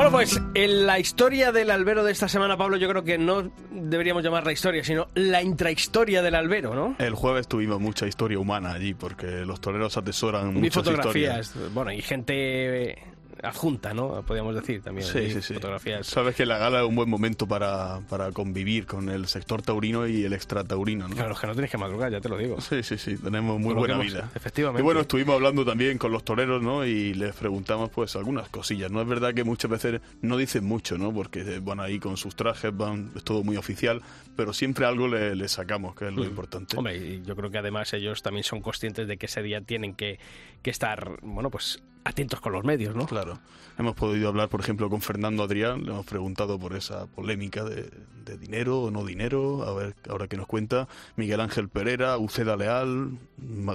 Bueno, 0.00 0.12
pues 0.12 0.40
en 0.54 0.86
la 0.86 0.98
historia 0.98 1.52
del 1.52 1.70
albero 1.70 2.02
de 2.02 2.10
esta 2.10 2.26
semana, 2.26 2.56
Pablo, 2.56 2.78
yo 2.78 2.88
creo 2.88 3.04
que 3.04 3.18
no 3.18 3.52
deberíamos 3.70 4.24
llamarla 4.24 4.50
historia, 4.50 4.82
sino 4.82 5.08
la 5.14 5.42
intrahistoria 5.42 6.22
del 6.22 6.36
albero, 6.36 6.74
¿no? 6.74 6.96
El 6.98 7.14
jueves 7.14 7.46
tuvimos 7.46 7.80
mucha 7.80 8.06
historia 8.06 8.38
humana 8.38 8.72
allí 8.72 8.94
porque 8.94 9.26
los 9.44 9.60
toreros 9.60 9.98
atesoran 9.98 10.54
Vi 10.54 10.60
muchas 10.60 10.84
fotografías, 10.84 11.48
historias. 11.48 11.74
bueno, 11.74 11.92
y 11.92 12.00
gente 12.00 12.92
eh, 12.92 12.98
adjunta, 13.42 13.94
¿no? 13.94 14.22
Podríamos 14.22 14.54
decir 14.54 14.82
también. 14.82 15.06
Sí, 15.06 15.30
sí, 15.30 15.42
sí. 15.42 15.54
Fotografías. 15.54 16.06
Sabes 16.06 16.34
que 16.34 16.46
la 16.46 16.58
gala 16.58 16.80
es 16.82 16.88
un 16.88 16.94
buen 16.96 17.08
momento 17.08 17.46
para, 17.46 18.00
para 18.08 18.32
convivir 18.32 18.86
con 18.86 19.08
el 19.08 19.26
sector 19.26 19.62
taurino 19.62 20.06
y 20.06 20.24
el 20.24 20.32
extra 20.32 20.64
taurino, 20.64 21.08
¿no? 21.08 21.14
Claro, 21.14 21.32
es 21.34 21.40
que 21.40 21.46
no 21.46 21.52
tienes 21.52 21.70
que 21.70 21.78
madrugar, 21.78 22.10
ya 22.12 22.20
te 22.20 22.28
lo 22.28 22.36
digo. 22.36 22.60
Sí, 22.60 22.82
sí, 22.82 22.98
sí, 22.98 23.16
tenemos 23.16 23.58
muy 23.60 23.74
buena 23.74 23.94
hemos- 23.94 24.06
vida. 24.06 24.30
efectivamente. 24.34 24.82
Y 24.82 24.84
bueno, 24.84 25.00
estuvimos 25.00 25.34
hablando 25.34 25.64
también 25.64 25.98
con 25.98 26.12
los 26.12 26.24
toreros, 26.24 26.62
¿no? 26.62 26.84
Y 26.84 27.14
les 27.14 27.34
preguntamos 27.34 27.90
pues 27.90 28.16
algunas 28.16 28.48
cosillas. 28.48 28.90
No 28.90 29.00
es 29.00 29.08
verdad 29.08 29.34
que 29.34 29.44
muchas 29.44 29.70
veces 29.70 30.00
no 30.22 30.36
dicen 30.36 30.64
mucho, 30.64 30.98
¿no? 30.98 31.12
Porque 31.12 31.58
van 31.60 31.80
ahí 31.80 31.98
con 31.98 32.16
sus 32.16 32.36
trajes, 32.36 32.76
van, 32.76 33.10
es 33.16 33.24
todo 33.24 33.42
muy 33.42 33.56
oficial, 33.56 34.00
pero 34.36 34.52
siempre 34.52 34.86
algo 34.86 35.08
le, 35.08 35.34
le 35.36 35.48
sacamos, 35.48 35.94
que 35.94 36.08
es 36.08 36.12
lo 36.14 36.24
importante. 36.24 36.76
Mm. 36.76 36.78
Hombre, 36.78 36.96
y 36.96 37.22
yo 37.24 37.36
creo 37.36 37.50
que 37.50 37.58
además 37.58 37.92
ellos 37.94 38.22
también 38.22 38.44
son 38.44 38.60
conscientes 38.60 39.06
de 39.08 39.16
que 39.16 39.26
ese 39.26 39.42
día 39.42 39.60
tienen 39.60 39.94
que, 39.94 40.18
que 40.62 40.70
estar, 40.70 41.18
bueno, 41.22 41.50
pues 41.50 41.82
atentos 42.04 42.40
con 42.40 42.52
los 42.52 42.64
medios, 42.64 42.94
¿no? 42.96 43.06
Claro. 43.06 43.38
Hemos 43.78 43.94
podido 43.94 44.28
hablar, 44.28 44.48
por 44.48 44.60
ejemplo, 44.60 44.90
con 44.90 45.00
Fernando 45.00 45.42
Adrián, 45.42 45.84
le 45.84 45.90
hemos 45.90 46.04
preguntado 46.04 46.58
por 46.58 46.74
esa 46.76 47.06
polémica 47.06 47.64
de, 47.64 47.88
de 48.26 48.36
dinero 48.36 48.82
o 48.82 48.90
no 48.90 49.04
dinero, 49.06 49.64
a 49.64 49.72
ver 49.74 49.94
ahora 50.08 50.28
que 50.28 50.36
nos 50.36 50.46
cuenta, 50.46 50.86
Miguel 51.16 51.40
Ángel 51.40 51.68
Pereira, 51.70 52.18
Uceda 52.18 52.56
Leal, 52.56 53.12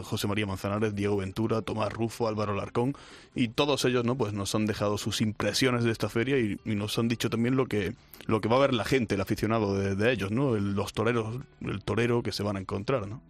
José 0.03 0.27
María 0.27 0.45
Manzanares, 0.45 0.93
Diego 0.93 1.17
Ventura, 1.17 1.63
Tomás 1.63 1.91
Rufo, 1.91 2.27
Álvaro 2.27 2.53
Larcón, 2.53 2.93
y 3.33 3.47
todos 3.47 3.83
ellos 3.85 4.05
no 4.05 4.15
pues 4.15 4.33
nos 4.33 4.53
han 4.53 4.67
dejado 4.67 4.99
sus 4.99 5.21
impresiones 5.21 5.83
de 5.83 5.91
esta 5.91 6.07
feria 6.09 6.37
y, 6.37 6.59
y 6.65 6.75
nos 6.75 6.99
han 6.99 7.07
dicho 7.07 7.29
también 7.31 7.55
lo 7.55 7.65
que 7.65 7.95
lo 8.27 8.41
que 8.41 8.47
va 8.49 8.57
a 8.57 8.59
ver 8.59 8.73
la 8.73 8.85
gente, 8.85 9.15
el 9.15 9.21
aficionado 9.21 9.75
de, 9.77 9.95
de 9.95 10.11
ellos, 10.11 10.31
¿no? 10.31 10.55
El- 10.55 10.73
los 10.73 10.93
toreros, 10.93 11.37
el 11.61 11.83
torero 11.83 12.21
que 12.23 12.31
se 12.31 12.43
van 12.43 12.57
a 12.57 12.59
encontrar, 12.59 13.07
¿no? 13.07 13.21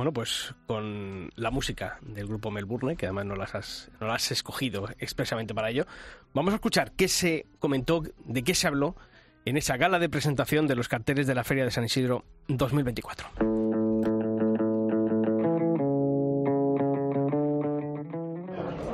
Bueno, 0.00 0.14
pues 0.14 0.54
con 0.66 1.28
la 1.36 1.50
música 1.50 1.98
del 2.00 2.26
grupo 2.26 2.50
Melbourne, 2.50 2.96
que 2.96 3.04
además 3.04 3.26
no 3.26 3.36
las 3.36 3.54
has, 3.54 3.90
no 4.00 4.06
las 4.06 4.24
has 4.24 4.30
escogido 4.30 4.88
expresamente 4.98 5.52
para 5.52 5.68
ello, 5.68 5.84
vamos 6.32 6.52
a 6.52 6.54
escuchar 6.54 6.92
qué 6.92 7.06
se 7.06 7.44
comentó, 7.58 8.02
de 8.24 8.42
qué 8.42 8.54
se 8.54 8.66
habló 8.66 8.96
en 9.44 9.58
esa 9.58 9.76
gala 9.76 9.98
de 9.98 10.08
presentación 10.08 10.66
de 10.66 10.74
los 10.74 10.88
carteles 10.88 11.26
de 11.26 11.34
la 11.34 11.44
Feria 11.44 11.66
de 11.66 11.70
San 11.70 11.84
Isidro 11.84 12.24
2024. 12.48 13.28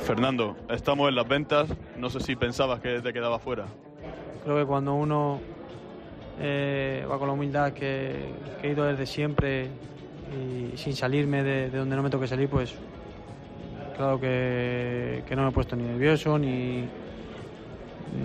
Fernando, 0.00 0.56
estamos 0.70 1.08
en 1.08 1.14
las 1.14 1.28
ventas, 1.28 1.68
no 1.96 2.10
sé 2.10 2.18
si 2.18 2.34
pensabas 2.34 2.80
que 2.80 3.00
te 3.00 3.12
quedaba 3.12 3.38
fuera. 3.38 3.66
Creo 4.42 4.58
que 4.58 4.66
cuando 4.66 4.94
uno 4.94 5.38
eh, 6.40 7.06
va 7.08 7.16
con 7.16 7.28
la 7.28 7.34
humildad 7.34 7.74
que, 7.74 8.32
que 8.60 8.66
he 8.66 8.72
ido 8.72 8.86
desde 8.86 9.06
siempre 9.06 9.70
y 10.32 10.76
sin 10.76 10.94
salirme 10.94 11.42
de, 11.42 11.70
de 11.70 11.78
donde 11.78 11.96
no 11.96 12.02
me 12.02 12.10
toque 12.10 12.26
salir, 12.26 12.48
pues 12.48 12.74
claro 13.96 14.20
que, 14.20 15.22
no 15.34 15.42
me 15.42 15.48
he 15.48 15.52
puesto 15.52 15.74
ni 15.74 15.84
nervioso 15.84 16.38
ni, 16.38 16.84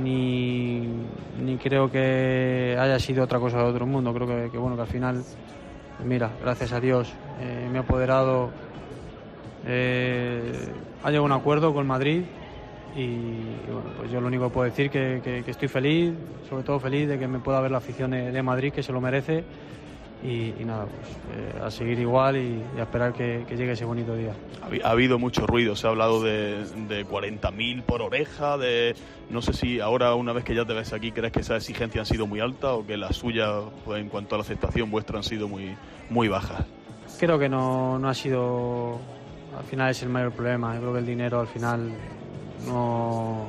ni, 0.03 1.57
creo 1.57 1.89
que 1.89 2.77
haya 2.79 2.99
sido 2.99 3.23
otra 3.23 3.39
cosa 3.39 3.59
de 3.59 3.63
otro 3.63 3.85
mundo. 3.85 4.13
Creo 4.13 4.51
que, 4.51 4.57
bueno 4.57 4.75
que 4.75 4.81
al 4.81 4.87
final 4.87 5.23
mira, 6.03 6.31
gracias 6.41 6.73
a 6.73 6.79
Dios, 6.79 7.11
eh, 7.39 7.69
me 7.71 7.77
ha 7.77 7.81
apoderado, 7.81 8.49
eh, 9.65 10.51
ha 11.03 11.07
llegado 11.09 11.25
un 11.25 11.31
acuerdo 11.31 11.73
con 11.73 11.87
Madrid 11.87 12.23
y, 12.95 13.15
bueno, 13.71 13.89
pues 13.97 14.11
yo 14.11 14.19
lo 14.19 14.27
único 14.27 14.47
que 14.47 14.53
puedo 14.53 14.65
decir 14.65 14.89
que, 14.89 15.21
que, 15.23 15.51
estoy 15.51 15.67
feliz, 15.67 16.13
sobre 16.49 16.63
todo 16.63 16.79
feliz 16.79 17.07
de 17.07 17.17
que 17.17 17.27
me 17.27 17.39
pueda 17.39 17.61
ver 17.61 17.71
la 17.71 17.77
afición 17.77 18.11
de 18.11 18.43
Madrid, 18.43 18.73
que 18.73 18.83
se 18.83 18.91
lo 18.91 18.99
merece 18.99 19.43
y, 20.24 20.53
y 20.59 20.65
nada, 20.65 20.86
pues 20.86 21.07
eh, 21.36 21.61
a 21.63 21.72
seguir 21.72 21.99
igual 21.99 22.38
y, 22.38 22.63
y 22.76 22.80
a 22.80 22.84
esperar 22.84 23.13
que, 23.13 23.43
que 23.47 23.55
llegue 23.55 23.72
ese 23.72 23.86
bonito 23.86 24.15
día. 24.15 24.34
Ha, 24.61 24.88
ha 24.88 24.91
habido 24.91 25.17
mucho 25.17 25.47
ruido, 25.47 25.76
se 25.76 25.88
ha 25.88 25.89
hablado 25.89 26.22
de, 26.22 26.63
de 26.88 27.05
40.000 27.05 27.84
por 27.84 28.01
oreja, 28.01 28.57
de 28.57 28.95
no 29.30 29.41
sé 29.41 29.53
si 29.53 29.80
ahora 29.80 30.13
una 30.15 30.34
vez 30.34 30.43
que 30.43 30.53
ya 30.53 30.65
te 30.65 30.74
ves 30.74 30.93
aquí 30.93 31.11
crees 31.11 31.32
que 31.32 31.39
esas 31.39 31.57
exigencias 31.57 32.09
han 32.09 32.13
sido 32.13 32.28
muy 32.28 32.39
altas 32.39 32.72
o 32.72 32.86
que 32.86 32.97
las 32.97 33.15
suyas 33.15 33.63
pues, 33.86 34.01
en 34.01 34.09
cuanto 34.09 34.36
a 34.36 34.39
la 34.39 34.43
aceptación 34.43 34.91
vuestra 34.91 35.17
han 35.17 35.24
sido 35.24 35.47
muy, 35.47 35.76
muy 36.09 36.28
bajas. 36.28 36.65
Creo 37.19 37.39
que 37.39 37.49
no, 37.49 37.97
no 37.99 38.09
ha 38.09 38.13
sido, 38.13 38.99
al 39.57 39.63
final 39.65 39.91
es 39.91 40.01
el 40.03 40.09
mayor 40.09 40.32
problema, 40.32 40.74
yo 40.76 40.82
creo 40.82 40.93
que 40.93 40.99
el 40.99 41.05
dinero 41.05 41.39
al 41.39 41.47
final 41.47 41.91
no, 42.67 43.47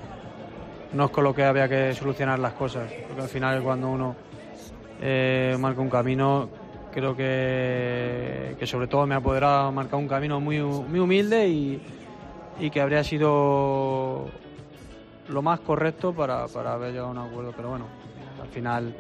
no 0.93 1.05
es 1.05 1.11
con 1.11 1.25
lo 1.25 1.35
que 1.35 1.45
había 1.45 1.68
que 1.68 1.95
solucionar 1.95 2.39
las 2.39 2.55
cosas, 2.55 2.91
porque 3.07 3.23
al 3.23 3.29
final 3.29 3.62
cuando 3.62 3.89
uno 3.89 4.16
eh, 5.01 5.57
marca 5.59 5.81
un 5.81 5.91
camino, 5.91 6.49
creo 6.93 7.16
que, 7.16 8.55
que 8.59 8.66
sobre 8.66 8.86
todo 8.86 9.07
me 9.07 9.14
ha 9.14 9.18
apoderado 9.18 9.72
marcar 9.72 9.99
un 9.99 10.09
camino 10.09 10.40
muy, 10.40 10.61
muy 10.61 11.01
humilde 11.01 11.49
y, 11.49 11.80
y 12.61 12.70
que 12.70 12.80
habría 12.80 13.03
sido 13.03 14.26
lo 15.28 15.43
más 15.43 15.61
correcto 15.61 16.12
para, 16.12 16.47
para 16.49 16.74
haber 16.74 16.90
llegado 16.90 17.09
a 17.09 17.11
un 17.11 17.18
acuerdo, 17.18 17.53
pero 17.57 17.70
bueno, 17.70 17.86
al 18.40 18.49
final 18.49 18.95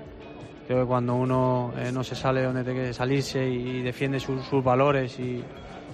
creo 0.66 0.80
que 0.80 0.86
cuando 0.86 1.14
uno 1.14 1.72
eh, 1.76 1.90
no 1.92 2.02
se 2.02 2.14
sale 2.14 2.42
donde 2.42 2.64
tiene 2.64 2.86
que 2.86 2.94
salirse 2.94 3.46
y 3.46 3.82
defiende 3.82 4.20
sus, 4.20 4.50
valores 4.62 5.18
y, 5.18 5.42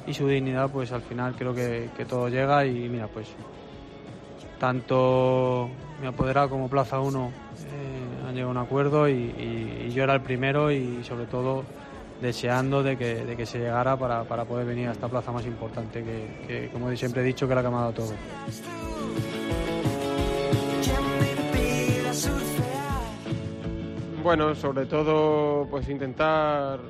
y, 0.06 0.14
su 0.14 0.28
dignidad, 0.28 0.70
pues 0.70 0.92
al 0.92 1.02
final 1.02 1.34
creo 1.36 1.54
que, 1.54 1.90
todo 2.08 2.28
llega 2.28 2.64
y 2.64 2.88
mira, 2.88 3.08
pues 3.08 3.28
tanto 4.58 5.68
mi 6.00 6.06
apoderado 6.06 6.50
como 6.50 6.68
Plaza 6.68 7.00
1 7.00 7.26
eh, 7.26 8.28
han 8.28 8.34
llegado 8.34 8.50
a 8.50 8.52
un 8.52 8.58
acuerdo 8.58 9.08
y, 9.08 9.90
yo 9.92 10.04
era 10.04 10.14
el 10.14 10.20
primero 10.20 10.70
y 10.70 11.02
sobre 11.02 11.26
todo 11.26 11.64
deseando 12.20 12.82
de 12.82 12.96
que, 12.96 13.24
de 13.24 13.36
que 13.36 13.46
se 13.46 13.58
llegara 13.58 13.96
para, 13.96 14.24
para, 14.24 14.44
poder 14.44 14.66
venir 14.66 14.88
a 14.88 14.92
esta 14.92 15.08
plaza 15.08 15.32
más 15.32 15.46
importante 15.46 16.02
que, 16.02 16.46
que, 16.46 16.68
como 16.70 16.94
siempre 16.96 17.22
he 17.22 17.24
dicho, 17.24 17.46
que 17.48 17.54
la 17.54 17.62
que 17.62 17.68
ha 17.68 17.70
dado 17.70 17.92
todo. 17.92 18.12
Bueno, 24.22 24.54
sobre 24.54 24.86
todo 24.86 25.66
pues 25.70 25.88
intentar 25.88 26.80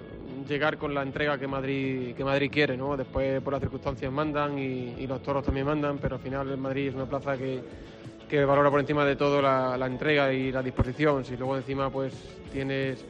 llegar 0.49 0.79
con 0.79 0.95
la 0.95 1.03
entrega 1.03 1.39
que 1.39 1.47
Madrid, 1.47 2.15
que 2.15 2.25
Madrid 2.25 2.51
quiere, 2.51 2.77
¿no? 2.77 2.97
Después 2.97 3.41
por 3.43 3.53
las 3.53 3.61
circunstancias 3.61 4.11
mandan 4.11 4.59
y, 4.59 4.95
y 4.99 5.07
los 5.07 5.23
toros 5.23 5.45
también 5.45 5.67
mandan, 5.67 5.99
pero 5.99 6.17
al 6.17 6.23
final 6.23 6.51
el 6.51 6.57
Madrid 6.57 6.89
es 6.89 6.95
una 6.95 7.05
plaza 7.05 7.37
que, 7.37 7.63
que 8.29 8.45
valora 8.45 8.71
por 8.71 8.79
encima 8.79 9.05
de 9.05 9.17
todo 9.17 9.41
la, 9.41 9.75
entrega 9.87 10.33
y 10.33 10.53
la 10.53 10.63
disposición. 10.63 11.25
Si 11.25 11.37
luego 11.37 11.57
encima 11.57 11.91
pues 11.91 12.13
tienes 12.53 13.05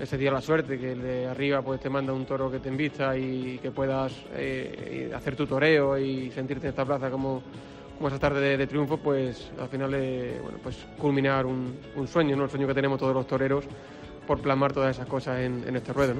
ese 0.00 0.18
día 0.18 0.30
la 0.30 0.40
suerte 0.40 0.78
que 0.78 0.92
el 0.92 1.02
de 1.02 1.26
arriba 1.26 1.62
pues 1.62 1.80
te 1.80 1.88
manda 1.88 2.12
un 2.12 2.24
toro 2.26 2.50
que 2.50 2.58
te 2.58 2.68
invita 2.68 3.16
y 3.16 3.58
que 3.58 3.70
puedas 3.70 4.12
eh, 4.34 5.12
hacer 5.14 5.36
tu 5.36 5.46
toreo 5.46 5.96
y 5.98 6.30
sentirte 6.30 6.66
en 6.66 6.70
esta 6.70 6.84
plaza 6.84 7.10
como, 7.10 7.42
como 7.96 8.08
esa 8.08 8.18
tarde 8.18 8.56
de, 8.56 8.66
triunfo, 8.66 8.96
pues 8.96 9.50
al 9.60 9.68
final 9.68 9.94
eh, 9.94 10.38
bueno, 10.42 10.58
pues 10.62 10.76
culminar 10.98 11.46
un, 11.46 11.76
un, 11.96 12.08
sueño, 12.08 12.36
¿no? 12.36 12.44
el 12.44 12.50
sueño 12.50 12.66
que 12.66 12.74
tenemos 12.74 12.98
todos 12.98 13.14
los 13.14 13.26
toreros 13.26 13.64
por 14.26 14.40
plasmar 14.40 14.72
todas 14.72 14.96
esas 14.96 15.06
cosas 15.06 15.40
en, 15.40 15.76
este 15.76 15.92
ruedo. 15.92 16.14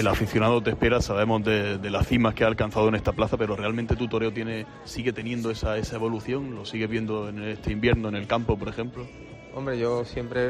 El 0.00 0.06
aficionado 0.06 0.62
te 0.62 0.70
espera, 0.70 1.02
sabemos 1.02 1.44
de, 1.44 1.76
de, 1.76 1.90
las 1.90 2.06
cimas 2.06 2.34
que 2.34 2.44
ha 2.44 2.46
alcanzado 2.46 2.88
en 2.88 2.94
esta 2.94 3.12
plaza, 3.12 3.36
pero 3.36 3.54
realmente 3.54 3.96
tu 3.96 4.08
toreo 4.08 4.32
tiene, 4.32 4.64
sigue 4.84 5.12
teniendo 5.12 5.50
esa, 5.50 5.76
esa 5.76 5.96
evolución, 5.96 6.54
lo 6.54 6.64
sigues 6.64 6.88
viendo 6.88 7.28
en 7.28 7.42
este 7.42 7.70
invierno 7.70 8.08
en 8.08 8.16
el 8.16 8.26
campo, 8.26 8.56
por 8.56 8.68
ejemplo. 8.68 9.06
Hombre, 9.54 9.78
yo 9.78 10.06
siempre 10.06 10.40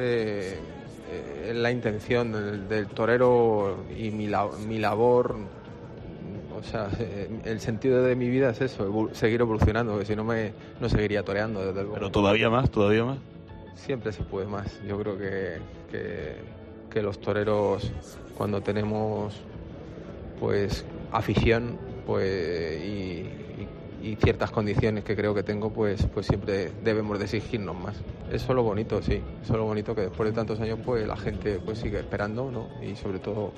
eh, 0.52 0.58
eh, 1.10 1.52
la 1.54 1.72
intención 1.72 2.30
del, 2.30 2.68
del, 2.68 2.86
torero 2.86 3.84
y 3.98 4.12
mi, 4.12 4.28
la, 4.28 4.48
mi 4.68 4.78
labor 4.78 5.36
o 6.56 6.62
sea, 6.62 6.88
el 7.44 7.60
sentido 7.60 8.02
de 8.02 8.14
mi 8.14 8.28
vida 8.28 8.50
es 8.50 8.60
eso, 8.60 9.08
seguir 9.12 9.40
evolucionando, 9.40 9.92
porque 9.92 10.06
si 10.06 10.14
no 10.14 10.24
me 10.24 10.52
no 10.78 10.88
seguiría 10.88 11.24
toreando, 11.24 11.60
desde 11.60 11.82
luego. 11.82 11.94
Pero 11.94 12.10
todavía 12.10 12.50
más, 12.50 12.70
todavía 12.70 13.04
más. 13.04 13.18
Siempre 13.74 14.12
se 14.12 14.22
puede 14.22 14.46
más. 14.46 14.80
Yo 14.86 14.98
creo 15.00 15.16
que, 15.16 15.58
que, 15.90 16.36
que 16.90 17.02
los 17.02 17.20
toreros, 17.20 17.90
cuando 18.40 18.62
tenemos 18.62 19.34
pues 20.40 20.86
afición 21.12 21.76
pues 22.06 22.82
y, 22.82 23.28
ciertas 24.24 24.50
condiciones 24.50 25.04
que 25.04 25.14
creo 25.14 25.34
que 25.34 25.42
tengo, 25.42 25.70
pues, 25.70 26.06
pues 26.06 26.24
siempre 26.24 26.72
debemos 26.82 27.18
de 27.18 27.26
exigirnos 27.26 27.76
más. 27.78 27.96
Eso 28.32 28.46
es 28.52 28.56
lo 28.56 28.62
bonito, 28.62 29.02
sí. 29.02 29.20
Eso 29.42 29.52
es 29.52 29.58
lo 29.58 29.66
bonito 29.66 29.94
que 29.94 30.00
después 30.02 30.30
de 30.30 30.34
tantos 30.34 30.58
años 30.58 30.78
pues 30.82 31.06
la 31.06 31.18
gente 31.18 31.60
pues 31.62 31.80
sigue 31.80 31.98
esperando, 31.98 32.50
¿no? 32.50 32.68
Y 32.82 32.96
sobre 32.96 33.18
todo 33.18 33.52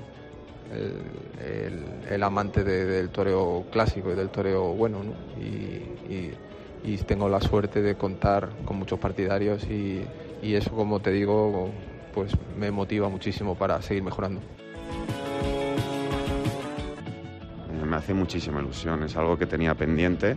el, 0.72 2.12
el, 2.12 2.22
amante 2.24 2.64
de, 2.64 2.84
del 2.84 3.10
toreo 3.10 3.66
clásico 3.70 4.10
y 4.10 4.16
del 4.16 4.30
toreo 4.30 4.74
bueno, 4.74 4.98
¿no? 5.04 5.12
y, 5.40 6.12
y, 6.12 6.34
y, 6.82 6.96
tengo 6.98 7.28
la 7.28 7.40
suerte 7.40 7.82
de 7.82 7.94
contar 7.94 8.48
con 8.64 8.78
muchos 8.78 8.98
partidarios 8.98 9.62
y, 9.62 10.02
y, 10.42 10.56
eso, 10.56 10.72
como 10.72 10.98
te 10.98 11.12
digo, 11.12 11.70
pues 12.12 12.32
me 12.58 12.72
motiva 12.72 13.08
muchísimo 13.08 13.54
para 13.54 13.80
seguir 13.80 14.02
mejorando. 14.02 14.40
Me 17.92 17.98
hace 17.98 18.14
muchísima 18.14 18.62
ilusión, 18.62 19.02
es 19.02 19.14
algo 19.18 19.36
que 19.36 19.44
tenía 19.44 19.74
pendiente 19.74 20.34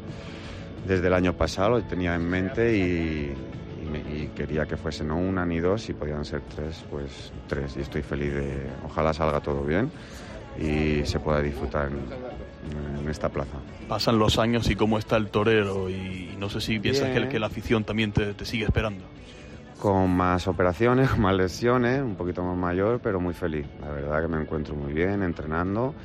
desde 0.86 1.08
el 1.08 1.14
año 1.14 1.32
pasado, 1.32 1.70
lo 1.70 1.82
tenía 1.84 2.14
en 2.14 2.30
mente 2.30 2.76
y, 2.76 3.34
y 4.14 4.28
quería 4.36 4.66
que 4.66 4.76
fuese 4.76 5.06
no 5.06 5.16
una 5.16 5.46
ni 5.46 5.62
dos, 5.62 5.84
si 5.84 5.94
podían 5.94 6.26
ser 6.26 6.42
tres, 6.54 6.84
pues 6.92 7.32
tres. 7.48 7.78
Y 7.78 7.80
estoy 7.80 8.02
feliz 8.02 8.34
de, 8.34 8.68
ojalá 8.84 9.14
salga 9.14 9.40
todo 9.40 9.64
bien 9.64 9.90
y 10.60 11.06
se 11.06 11.18
pueda 11.22 11.42
disfrutar 11.42 11.88
en, 11.88 13.00
en 13.00 13.10
esta 13.10 13.30
plaza. 13.30 13.58
Pasan 13.88 14.20
los 14.20 14.38
años 14.38 14.70
y 14.70 14.76
cómo 14.76 14.98
está 14.98 15.16
el 15.16 15.30
torero 15.30 15.90
y 15.90 16.36
no 16.38 16.50
sé 16.50 16.60
si 16.60 16.78
piensas 16.78 17.18
que, 17.18 17.30
que 17.30 17.40
la 17.40 17.48
afición 17.48 17.86
también 17.86 18.12
te, 18.12 18.34
te 18.34 18.44
sigue 18.44 18.66
esperando 18.66 19.06
con 19.80 20.10
más 20.10 20.46
operaciones, 20.50 21.10
con 21.12 21.22
más 21.22 21.36
lesiones, 21.36 22.02
un 22.02 22.16
poquito 22.16 22.44
más 22.44 22.58
mayor, 22.58 23.00
pero 23.02 23.22
muy 23.22 23.34
feliz. 23.34 23.66
La 23.80 23.92
verdad 23.92 24.24
que 24.24 24.28
me 24.28 24.42
encuentro 24.42 24.76
muy 24.76 24.92
bien 24.92 25.24
entrenando. 25.24 25.96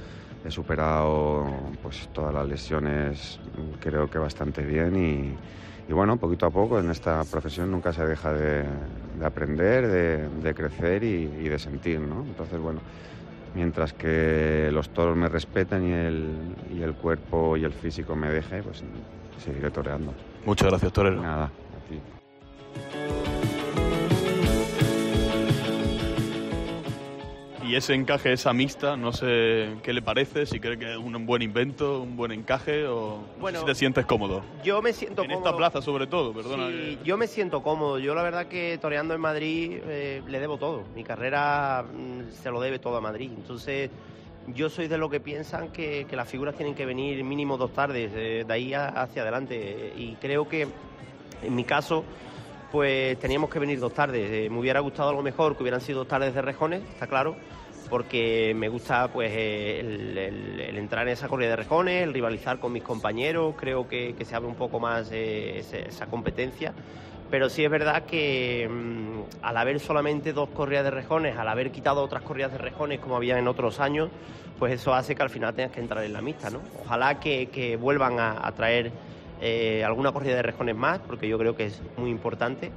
He 0.44 0.50
superado 0.50 1.46
pues 1.82 2.08
todas 2.12 2.32
las 2.32 2.48
lesiones, 2.48 3.38
creo 3.78 4.08
que 4.08 4.18
bastante 4.18 4.62
bien 4.62 4.96
y, 4.96 5.90
y 5.90 5.92
bueno, 5.92 6.16
poquito 6.16 6.46
a 6.46 6.50
poco 6.50 6.78
en 6.78 6.90
esta 6.90 7.22
profesión 7.24 7.70
nunca 7.70 7.92
se 7.92 8.06
deja 8.06 8.32
de, 8.32 8.64
de 9.18 9.26
aprender, 9.26 9.86
de, 9.86 10.28
de 10.28 10.54
crecer 10.54 11.04
y, 11.04 11.30
y, 11.40 11.48
de 11.48 11.58
sentir, 11.58 12.00
¿no? 12.00 12.22
Entonces, 12.22 12.58
bueno, 12.58 12.80
mientras 13.54 13.92
que 13.92 14.70
los 14.72 14.88
toros 14.90 15.16
me 15.16 15.28
respeten 15.28 15.86
y 15.86 15.92
el, 15.92 16.28
y 16.72 16.82
el 16.82 16.94
cuerpo 16.94 17.56
y 17.56 17.64
el 17.64 17.72
físico 17.72 18.16
me 18.16 18.30
deje, 18.30 18.62
pues 18.62 18.82
seguiré 19.44 19.70
toreando. 19.70 20.14
Muchas 20.46 20.68
gracias, 20.68 20.92
torero. 20.92 21.20
Nada, 21.20 21.44
a 21.44 21.88
ti. 21.88 23.29
Y 27.70 27.76
ese 27.76 27.94
encaje, 27.94 28.32
esa 28.32 28.52
mixta, 28.52 28.96
no 28.96 29.12
sé 29.12 29.76
qué 29.84 29.92
le 29.92 30.02
parece, 30.02 30.44
si 30.44 30.58
cree 30.58 30.76
que 30.76 30.90
es 30.90 30.96
un 30.96 31.24
buen 31.24 31.40
invento, 31.40 32.02
un 32.02 32.16
buen 32.16 32.32
encaje 32.32 32.84
o 32.84 33.20
bueno, 33.38 33.60
si 33.60 33.64
te 33.64 33.76
sientes 33.76 34.06
cómodo. 34.06 34.42
Yo 34.64 34.82
me 34.82 34.92
siento 34.92 35.22
en 35.22 35.28
cómodo. 35.28 35.46
esta 35.46 35.56
plaza 35.56 35.80
sobre 35.80 36.08
todo, 36.08 36.32
perdona. 36.32 36.66
Sí, 36.68 36.98
yo 37.04 37.16
me 37.16 37.28
siento 37.28 37.62
cómodo. 37.62 38.00
Yo 38.00 38.12
la 38.16 38.24
verdad 38.24 38.46
que 38.46 38.76
toreando 38.78 39.14
en 39.14 39.20
Madrid 39.20 39.78
eh, 39.86 40.20
le 40.26 40.40
debo 40.40 40.58
todo. 40.58 40.82
Mi 40.96 41.04
carrera 41.04 41.84
mm, 41.84 42.32
se 42.32 42.50
lo 42.50 42.60
debe 42.60 42.80
todo 42.80 42.96
a 42.96 43.00
Madrid. 43.00 43.30
Entonces 43.36 43.88
yo 44.48 44.68
soy 44.68 44.88
de 44.88 44.98
los 44.98 45.08
que 45.08 45.20
piensan 45.20 45.68
que, 45.68 46.06
que 46.10 46.16
las 46.16 46.28
figuras 46.28 46.56
tienen 46.56 46.74
que 46.74 46.84
venir 46.86 47.22
mínimo 47.22 47.56
dos 47.56 47.72
tardes, 47.72 48.10
eh, 48.16 48.44
de 48.44 48.52
ahí 48.52 48.74
a, 48.74 48.88
hacia 48.88 49.22
adelante. 49.22 49.92
Y 49.96 50.16
creo 50.16 50.48
que 50.48 50.66
en 51.42 51.54
mi 51.54 51.62
caso 51.62 52.04
pues 52.70 53.18
teníamos 53.18 53.50
que 53.50 53.58
venir 53.58 53.80
dos 53.80 53.92
tardes. 53.92 54.30
Eh, 54.30 54.48
me 54.50 54.58
hubiera 54.58 54.80
gustado 54.80 55.10
a 55.10 55.12
lo 55.12 55.22
mejor 55.22 55.56
que 55.56 55.62
hubieran 55.62 55.80
sido 55.80 56.00
dos 56.00 56.08
tardes 56.08 56.34
de 56.34 56.42
rejones, 56.42 56.82
está 56.82 57.06
claro 57.06 57.36
porque 57.90 58.54
me 58.54 58.68
gusta 58.68 59.08
pues 59.08 59.32
el, 59.32 60.16
el, 60.16 60.78
entrar 60.78 61.06
en 61.08 61.12
esa 61.12 61.26
corrida 61.26 61.50
de 61.50 61.56
rejones, 61.56 62.04
el 62.04 62.14
rivalizar 62.14 62.60
con 62.60 62.72
mis 62.72 62.84
compañeros, 62.84 63.56
creo 63.58 63.88
que, 63.88 64.14
que 64.14 64.24
se 64.24 64.36
abre 64.36 64.48
un 64.48 64.54
poco 64.54 64.78
más 64.78 65.10
eh, 65.12 65.58
esa 65.58 66.06
competencia. 66.06 66.72
Pero 67.30 67.50
sí 67.50 67.64
es 67.64 67.70
verdad 67.70 68.04
que 68.04 68.68
mmm, 68.70 69.22
al 69.42 69.56
haber 69.56 69.80
solamente 69.80 70.32
dos 70.32 70.48
corridas 70.50 70.84
de 70.84 70.92
rejones, 70.92 71.36
al 71.36 71.48
haber 71.48 71.72
quitado 71.72 72.02
otras 72.02 72.22
corridas 72.22 72.52
de 72.52 72.58
rejones 72.58 73.00
como 73.00 73.16
había 73.16 73.36
en 73.38 73.48
otros 73.48 73.80
años, 73.80 74.08
pues 74.58 74.72
eso 74.72 74.94
hace 74.94 75.16
que 75.16 75.22
al 75.22 75.30
final 75.30 75.52
tengas 75.54 75.72
que 75.72 75.80
entrar 75.80 76.04
en 76.04 76.12
la 76.12 76.22
mixta, 76.22 76.48
¿no? 76.50 76.60
Ojalá 76.84 77.18
que, 77.18 77.76
vuelvan 77.80 78.20
a 78.20 78.52
traer 78.52 78.92
eh, 79.40 79.82
alguna 79.84 80.12
corrida 80.12 80.36
de 80.36 80.42
rejones 80.42 80.76
más, 80.76 81.00
porque 81.00 81.28
yo 81.28 81.38
creo 81.38 81.54
que 81.56 81.66
es 81.66 81.82
muy 81.96 82.10
importante 82.10 82.70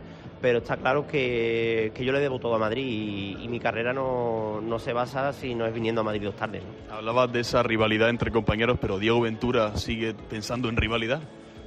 pero 0.44 0.58
está 0.58 0.76
claro 0.76 1.08
que, 1.08 1.94
que 1.96 2.04
yo 2.04 2.12
le 2.12 2.20
debo 2.20 2.38
todo 2.38 2.56
a 2.56 2.60
Madrid 2.60 3.38
y, 3.40 3.48
mi 3.48 3.62
carrera 3.62 3.94
no, 3.94 4.60
no, 4.62 4.78
se 4.78 4.92
basa 4.92 5.32
si 5.32 5.56
no 5.56 5.66
es 5.66 5.74
viniendo 5.74 6.02
a 6.02 6.04
Madrid 6.04 6.24
dos 6.24 6.36
tardes. 6.36 6.62
Hablabas 6.92 7.32
de 7.32 7.40
esa 7.40 7.64
rivalidad 7.64 8.10
entre 8.10 8.30
compañeros, 8.30 8.78
pero 8.82 9.00
Diego 9.00 9.22
Ventura 9.22 9.78
sigue 9.78 10.14
pensando 10.14 10.68
en 10.68 10.76
rivalidad 10.76 11.22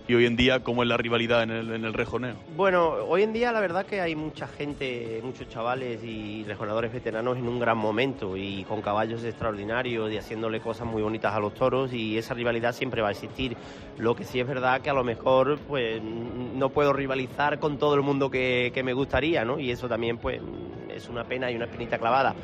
y 0.08 0.14
hoy 0.14 0.26
en 0.26 0.36
día 0.36 0.62
cómo 0.62 0.82
es 0.82 0.88
la 0.88 0.96
rivalidad 0.96 1.42
en 1.42 1.50
el, 1.50 1.72
en 1.72 1.84
el 1.84 1.92
rejoneo? 1.92 2.36
Bueno, 2.56 2.88
hoy 3.08 3.22
en 3.22 3.32
día 3.32 3.52
la 3.52 3.60
verdad 3.60 3.86
que 3.86 4.00
hay 4.00 4.14
mucha 4.14 4.46
gente, 4.46 5.20
muchos 5.24 5.48
chavales 5.48 6.02
y 6.04 6.44
rejonadores 6.44 6.92
veteranos 6.92 7.36
en 7.36 7.48
un 7.48 7.58
gran 7.58 7.78
momento 7.78 8.36
y 8.36 8.64
con 8.64 8.82
caballos 8.82 9.24
extraordinarios 9.24 10.12
y 10.12 10.18
haciéndole 10.18 10.60
cosas 10.60 10.86
muy 10.86 11.02
bonitas 11.02 11.34
a 11.34 11.40
los 11.40 11.54
toros 11.54 11.92
y 11.92 12.16
esa 12.18 12.34
rivalidad 12.34 12.72
siempre 12.72 13.02
va 13.02 13.08
a 13.08 13.12
existir. 13.12 13.56
Lo 13.98 14.14
que 14.14 14.24
sí 14.24 14.40
es 14.40 14.46
verdad 14.46 14.80
que 14.80 14.90
a 14.90 14.94
lo 14.94 15.04
mejor 15.04 15.58
pues 15.66 16.00
no 16.02 16.70
puedo 16.70 16.92
rivalizar 16.92 17.58
con 17.58 17.78
todo 17.78 17.94
el 17.94 18.02
mundo 18.02 18.30
que, 18.30 18.70
que 18.74 18.82
me 18.82 18.92
gustaría, 18.92 19.44
¿no? 19.44 19.58
Y 19.58 19.70
eso 19.70 19.88
también 19.88 20.18
pues 20.18 20.40
es 20.88 21.08
una 21.08 21.24
pena 21.24 21.50
y 21.50 21.56
una 21.56 21.66
espinita 21.66 21.98
clavada. 21.98 22.34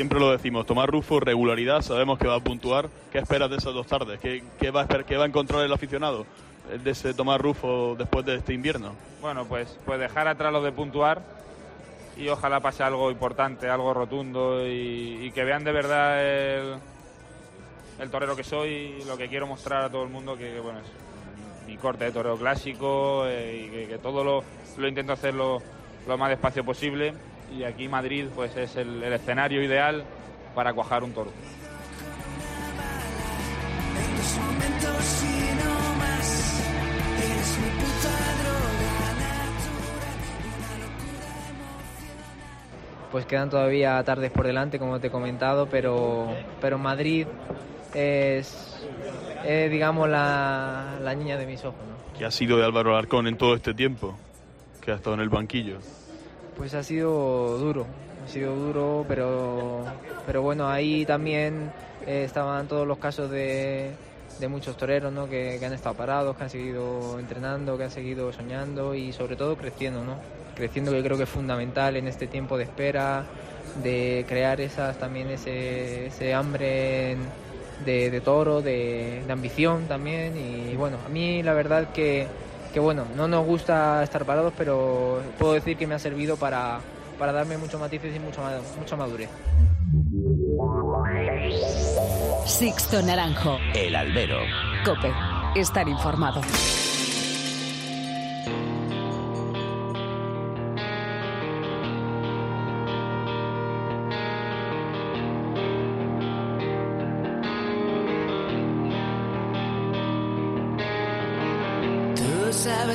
Siempre 0.00 0.18
lo 0.18 0.30
decimos, 0.30 0.64
Tomás 0.64 0.86
Rufo, 0.86 1.20
regularidad, 1.20 1.82
sabemos 1.82 2.18
que 2.18 2.26
va 2.26 2.36
a 2.36 2.40
puntuar. 2.40 2.88
¿Qué 3.12 3.18
esperas 3.18 3.50
de 3.50 3.56
esas 3.56 3.74
dos 3.74 3.86
tardes? 3.86 4.18
¿Qué, 4.18 4.70
va, 4.70 4.86
a 4.88 5.26
encontrar 5.26 5.62
el 5.62 5.70
aficionado 5.70 6.24
de 6.82 6.90
ese 6.92 7.12
Tomás 7.12 7.38
Rufo 7.38 7.96
después 7.98 8.24
de 8.24 8.36
este 8.36 8.54
invierno? 8.54 8.94
Bueno, 9.20 9.44
pues, 9.44 9.78
pues 9.84 10.00
dejar 10.00 10.26
atrás 10.26 10.54
lo 10.54 10.62
de 10.62 10.72
puntuar 10.72 11.20
y 12.16 12.28
ojalá 12.30 12.60
pase 12.60 12.82
algo 12.82 13.10
importante, 13.10 13.68
algo 13.68 13.92
rotundo 13.92 14.66
y, 14.66 15.30
que 15.34 15.44
vean 15.44 15.64
de 15.64 15.72
verdad 15.72 16.24
el, 16.24 16.76
el, 17.98 18.10
torero 18.10 18.34
que 18.34 18.42
soy 18.42 19.04
lo 19.06 19.18
que 19.18 19.28
quiero 19.28 19.46
mostrar 19.46 19.84
a 19.84 19.90
todo 19.90 20.04
el 20.04 20.08
mundo, 20.08 20.34
que, 20.34 20.50
que 20.50 20.60
bueno, 20.60 20.78
es 20.78 21.66
mi 21.68 21.76
corte 21.76 22.04
de 22.04 22.12
torero 22.12 22.38
clásico 22.38 23.26
eh, 23.26 23.66
y 23.66 23.70
que, 23.70 23.86
que 23.86 23.98
todo 23.98 24.24
lo, 24.24 24.44
lo 24.78 24.88
intento 24.88 25.12
hacer 25.12 25.34
lo, 25.34 25.58
lo 26.08 26.16
más 26.16 26.30
despacio 26.30 26.64
posible 26.64 27.12
y 27.56 27.64
aquí 27.64 27.88
Madrid 27.88 28.26
pues 28.34 28.56
es 28.56 28.76
el, 28.76 29.02
el, 29.02 29.12
escenario 29.12 29.62
ideal 29.62 30.04
para 30.54 30.72
cuajar 30.72 31.04
un 31.04 31.12
toro. 31.12 31.30
Pues 43.10 43.26
quedan 43.26 43.50
todavía 43.50 44.00
tardes 44.04 44.30
por 44.30 44.46
delante, 44.46 44.78
como 44.78 45.00
te 45.00 45.08
he 45.08 45.10
comentado, 45.10 45.66
pero, 45.66 46.28
pero 46.60 46.78
Madrid 46.78 47.26
es, 47.92 48.86
es 49.44 49.70
digamos, 49.70 50.08
la, 50.08 50.96
la, 51.02 51.14
niña 51.16 51.36
de 51.36 51.44
mis 51.44 51.64
ojos. 51.64 51.80
¿no? 51.80 52.16
¿Qué 52.16 52.24
ha 52.24 52.30
sido 52.30 52.56
de 52.56 52.64
Álvaro 52.64 52.92
Alarcón 52.92 53.26
en 53.26 53.36
todo 53.36 53.56
este 53.56 53.74
tiempo 53.74 54.16
que 54.80 54.92
ha 54.92 54.94
estado 54.94 55.14
en 55.14 55.22
el 55.22 55.28
banquillo? 55.28 55.78
Pues 56.60 56.74
ha 56.74 56.82
sido 56.82 57.56
duro, 57.56 57.86
ha 58.22 58.28
sido 58.28 58.54
duro, 58.54 59.06
pero, 59.08 59.82
pero 60.26 60.42
bueno, 60.42 60.68
ahí 60.68 61.06
también 61.06 61.72
eh, 62.06 62.24
estaban 62.26 62.68
todos 62.68 62.86
los 62.86 62.98
casos 62.98 63.30
de, 63.30 63.92
de 64.38 64.48
muchos 64.48 64.76
toreros 64.76 65.10
¿no? 65.10 65.26
que, 65.26 65.56
que, 65.58 65.64
han 65.64 65.72
estado 65.72 65.94
parados, 65.94 66.36
que 66.36 66.42
han 66.42 66.50
seguido 66.50 67.18
entrenando, 67.18 67.78
que 67.78 67.84
han 67.84 67.90
seguido 67.90 68.30
soñando 68.34 68.94
y 68.94 69.10
sobre 69.14 69.36
todo 69.36 69.56
creciendo, 69.56 70.04
¿no? 70.04 70.16
creciendo 70.54 70.92
que 70.92 71.02
creo 71.02 71.16
que 71.16 71.22
es 71.22 71.30
fundamental 71.30 71.96
en 71.96 72.06
este 72.06 72.26
tiempo 72.26 72.58
de 72.58 72.64
espera, 72.64 73.24
de 73.82 74.26
crear 74.28 74.60
esas 74.60 74.98
también 74.98 75.30
ese, 75.30 76.08
ese 76.08 76.34
hambre 76.34 77.16
de, 77.86 78.10
de 78.10 78.20
toro, 78.20 78.60
de, 78.60 79.22
de, 79.26 79.32
ambición 79.32 79.86
también 79.88 80.36
y 80.36 80.76
bueno, 80.76 80.98
a 81.06 81.08
mí 81.08 81.42
la 81.42 81.54
verdad 81.54 81.88
que 81.94 82.26
que 82.72 82.80
bueno, 82.80 83.04
no 83.16 83.28
nos 83.28 83.44
gusta 83.44 84.02
estar 84.02 84.24
parados, 84.24 84.52
pero 84.56 85.22
puedo 85.38 85.54
decir 85.54 85.76
que 85.76 85.86
me 85.86 85.94
ha 85.94 85.98
servido 85.98 86.36
para, 86.36 86.80
para 87.18 87.32
darme 87.32 87.58
muchos 87.58 87.80
matices 87.80 88.14
y 88.14 88.18
mucha, 88.18 88.40
mucha 88.78 88.96
madurez. 88.96 89.28
Sixto 92.46 93.02
Naranjo. 93.02 93.58
El 93.74 93.94
albero. 93.94 94.38
Cope. 94.84 95.12
Estar 95.54 95.88
informado. 95.88 96.40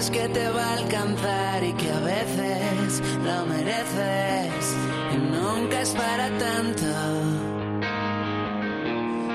Que 0.10 0.28
te 0.30 0.50
va 0.50 0.64
a 0.64 0.74
alcanzar 0.74 1.64
y 1.64 1.74
que 1.74 1.90
a 1.92 2.00
veces 2.00 3.02
lo 3.24 3.46
mereces 3.46 4.76
y 5.14 5.18
nunca 5.18 5.82
es 5.82 5.90
para 5.92 6.30
tanto. 6.38 6.86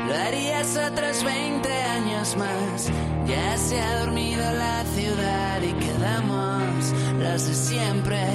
Lo 0.06 0.14
harías 0.14 0.76
otros 0.76 1.24
20 1.24 1.72
años 1.72 2.36
más. 2.36 2.90
Ya 3.26 3.56
se 3.56 3.80
ha 3.80 4.00
dormido 4.00 4.42
la 4.52 4.84
ciudad 4.94 5.62
y 5.62 5.72
quedamos 5.72 6.92
los 7.18 7.46
de 7.46 7.54
siempre. 7.54 8.26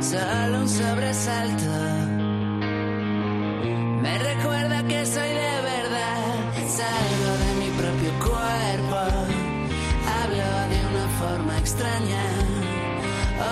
Solo 0.00 0.60
un 0.60 0.68
sobresalto. 0.68 1.89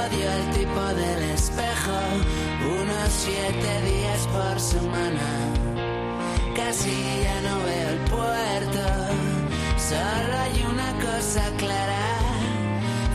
Odio 0.01 0.31
el 0.31 0.51
tipo 0.51 0.85
del 1.01 1.23
espejo. 1.31 1.99
Unos 2.61 3.11
siete 3.11 3.83
días 3.91 4.27
por 4.27 4.61
semana. 4.61 5.29
Casi 6.55 6.91
ya 7.25 7.41
no 7.41 7.57
veo 7.65 7.89
el 7.89 8.01
puerto. 8.11 8.85
Solo 9.79 10.33
hay 10.43 10.63
una 10.71 10.93
cosa 11.01 11.43
clara. 11.57 12.07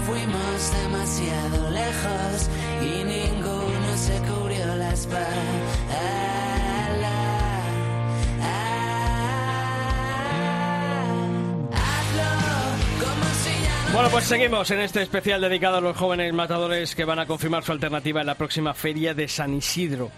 Fuimos 0.07 0.71
demasiado 0.81 1.69
lejos 1.69 2.49
y 2.81 3.03
ninguno 3.03 3.89
se 3.95 4.17
cubrió 4.27 4.75
la 4.75 4.93
espalda. 4.93 5.82
Bueno, 13.93 14.09
pues 14.09 14.23
seguimos 14.23 14.71
en 14.71 14.79
este 14.79 15.03
especial 15.03 15.39
dedicado 15.39 15.77
a 15.77 15.81
los 15.81 15.95
jóvenes 15.95 16.33
matadores 16.33 16.95
que 16.95 17.05
van 17.05 17.19
a 17.19 17.27
confirmar 17.27 17.63
su 17.63 17.73
alternativa 17.73 18.21
en 18.21 18.25
la 18.25 18.33
próxima 18.33 18.73
feria 18.73 19.13
de 19.13 19.27
San 19.27 19.53
Isidro. 19.53 20.09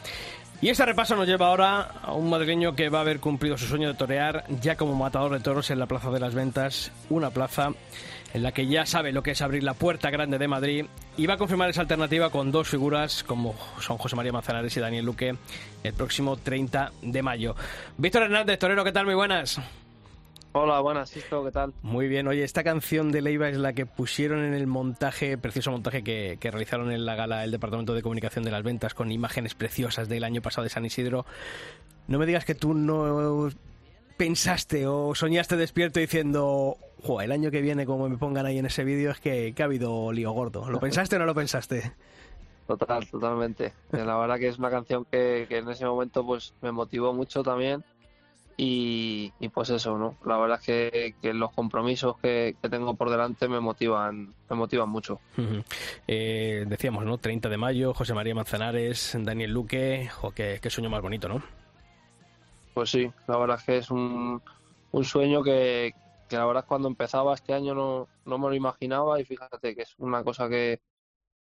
Y 0.61 0.69
este 0.69 0.85
repaso 0.85 1.17
nos 1.17 1.27
lleva 1.27 1.47
ahora 1.47 1.81
a 2.01 2.13
un 2.13 2.29
madrileño 2.29 2.73
que 2.73 2.87
va 2.87 2.99
a 2.99 3.01
haber 3.01 3.19
cumplido 3.19 3.57
su 3.57 3.65
sueño 3.65 3.89
de 3.89 3.95
torear 3.95 4.45
ya 4.61 4.77
como 4.77 4.95
matador 4.95 5.33
de 5.33 5.41
toros 5.41 5.69
en 5.71 5.79
la 5.79 5.87
Plaza 5.87 6.09
de 6.09 6.21
las 6.21 6.33
Ventas, 6.33 6.93
una 7.09 7.31
plaza 7.31 7.73
en 8.33 8.43
la 8.43 8.53
que 8.53 8.65
ya 8.65 8.85
sabe 8.85 9.11
lo 9.11 9.21
que 9.21 9.31
es 9.31 9.41
abrir 9.41 9.63
la 9.63 9.73
puerta 9.73 10.09
grande 10.09 10.37
de 10.37 10.47
Madrid 10.47 10.85
y 11.17 11.25
va 11.25 11.33
a 11.33 11.37
confirmar 11.37 11.69
esa 11.69 11.81
alternativa 11.81 12.29
con 12.29 12.53
dos 12.53 12.69
figuras 12.69 13.25
como 13.25 13.55
son 13.81 13.97
José 13.97 14.15
María 14.15 14.31
Manzanares 14.31 14.75
y 14.77 14.79
Daniel 14.79 15.03
Luque 15.03 15.35
el 15.83 15.93
próximo 15.93 16.37
30 16.37 16.93
de 17.01 17.21
mayo. 17.21 17.57
Víctor 17.97 18.23
Hernández, 18.23 18.57
torero, 18.57 18.85
¿qué 18.85 18.93
tal? 18.93 19.05
Muy 19.05 19.15
buenas. 19.15 19.59
Hola, 20.57 20.79
buenas, 20.79 21.09
Sisto, 21.09 21.43
¿qué 21.43 21.51
tal? 21.51 21.73
Muy 21.81 22.07
bien, 22.07 22.29
oye, 22.29 22.41
esta 22.41 22.63
canción 22.63 23.11
de 23.11 23.21
Leiva 23.21 23.49
es 23.49 23.57
la 23.57 23.73
que 23.73 23.85
pusieron 23.85 24.39
en 24.41 24.53
el 24.53 24.67
montaje, 24.67 25.37
precioso 25.37 25.69
montaje 25.69 26.01
que, 26.01 26.37
que, 26.39 26.49
realizaron 26.49 26.93
en 26.93 27.05
la 27.05 27.15
gala 27.15 27.43
el 27.43 27.51
Departamento 27.51 27.93
de 27.93 28.01
Comunicación 28.01 28.45
de 28.45 28.51
las 28.51 28.63
Ventas 28.63 28.93
con 28.93 29.11
imágenes 29.11 29.53
preciosas 29.53 30.07
del 30.07 30.23
año 30.23 30.41
pasado 30.41 30.63
de 30.63 30.69
San 30.69 30.85
Isidro. 30.85 31.25
No 32.07 32.19
me 32.19 32.25
digas 32.25 32.45
que 32.45 32.55
tú 32.55 32.73
no 32.73 33.49
pensaste 34.15 34.87
o 34.87 35.13
soñaste 35.13 35.57
despierto 35.57 35.99
diciendo, 35.99 36.77
el 37.19 37.33
año 37.33 37.51
que 37.51 37.59
viene 37.59 37.85
como 37.85 38.07
me 38.07 38.17
pongan 38.17 38.45
ahí 38.45 38.57
en 38.57 38.67
ese 38.67 38.85
vídeo 38.85 39.11
es 39.11 39.19
que, 39.19 39.51
que 39.53 39.61
ha 39.61 39.65
habido 39.65 40.13
lío 40.13 40.31
gordo. 40.31 40.69
¿Lo 40.69 40.79
pensaste 40.79 41.17
o 41.17 41.19
no 41.19 41.25
lo 41.25 41.35
pensaste? 41.35 41.91
Total, 42.65 43.05
totalmente. 43.09 43.73
La 43.91 44.15
verdad 44.15 44.39
que 44.39 44.47
es 44.47 44.57
una 44.57 44.69
canción 44.69 45.03
que, 45.03 45.47
que 45.49 45.57
en 45.57 45.69
ese 45.69 45.85
momento 45.85 46.25
pues 46.25 46.53
me 46.61 46.71
motivó 46.71 47.13
mucho 47.13 47.43
también 47.43 47.83
y, 48.57 49.33
y, 49.39 49.49
pues 49.49 49.69
eso, 49.69 49.97
¿no? 49.97 50.15
La 50.25 50.37
verdad 50.37 50.59
es 50.61 50.65
que, 50.65 51.15
que 51.21 51.33
los 51.33 51.51
compromisos 51.51 52.17
que, 52.19 52.55
que, 52.61 52.69
tengo 52.69 52.93
por 52.93 53.09
delante 53.09 53.49
me 53.49 53.59
motivan, 53.59 54.33
me 54.49 54.55
motivan 54.55 54.89
mucho. 54.89 55.19
Uh 55.37 55.41
-huh. 55.41 55.63
eh, 56.07 56.63
decíamos, 56.65 57.03
¿no? 57.03 57.17
30 57.17 57.49
de 57.49 57.57
mayo, 57.57 57.93
José 57.93 58.13
María 58.13 58.33
Manzanares, 58.33 59.17
Daniel 59.19 59.51
Luque, 59.51 60.07
jo, 60.07 60.31
qué, 60.31 60.59
qué, 60.61 60.69
sueño 60.69 60.89
más 60.89 61.01
bonito, 61.01 61.27
¿no? 61.27 61.43
Pues 62.73 62.91
sí, 62.91 63.11
la 63.27 63.37
verdad 63.37 63.57
es 63.59 63.65
que 63.65 63.77
es 63.77 63.91
un, 63.91 64.41
un 64.91 65.03
sueño 65.03 65.43
que, 65.43 65.93
que, 66.29 66.37
la 66.37 66.45
verdad 66.45 66.63
es 66.63 66.67
cuando 66.67 66.87
empezaba 66.87 67.33
este 67.33 67.53
año 67.53 67.73
no, 67.75 68.07
no 68.25 68.37
me 68.37 68.47
lo 68.47 68.55
imaginaba 68.55 69.19
y 69.19 69.25
fíjate 69.25 69.75
que 69.75 69.81
es 69.81 69.95
una 69.97 70.23
cosa 70.23 70.47
que 70.47 70.79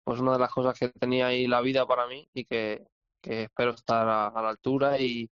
pues 0.03 0.19
una 0.19 0.33
de 0.33 0.39
las 0.39 0.51
cosas 0.51 0.77
que 0.77 0.89
tenía 0.89 1.27
ahí 1.27 1.47
la 1.47 1.61
vida 1.61 1.85
para 1.85 2.07
mí 2.07 2.27
y 2.33 2.45
que, 2.45 2.87
que 3.21 3.43
espero 3.43 3.71
estar 3.71 4.07
a, 4.07 4.27
a 4.27 4.41
la 4.41 4.49
altura 4.49 4.99
y, 4.99 5.29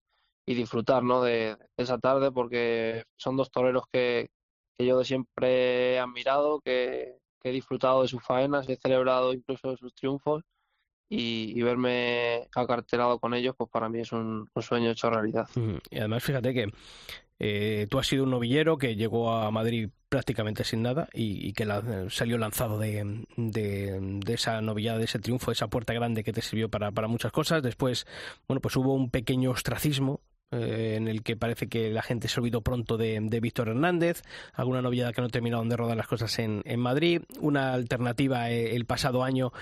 y 0.46 0.54
disfrutar 0.54 1.02
¿no? 1.02 1.22
de, 1.22 1.56
de 1.56 1.84
esa 1.84 1.98
tarde 1.98 2.32
porque 2.32 3.04
son 3.16 3.36
dos 3.36 3.50
toreros 3.50 3.84
que, 3.92 4.30
que 4.76 4.86
yo 4.86 4.98
de 4.98 5.04
siempre 5.04 5.94
he 5.94 5.98
admirado, 5.98 6.60
que, 6.60 7.18
he 7.44 7.50
disfrutado 7.50 8.02
de 8.02 8.08
sus 8.08 8.22
faenas, 8.22 8.68
he 8.68 8.76
celebrado 8.76 9.32
incluso 9.32 9.76
sus 9.76 9.92
triunfos 9.94 10.44
y, 11.08 11.60
verme 11.60 12.48
acartelado 12.54 13.18
con 13.18 13.34
ellos, 13.34 13.54
pues 13.58 13.68
para 13.68 13.88
mí 13.88 14.00
es 14.00 14.12
un, 14.12 14.48
sueño 14.60 14.90
hecho 14.90 15.10
realidad. 15.10 15.46
Y 15.90 15.98
además, 15.98 16.22
fíjate 16.22 16.54
que 16.54 16.72
eh, 17.38 17.86
tú 17.90 17.98
has 17.98 18.06
sido 18.06 18.24
un 18.24 18.30
novillero 18.30 18.78
que 18.78 18.94
llegó 18.94 19.32
a 19.32 19.50
Madrid 19.50 19.90
prácticamente 20.08 20.64
sin 20.64 20.82
nada 20.82 21.08
y, 21.12 21.48
y 21.48 21.52
que 21.52 21.66
la- 21.66 22.08
salió 22.08 22.38
lanzado 22.38 22.78
de, 22.78 23.26
de, 23.36 23.98
de 24.00 24.34
esa 24.34 24.62
novillada, 24.62 24.98
de 24.98 25.04
ese 25.04 25.18
triunfo, 25.18 25.50
de 25.50 25.54
esa 25.54 25.68
puerta 25.68 25.92
grande 25.92 26.22
que 26.24 26.32
te 26.32 26.40
sirvió 26.40 26.70
para, 26.70 26.92
para 26.92 27.08
muchas 27.08 27.32
cosas. 27.32 27.62
Después, 27.62 28.06
bueno, 28.46 28.60
pues 28.60 28.76
hubo 28.76 28.94
un 28.94 29.10
pequeño 29.10 29.50
ostracismo 29.50 30.20
eh, 30.52 30.96
en 30.96 31.08
el 31.08 31.22
que 31.22 31.36
parece 31.36 31.66
que 31.66 31.90
la 31.90 32.02
gente 32.02 32.28
se 32.28 32.38
olvidó 32.38 32.60
pronto 32.60 32.98
de, 32.98 33.18
de 33.20 33.40
Víctor 33.40 33.68
Hernández, 33.68 34.22
alguna 34.52 34.82
novillada 34.82 35.12
que 35.12 35.22
no 35.22 35.30
terminaron 35.30 35.68
de 35.70 35.76
rodar 35.76 35.96
las 35.96 36.06
cosas 36.06 36.38
en, 36.38 36.60
en 36.66 36.78
Madrid, 36.78 37.22
una 37.40 37.72
alternativa 37.72 38.50
eh, 38.50 38.76
el 38.76 38.84
pasado 38.84 39.24
año 39.24 39.52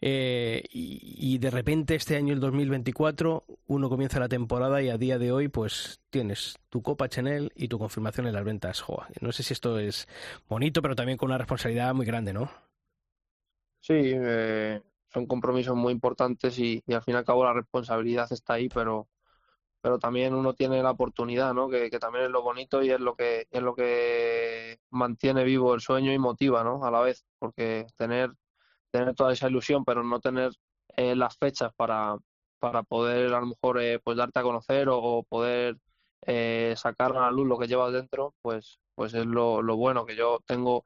eh, 0.00 0.64
y, 0.72 1.38
de 1.38 1.50
repente 1.50 1.94
este 1.94 2.16
año, 2.16 2.34
el 2.34 2.40
2024, 2.40 3.44
uno 3.68 3.88
comienza 3.88 4.18
la 4.18 4.28
temporada 4.28 4.82
y 4.82 4.88
a 4.88 4.98
día 4.98 5.18
de 5.18 5.30
hoy 5.30 5.48
pues 5.48 6.00
tienes 6.10 6.58
tu 6.68 6.82
Copa 6.82 7.08
Chanel 7.08 7.52
y 7.54 7.68
tu 7.68 7.78
confirmación 7.78 8.26
en 8.26 8.34
las 8.34 8.44
ventas 8.44 8.80
Joa. 8.80 9.08
No 9.20 9.30
sé 9.30 9.44
si 9.44 9.52
esto 9.52 9.78
es 9.78 10.08
bonito, 10.48 10.82
pero 10.82 10.96
también 10.96 11.16
con 11.16 11.28
una 11.28 11.38
responsabilidad 11.38 11.94
muy 11.94 12.06
grande, 12.06 12.32
¿no? 12.32 12.50
Sí, 13.80 14.14
son 15.12 15.26
compromisos 15.26 15.76
muy 15.76 15.92
importantes 15.92 16.58
y, 16.58 16.82
y 16.86 16.92
al 16.92 17.02
fin 17.02 17.14
y 17.14 17.18
al 17.18 17.24
cabo 17.24 17.44
la 17.44 17.54
responsabilidad 17.54 18.30
está 18.32 18.54
ahí, 18.54 18.68
pero, 18.68 19.08
pero 19.80 19.98
también 19.98 20.34
uno 20.34 20.54
tiene 20.54 20.82
la 20.82 20.90
oportunidad, 20.92 21.54
¿no? 21.54 21.68
Que, 21.68 21.90
que 21.90 21.98
también 21.98 22.26
es 22.26 22.30
lo 22.30 22.42
bonito 22.42 22.82
y 22.82 22.90
es 22.90 23.00
lo 23.00 23.14
que, 23.16 23.46
es 23.50 23.62
lo 23.62 23.74
que 23.74 24.78
mantiene 24.90 25.44
vivo 25.44 25.74
el 25.74 25.80
sueño 25.80 26.12
y 26.12 26.18
motiva, 26.18 26.64
¿no? 26.64 26.84
A 26.84 26.90
la 26.90 27.00
vez, 27.00 27.24
porque 27.38 27.86
tener, 27.96 28.32
tener 28.90 29.14
toda 29.14 29.32
esa 29.32 29.48
ilusión, 29.48 29.84
pero 29.84 30.02
no 30.04 30.20
tener 30.20 30.52
eh, 30.96 31.14
las 31.16 31.36
fechas 31.36 31.72
para, 31.76 32.16
para 32.58 32.82
poder 32.82 33.32
a 33.34 33.40
lo 33.40 33.46
mejor 33.46 33.80
eh, 33.80 34.00
pues 34.02 34.16
darte 34.16 34.40
a 34.40 34.42
conocer 34.42 34.88
o, 34.90 35.24
poder 35.28 35.76
eh, 36.26 36.74
sacar 36.76 37.16
a 37.16 37.22
la 37.22 37.30
luz 37.30 37.46
lo 37.46 37.58
que 37.58 37.68
llevas 37.68 37.92
dentro, 37.92 38.34
pues, 38.42 38.80
pues 38.94 39.14
es 39.14 39.26
lo, 39.26 39.62
lo 39.62 39.76
bueno, 39.76 40.06
que 40.06 40.16
yo 40.16 40.40
tengo 40.46 40.84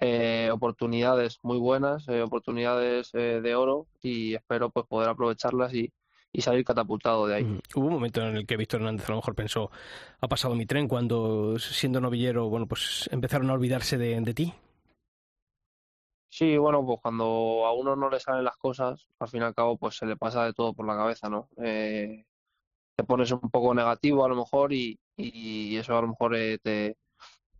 eh, 0.00 0.50
oportunidades 0.52 1.38
muy 1.42 1.58
buenas, 1.58 2.06
eh, 2.08 2.22
oportunidades 2.22 3.10
eh, 3.14 3.40
de 3.42 3.54
oro 3.54 3.86
y 4.02 4.34
espero 4.34 4.68
pues 4.70 4.86
poder 4.86 5.08
aprovecharlas 5.08 5.72
y, 5.74 5.92
y 6.36 6.42
salir 6.42 6.66
catapultado 6.66 7.26
de 7.26 7.36
ahí. 7.36 7.60
Hubo 7.74 7.86
un 7.86 7.94
momento 7.94 8.20
en 8.20 8.36
el 8.36 8.46
que 8.46 8.58
Víctor 8.58 8.80
Hernández 8.80 9.08
a 9.08 9.12
lo 9.12 9.16
mejor 9.16 9.34
pensó, 9.34 9.70
ha 10.20 10.28
pasado 10.28 10.54
mi 10.54 10.66
tren 10.66 10.86
cuando 10.86 11.58
siendo 11.58 11.98
novillero, 11.98 12.50
bueno, 12.50 12.66
pues 12.66 13.08
empezaron 13.10 13.48
a 13.48 13.54
olvidarse 13.54 13.96
de, 13.96 14.20
de 14.20 14.34
ti. 14.34 14.52
Sí, 16.28 16.58
bueno, 16.58 16.84
pues 16.84 17.00
cuando 17.00 17.64
a 17.64 17.72
uno 17.72 17.96
no 17.96 18.10
le 18.10 18.20
salen 18.20 18.44
las 18.44 18.58
cosas, 18.58 19.08
al 19.18 19.28
fin 19.28 19.40
y 19.40 19.44
al 19.44 19.54
cabo, 19.54 19.78
pues 19.78 19.96
se 19.96 20.04
le 20.04 20.16
pasa 20.16 20.44
de 20.44 20.52
todo 20.52 20.74
por 20.74 20.86
la 20.86 20.94
cabeza, 20.94 21.30
¿no? 21.30 21.48
Eh, 21.56 22.26
te 22.94 23.04
pones 23.04 23.30
un 23.30 23.40
poco 23.50 23.72
negativo 23.72 24.22
a 24.22 24.28
lo 24.28 24.36
mejor 24.36 24.74
y, 24.74 24.98
y 25.16 25.74
eso 25.76 25.96
a 25.96 26.02
lo 26.02 26.08
mejor 26.08 26.36
eh, 26.36 26.58
te, 26.58 26.98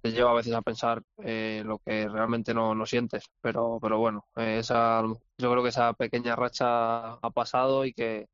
te 0.03 0.13
lleva 0.13 0.33
a 0.33 0.35
veces 0.35 0.53
a 0.53 0.61
pensar 0.61 1.03
eh, 1.25 1.63
lo 1.65 1.79
que 1.79 2.07
realmente 2.09 2.53
no, 2.53 2.75
no 2.75 2.85
sientes. 2.85 3.25
Pero, 3.41 3.79
pero 3.81 3.99
bueno, 3.99 4.27
eh, 4.37 4.59
esa, 4.59 5.03
yo 5.39 5.51
creo 5.51 5.63
que 5.63 5.71
esa 5.71 5.95
pequeña 5.95 6.37
racha 6.37 7.15
ha 7.15 7.31
pasado 7.31 7.87
y 7.87 7.95
que 7.95 8.27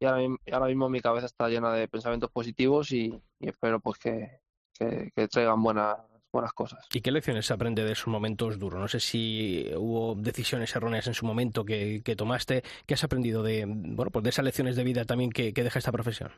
y 0.00 0.04
ahora, 0.06 0.18
mismo- 0.18 0.38
ahora 0.52 0.66
mismo 0.66 0.88
mi 0.88 1.00
cabeza 1.00 1.26
está 1.26 1.48
llena 1.48 1.72
de 1.72 1.88
pensamientos 1.88 2.30
positivos 2.30 2.92
y, 2.92 3.20
y 3.40 3.48
espero 3.48 3.80
pues 3.80 3.98
que, 3.98 4.40
que, 4.72 5.10
que 5.14 5.28
traigan 5.28 5.62
buenas, 5.62 5.98
buenas 6.32 6.52
cosas. 6.52 6.86
¿Y 6.92 7.00
qué 7.00 7.10
lecciones 7.10 7.46
se 7.46 7.52
aprende 7.54 7.84
de 7.84 7.92
esos 7.92 8.08
momentos 8.08 8.58
duros? 8.58 8.80
No 8.80 8.88
sé 8.88 9.00
si 9.00 9.68
hubo 9.76 10.14
decisiones 10.14 10.74
erróneas 10.76 11.06
en 11.06 11.14
su 11.14 11.26
momento 11.26 11.64
que, 11.64 12.02
que 12.04 12.16
tomaste. 12.16 12.62
¿Qué 12.86 12.94
has 12.94 13.04
aprendido 13.04 13.42
de, 13.42 13.64
bueno, 13.66 14.10
pues 14.10 14.22
de 14.22 14.30
esas 14.30 14.44
lecciones 14.44 14.76
de 14.76 14.84
vida 14.84 15.04
también 15.04 15.30
que, 15.30 15.52
que 15.52 15.64
deja 15.64 15.78
esta 15.78 15.92
profesión? 15.92 16.30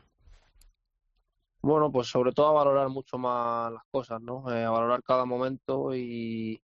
Bueno, 1.61 1.91
pues 1.91 2.07
sobre 2.07 2.31
todo 2.31 2.47
a 2.47 2.53
valorar 2.53 2.89
mucho 2.89 3.17
más 3.17 3.71
las 3.71 3.83
cosas, 3.91 4.19
¿no? 4.21 4.51
Eh, 4.51 4.63
a 4.63 4.71
valorar 4.71 5.03
cada 5.03 5.25
momento 5.25 5.95
y, 5.95 6.59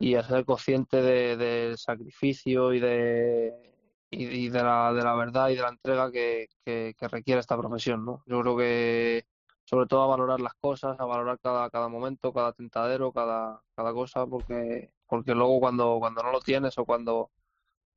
y 0.00 0.14
a 0.16 0.22
ser 0.24 0.44
consciente 0.46 1.02
de- 1.02 1.36
del 1.36 1.78
sacrificio 1.78 2.72
y 2.74 2.80
de, 2.80 3.75
y, 4.10 4.48
de 4.48 4.62
la, 4.62 4.92
de 4.92 5.02
la 5.02 5.14
verdad 5.14 5.48
y 5.48 5.56
de 5.56 5.62
la 5.62 5.68
entrega 5.70 6.10
que, 6.10 6.48
que, 6.64 6.94
que 6.98 7.08
requiere 7.08 7.40
esta 7.40 7.58
profesión, 7.58 8.04
¿no? 8.04 8.22
Yo 8.26 8.40
creo 8.42 8.56
que 8.56 9.26
sobre 9.64 9.86
todo 9.86 10.02
a 10.02 10.06
valorar 10.06 10.40
las 10.40 10.54
cosas, 10.54 10.98
a 11.00 11.04
valorar 11.04 11.38
cada, 11.40 11.68
cada 11.70 11.88
momento, 11.88 12.32
cada 12.32 12.52
tentadero, 12.52 13.12
cada, 13.12 13.62
cada 13.74 13.92
cosa, 13.92 14.26
porque, 14.26 14.92
porque 15.06 15.34
luego 15.34 15.60
cuando, 15.60 15.98
cuando 15.98 16.22
no 16.22 16.32
lo 16.32 16.40
tienes 16.40 16.78
o 16.78 16.84
cuando, 16.84 17.30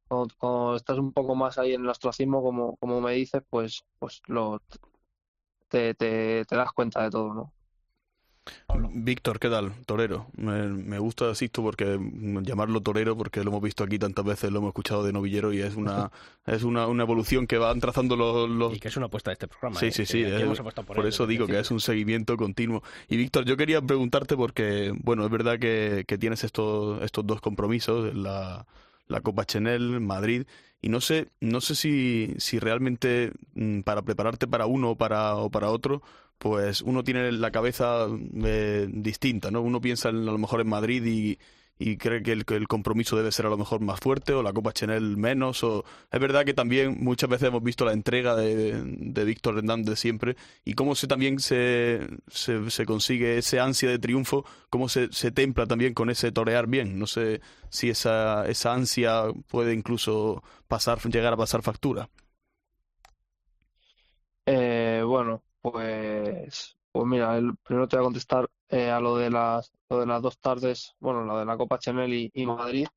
cuando, 0.08 0.34
cuando 0.40 0.76
estás 0.76 0.98
un 0.98 1.14
poco 1.14 1.36
más 1.36 1.58
ahí 1.60 1.74
en 1.74 1.82
el 1.82 1.90
ostracismo, 1.90 2.42
como, 2.42 2.76
como 2.78 3.02
me 3.02 3.14
dices, 3.14 3.44
pues, 3.50 3.84
pues 4.00 4.22
lo, 4.28 4.62
te, 5.70 5.94
te, 5.94 6.46
te 6.46 6.56
das 6.56 6.72
cuenta 6.74 7.04
de 7.04 7.12
todo, 7.12 7.34
¿no? 7.34 7.54
Víctor, 8.94 9.40
¿qué 9.40 9.50
tal? 9.50 9.74
Torero. 9.86 10.28
Me, 10.36 10.68
me 10.68 11.00
gusta 11.00 11.30
esto 11.32 11.62
porque 11.62 11.98
mm, 11.98 12.42
llamarlo 12.44 12.82
torero 12.82 13.18
porque 13.18 13.44
lo 13.44 13.50
hemos 13.52 13.62
visto 13.62 13.84
aquí 13.84 14.00
tantas 14.00 14.26
veces, 14.26 14.52
lo 14.52 14.60
hemos 14.60 14.70
escuchado 14.70 15.04
de 15.04 15.12
novillero 15.14 15.52
y 15.54 15.62
es 15.62 15.76
una 15.76 16.12
es 16.46 16.64
una, 16.64 16.88
una 16.88 17.04
evolución 17.04 17.48
que 17.48 17.58
van 17.58 17.80
trazando 17.80 18.16
los, 18.16 18.50
los... 18.50 18.76
Y 18.76 18.80
que 18.80 18.88
es 18.88 18.98
una 18.98 19.08
apuesta 19.08 19.32
de 19.32 19.34
este 19.34 19.48
programa. 19.48 19.80
Sí, 19.80 19.88
¿eh? 19.88 19.92
sí, 19.92 20.06
sí. 20.06 20.22
es- 20.24 20.42
hemos 20.42 20.60
por 20.60 20.74
por 20.86 21.00
él 21.00 21.08
eso 21.08 21.28
digo 21.28 21.48
que 21.48 21.60
es 21.60 21.72
un 21.72 21.80
seguimiento 21.80 22.38
continuo. 22.38 22.84
Y 23.08 23.18
Víctor, 23.18 23.46
yo 23.46 23.58
quería 23.58 23.82
preguntarte 23.82 24.36
porque, 24.36 24.94
bueno, 25.04 25.26
es 25.26 25.32
verdad 25.32 25.60
que, 25.60 26.06
que 26.08 26.18
tienes 26.18 26.44
estos, 26.44 27.02
estos 27.04 27.26
dos 27.26 27.42
compromisos, 27.42 28.14
la, 28.16 28.66
la 29.10 29.22
Copa 29.22 29.46
Chanel, 29.46 30.00
Madrid, 30.00 30.46
y 30.82 30.90
no 30.90 31.02
sé, 31.02 31.28
no 31.42 31.62
sé 31.62 31.76
si, 31.76 32.36
si 32.38 32.60
realmente 32.60 33.32
mm, 33.56 33.82
para 33.82 34.02
prepararte 34.04 34.48
para 34.48 34.66
uno 34.66 34.92
o 34.92 34.96
para, 34.98 35.36
o 35.36 35.50
para 35.50 35.70
otro, 35.72 36.02
pues 36.38 36.82
uno 36.82 37.04
tiene 37.04 37.32
la 37.34 37.52
cabeza 37.52 38.08
eh, 38.46 38.88
distinta, 38.92 39.52
¿no? 39.52 39.62
Uno 39.62 39.82
piensa 39.82 40.10
en- 40.10 40.28
a 40.28 40.32
lo 40.32 40.38
mejor 40.38 40.62
en 40.62 40.70
Madrid 40.70 41.04
y, 41.06 41.38
y 41.82 41.96
cree 41.96 42.22
que 42.22 42.34
el, 42.34 42.68
compromiso 42.68 43.16
debe 43.16 43.32
ser 43.32 43.46
a 43.46 43.50
lo 43.50 43.58
mejor 43.58 43.80
más 43.80 44.02
fuerte 44.02 44.34
o 44.34 44.44
la 44.44 44.52
Copa 44.52 44.74
Chanel 44.74 45.16
menos. 45.16 45.64
O... 45.64 45.86
Es 46.12 46.20
verdad 46.20 46.44
que 46.44 46.54
también 46.54 46.98
muchas 47.00 47.30
veces 47.30 47.48
hemos 47.48 47.64
visto 47.64 47.86
la 47.86 47.94
entrega 47.94 48.36
de, 48.36 48.82
de 48.84 49.24
Víctor 49.24 49.58
Hernández 49.58 49.98
siempre 49.98 50.36
y 50.66 50.74
cómo 50.74 50.94
se 50.94 51.08
también 51.08 51.40
se, 51.40 52.02
se, 52.28 52.70
se 52.70 52.86
consigue 52.86 53.38
ese 53.38 53.62
ansia 53.62 53.90
de 53.90 53.98
triunfo, 53.98 54.46
cómo 54.70 54.90
se, 54.90 55.12
se 55.14 55.32
templa 55.32 55.66
también 55.68 55.94
con 55.94 56.10
ese 56.10 56.34
torear 56.34 56.68
bien. 56.68 57.00
No 57.00 57.08
sé 57.08 57.40
si 57.70 57.90
esa, 57.90 58.46
esa 58.50 58.74
ansia 58.74 59.24
puede 59.48 59.74
incluso 59.74 60.44
pasar, 60.68 61.00
llegar 61.10 61.34
a 61.34 61.38
pasar 61.38 61.62
factura. 61.62 62.10
Eh, 64.46 65.02
bueno, 65.06 65.44
pues, 65.62 66.78
pues 66.92 67.06
mira, 67.08 67.38
el, 67.38 67.56
primero 67.58 67.88
te 67.88 67.98
voy 67.98 68.04
a 68.04 68.08
contestar 68.08 68.50
eh, 68.70 68.90
a 68.90 69.00
lo 69.00 69.18
de 69.18 69.30
las, 69.30 69.72
lo 69.90 70.00
de 70.00 70.06
las 70.08 70.22
dos 70.22 70.40
tardes, 70.40 70.96
bueno, 71.00 71.24
lo 71.24 71.38
de 71.40 71.46
la 71.46 71.58
Copa 71.58 71.80
Chanel 71.80 72.14
y, 72.14 72.32
y 72.34 72.46
Madrid, 72.46 72.88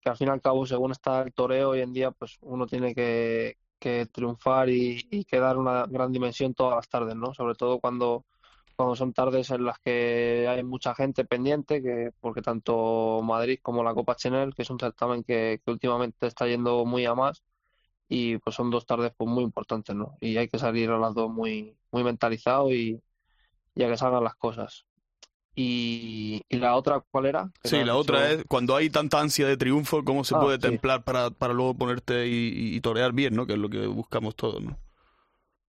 que 0.00 0.10
al 0.10 0.16
fin 0.16 0.28
y 0.28 0.30
al 0.30 0.40
cabo, 0.42 0.66
según 0.66 0.92
está 0.92 1.22
el 1.22 1.32
toreo 1.34 1.70
hoy 1.70 1.80
en 1.80 1.92
día, 1.92 2.10
pues 2.12 2.38
uno 2.42 2.66
tiene 2.66 2.94
que, 2.94 3.56
que 3.78 4.06
triunfar 4.06 4.68
y, 4.70 5.06
y 5.10 5.24
que 5.24 5.38
dar 5.38 5.58
una 5.58 5.86
gran 5.86 6.12
dimensión 6.12 6.54
todas 6.54 6.76
las 6.76 6.88
tardes, 6.88 7.16
¿no? 7.16 7.34
Sobre 7.34 7.54
todo 7.54 7.80
cuando, 7.80 8.24
cuando 8.76 8.96
son 8.96 9.12
tardes 9.12 9.50
en 9.50 9.64
las 9.64 9.78
que 9.80 10.46
hay 10.48 10.62
mucha 10.64 10.94
gente 10.94 11.24
pendiente, 11.24 11.82
que, 11.82 12.10
porque 12.20 12.42
tanto 12.42 13.22
Madrid 13.22 13.58
como 13.62 13.82
la 13.84 13.94
Copa 13.94 14.16
Chanel, 14.16 14.54
que 14.54 14.62
es 14.62 14.70
un 14.70 14.80
certamen 14.80 15.24
que, 15.24 15.60
que 15.64 15.70
últimamente 15.70 16.26
está 16.26 16.46
yendo 16.46 16.84
muy 16.84 17.06
a 17.06 17.14
más, 17.14 17.42
y 18.08 18.38
pues 18.38 18.56
son 18.56 18.70
dos 18.70 18.86
tardes 18.86 19.12
pues 19.16 19.30
muy 19.30 19.44
importantes, 19.44 19.96
¿no? 19.96 20.16
Y 20.20 20.36
hay 20.36 20.48
que 20.48 20.58
salir 20.58 20.90
a 20.90 20.98
las 20.98 21.14
dos 21.14 21.30
muy, 21.30 21.76
muy 21.92 22.04
mentalizado 22.04 22.72
y, 22.72 23.02
y 23.74 23.82
a 23.84 23.88
que 23.88 23.96
salgan 23.96 24.24
las 24.24 24.36
cosas. 24.36 24.86
Y, 25.54 26.42
y 26.48 26.58
la 26.58 26.76
otra, 26.76 27.02
¿cuál 27.10 27.26
era? 27.26 27.50
Sí, 27.64 27.84
la 27.84 27.96
otra 27.96 28.30
es 28.32 28.44
cuando 28.48 28.74
hay 28.76 28.90
tanta 28.90 29.20
ansia 29.20 29.46
de 29.46 29.56
triunfo, 29.56 30.04
cómo 30.04 30.24
se 30.24 30.34
Ah, 30.34 30.36
puede 30.36 30.58
sí. 30.58 30.78
templar 30.78 31.04
para, 31.04 31.30
para 31.30 31.54
luego 31.54 31.74
ponerte 31.74 32.26
y, 32.26 32.74
y 32.76 32.80
torear 32.80 33.12
bien, 33.12 33.34
¿no? 33.36 33.46
Que 33.46 33.52
es 33.54 33.58
lo 33.58 33.68
que 33.70 33.86
buscamos 33.86 34.34
todos, 34.36 34.62
¿no? 34.62 34.78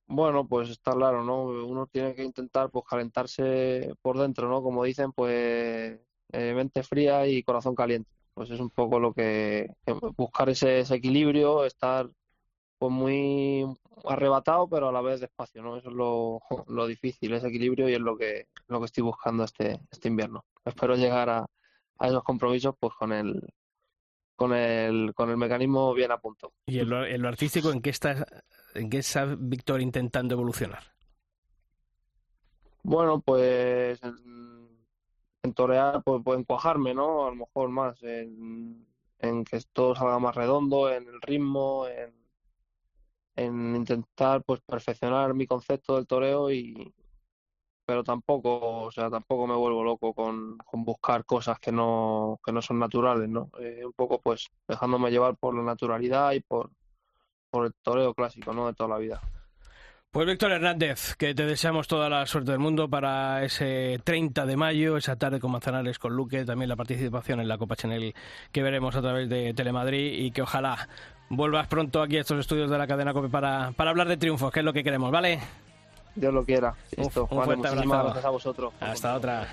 Bueno, 0.07 0.47
pues 0.47 0.69
está 0.71 0.93
claro, 0.93 1.25
¿no? 1.25 1.45
Uno 1.45 1.87
tiene 1.87 2.15
que 2.15 2.25
intentar 2.25 2.71
pues 2.71 2.85
calentarse 2.89 3.95
por 4.03 4.19
dentro, 4.19 4.49
¿no? 4.49 4.63
Como 4.63 4.85
dicen, 4.85 5.13
pues 5.13 5.99
eh, 6.33 6.55
mente 6.55 6.83
fría 6.83 7.27
y 7.27 7.43
corazón 7.43 7.75
caliente. 7.75 8.11
Pues 8.35 8.51
es 8.51 8.61
un 8.61 8.71
poco 8.71 8.99
lo 9.01 9.15
que, 9.15 9.71
que 9.87 9.93
buscar 10.17 10.51
ese, 10.51 10.81
ese 10.81 10.97
equilibrio, 10.97 11.65
estar 11.65 12.11
pues 12.79 12.93
muy 12.93 13.65
arrebatado, 14.05 14.69
pero 14.69 14.89
a 14.89 14.93
la 14.93 15.01
vez 15.01 15.21
despacio, 15.21 15.63
¿no? 15.63 15.77
Eso 15.77 15.89
es 15.89 15.95
lo, 15.95 16.41
lo 16.69 16.87
difícil, 16.87 17.33
ese 17.33 17.49
equilibrio 17.49 17.89
y 17.89 17.95
es 17.95 18.01
lo 18.01 18.17
que, 18.17 18.49
lo 18.69 18.81
que 18.81 18.87
estoy 18.87 19.03
buscando 19.03 19.45
este, 19.45 19.81
este 19.91 20.09
invierno. 20.09 20.45
Espero 20.65 20.97
llegar 20.97 21.29
a, 21.31 21.47
a 21.99 22.09
esos 22.09 22.23
compromisos 22.25 22.75
pues 22.79 22.95
con 22.95 23.13
el, 23.13 23.41
con 24.37 24.53
el, 24.53 25.15
con 25.15 25.31
el 25.31 25.37
mecanismo 25.37 25.95
bien 25.95 26.13
a 26.13 26.19
punto. 26.19 26.53
¿Y 26.67 26.81
en 26.81 26.91
lo, 26.91 27.05
en 27.05 27.23
lo 27.23 27.29
artístico 27.29 27.71
en 27.71 27.81
qué 27.81 27.91
está, 27.91 28.27
en 28.75 28.91
qué 28.91 28.99
está 28.99 29.25
Víctor 29.39 29.81
intentando 29.81 30.35
evolucionar? 30.35 30.83
Bueno, 32.83 33.21
pues 33.21 34.03
en, 34.03 34.69
en 35.43 35.55
torear, 35.55 36.03
pues, 36.03 36.23
pues 36.25 36.39
en 36.39 36.45
cuajarme, 36.45 36.95
¿no? 36.95 37.27
A 37.27 37.31
lo 37.31 37.37
mejor 37.37 37.71
más, 37.71 38.03
en, 38.03 38.87
en 39.19 39.45
que 39.45 39.59
todo 39.73 39.95
salga 39.95 40.19
más 40.19 40.35
redondo, 40.35 40.91
en 40.91 41.09
el 41.09 41.21
ritmo, 41.23 41.87
en, 41.87 42.13
en 43.37 43.77
intentar 43.77 44.43
pues 44.45 44.61
perfeccionar 44.61 45.35
mi 45.35 45.47
concepto 45.47 45.97
del 45.97 46.07
toreo 46.07 46.51
y 46.51 46.93
pero 47.87 48.03
tampoco, 48.03 48.85
o 48.85 48.91
sea, 48.91 49.11
tampoco 49.11 49.47
me 49.47 49.55
vuelvo 49.55 49.85
loco 49.85 50.15
con, 50.15 50.57
con 50.59 50.85
buscar 50.85 51.25
cosas 51.25 51.59
que 51.59 51.71
no, 51.71 52.41
que 52.45 52.53
no 52.53 52.63
son 52.63 52.79
naturales, 52.79 53.29
¿no? 53.29 53.51
Eh, 53.61 53.83
un 53.85 53.93
poco 53.93 54.21
pues 54.21 54.49
dejándome 54.67 55.11
llevar 55.11 55.37
por 55.37 55.55
la 55.55 55.63
naturalidad 55.63 56.33
y 56.33 56.41
por, 56.41 56.71
por 57.51 57.67
el 57.67 57.75
toreo 57.83 58.15
clásico, 58.15 58.53
¿no? 58.53 58.67
De 58.67 58.75
toda 58.75 58.91
la 58.91 58.99
vida. 58.99 59.21
Pues 60.15 60.29
Víctor 60.29 60.53
Hernández, 60.53 61.17
que 61.17 61.35
te 61.35 61.45
deseamos 61.45 61.89
toda 61.89 62.09
la 62.09 62.25
suerte 62.27 62.53
del 62.53 62.61
mundo 62.61 62.89
para 62.89 63.45
ese 63.45 64.01
30 64.05 64.47
de 64.47 64.57
mayo, 64.57 64.97
esa 64.97 65.17
tarde 65.17 65.41
con 65.41 65.51
Manzanares, 65.51 65.99
con 65.99 66.15
Luque, 66.15 66.45
también 66.45 66.69
la 66.69 66.77
participación 66.77 67.41
en 67.41 67.49
la 67.49 67.59
Copa 67.59 67.75
Chanel 67.75 68.15
que 68.53 68.63
veremos 68.63 68.95
a 68.95 69.03
través 69.03 69.29
de 69.29 69.53
Telemadrid 69.55 70.25
y 70.25 70.31
que 70.31 70.43
ojalá 70.43 70.89
vuelvas 71.29 71.67
pronto 71.69 72.03
aquí 72.03 72.17
a 72.17 72.21
estos 72.21 72.39
estudios 72.41 72.71
de 72.71 72.79
la 72.79 72.87
cadena 72.87 73.13
COPE 73.13 73.29
para, 73.29 73.73
para 73.73 73.91
hablar 73.91 74.09
de 74.09 74.17
triunfos, 74.17 74.53
que 74.53 74.61
es 74.61 74.65
lo 74.65 74.73
que 74.73 74.85
queremos, 74.85 75.11
¿vale? 75.11 75.41
Dios 76.15 76.33
lo 76.33 76.45
quiera. 76.45 76.75
Listo. 76.97 77.27
un 77.31 77.45
fuerte 77.45 77.69
abrazo. 77.69 77.89
gracias 77.89 78.25
a 78.25 78.31
vosotros. 78.31 78.73
Hasta 78.81 79.15
otra. 79.15 79.49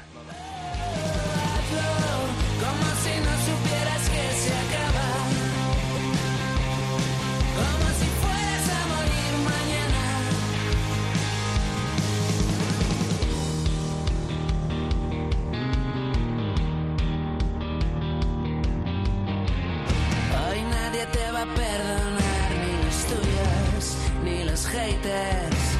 Haters. 25.01 25.77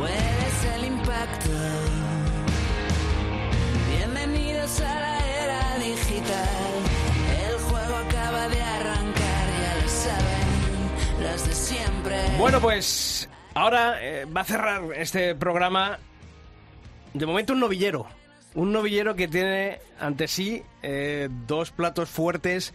Hueles 0.00 0.64
el 0.76 0.84
impacto. 0.86 1.50
Bienvenidos 3.96 4.80
a 4.80 5.00
la 5.00 5.44
era 5.44 5.78
digital. 5.78 6.48
El 7.46 7.58
juego 7.58 7.96
acaba 7.96 8.48
de 8.48 8.60
arrancar, 8.60 9.46
ya 9.60 9.82
lo 9.82 9.88
saben 9.88 11.22
los 11.22 11.46
de 11.46 11.54
siempre. 11.54 12.16
Bueno, 12.38 12.60
pues 12.60 13.28
ahora 13.54 14.02
eh, 14.02 14.24
va 14.24 14.40
a 14.42 14.44
cerrar 14.44 14.82
este 14.96 15.34
programa 15.34 15.98
de 17.12 17.26
momento 17.26 17.52
un 17.52 17.60
novillero. 17.60 18.06
Un 18.54 18.72
novillero 18.72 19.16
que 19.16 19.26
tiene 19.26 19.80
ante 19.98 20.28
sí 20.28 20.62
eh, 20.82 21.28
dos 21.46 21.72
platos 21.72 22.08
fuertes 22.08 22.72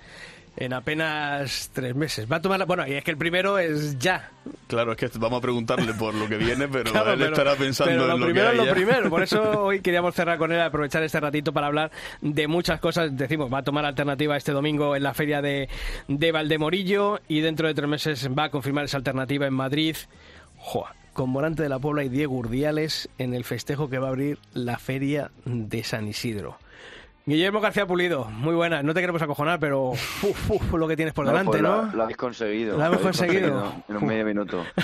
en 0.59 0.73
apenas 0.73 1.69
tres 1.73 1.95
meses. 1.95 2.29
Va 2.31 2.35
a 2.35 2.41
tomar 2.41 2.59
la... 2.59 2.65
Bueno, 2.65 2.85
y 2.87 2.93
es 2.93 3.03
que 3.03 3.11
el 3.11 3.17
primero 3.17 3.57
es 3.57 3.97
ya. 3.97 4.29
Claro, 4.67 4.91
es 4.91 4.97
que 4.97 5.09
vamos 5.17 5.39
a 5.39 5.41
preguntarle 5.41 5.93
por 5.93 6.13
lo 6.13 6.27
que 6.27 6.37
viene, 6.37 6.67
pero 6.67 6.91
Claro, 6.91 7.13
él 7.13 7.19
pero- 7.19 7.31
estará 7.31 7.55
pensando 7.55 7.91
pero 7.93 8.07
lo 8.07 8.13
en 8.15 8.19
lo 8.19 8.25
primero 8.25 8.45
que 8.47 8.53
es 8.55 8.59
hay 8.59 8.65
lo 8.65 8.65
ya. 8.65 8.73
primero. 8.73 9.09
Por 9.09 9.23
eso 9.23 9.63
hoy 9.63 9.81
queríamos 9.81 10.13
cerrar 10.13 10.37
con 10.37 10.51
él, 10.51 10.59
aprovechar 10.61 11.01
este 11.03 11.19
ratito 11.19 11.53
para 11.53 11.67
hablar 11.67 11.91
de 12.21 12.47
muchas 12.47 12.79
cosas. 12.79 13.15
Decimos, 13.15 13.51
va 13.51 13.59
a 13.59 13.63
tomar 13.63 13.85
alternativa 13.85 14.35
este 14.35 14.51
domingo 14.51 14.95
en 14.95 15.03
la 15.03 15.13
feria 15.13 15.41
de, 15.41 15.69
de 16.09 16.31
Valdemorillo 16.31 17.19
y 17.27 17.39
dentro 17.39 17.67
de 17.67 17.73
tres 17.73 17.87
meses 17.89 18.29
va 18.37 18.45
a 18.45 18.49
confirmar 18.51 18.85
esa 18.85 18.97
alternativa 18.97 19.47
en 19.47 19.53
Madrid. 19.53 19.95
Joa, 20.57 20.93
con 21.13 21.29
Morante 21.29 21.63
de 21.63 21.69
la 21.69 21.79
Puebla 21.79 22.03
y 22.03 22.09
Diego 22.09 22.35
Urdiales 22.35 23.07
en 23.17 23.33
el 23.33 23.45
festejo 23.45 23.89
que 23.89 23.97
va 23.97 24.07
a 24.07 24.09
abrir 24.09 24.37
la 24.53 24.77
feria 24.77 25.31
de 25.45 25.83
San 25.85 26.05
Isidro. 26.07 26.57
Guillermo 27.25 27.61
García 27.61 27.85
Pulido, 27.85 28.25
muy 28.25 28.55
buena. 28.55 28.81
No 28.81 28.93
te 28.93 29.01
queremos 29.01 29.21
acojonar, 29.21 29.59
pero 29.59 29.89
uf, 29.91 30.49
uf, 30.51 30.73
lo 30.73 30.87
que 30.87 30.95
tienes 30.95 31.13
por 31.13 31.25
No, 31.25 31.31
delante, 31.31 31.51
pues 31.51 31.61
¿no? 31.61 31.83
Lo, 31.85 31.91
lo 31.97 32.03
habéis 32.03 32.17
conseguido. 32.17 32.77
Lo 32.77 32.85
hemos 32.85 32.99
conseguido. 33.01 33.73
En 33.87 33.97
un 33.97 34.05
medio 34.05 34.25
minuto. 34.25 34.65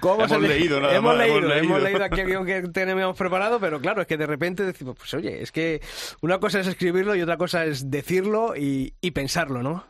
¿Cómo 0.00 0.24
Hemos 0.24 0.42
leído, 0.42 0.80
nada 0.80 0.94
hemos 0.94 1.16
más, 1.16 1.18
leído, 1.26 1.38
hemos 1.38 1.48
leído. 1.48 1.64
hemos 1.64 1.82
leído 1.82 2.04
aquí 2.04 2.20
el 2.20 2.26
guion 2.26 2.46
que 2.46 2.62
teníamos 2.68 3.16
preparado, 3.16 3.58
pero 3.58 3.80
claro, 3.80 4.02
es 4.02 4.06
que 4.06 4.16
de 4.18 4.26
repente 4.26 4.64
decimos, 4.64 4.96
pues 4.98 5.12
oye, 5.14 5.42
es 5.42 5.50
que 5.50 5.80
una 6.20 6.38
cosa 6.38 6.60
es 6.60 6.66
escribirlo 6.66 7.14
y 7.14 7.22
otra 7.22 7.36
cosa 7.38 7.64
es 7.64 7.90
decirlo 7.90 8.54
y, 8.56 8.92
y 9.00 9.10
pensarlo, 9.12 9.62
¿no? 9.62 9.84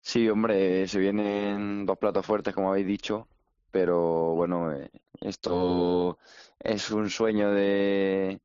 Sí, 0.00 0.28
hombre, 0.28 0.86
se 0.88 0.98
vienen 0.98 1.86
dos 1.86 1.96
platos 1.96 2.26
fuertes, 2.26 2.54
como 2.54 2.70
habéis 2.70 2.86
dicho, 2.86 3.28
pero 3.70 4.34
bueno, 4.34 4.72
eh, 4.72 4.90
esto 5.20 6.18
es 6.60 6.90
un 6.90 7.08
sueño 7.08 7.50
de, 7.52 8.40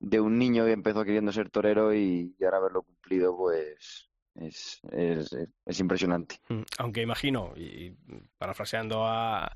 de 0.00 0.20
un 0.20 0.38
niño 0.38 0.64
que 0.64 0.72
empezó 0.72 1.04
queriendo 1.04 1.32
ser 1.32 1.50
torero 1.50 1.94
y, 1.94 2.34
ahora 2.42 2.58
haberlo 2.58 2.82
cumplido, 2.82 3.36
pues 3.36 4.10
es, 4.34 4.80
es, 4.92 5.36
es 5.64 5.80
impresionante. 5.80 6.36
Mm, 6.48 6.62
Aunque 6.78 7.02
imagino, 7.02 7.52
y 7.56 7.96
parafraseando 8.38 9.06
a, 9.06 9.50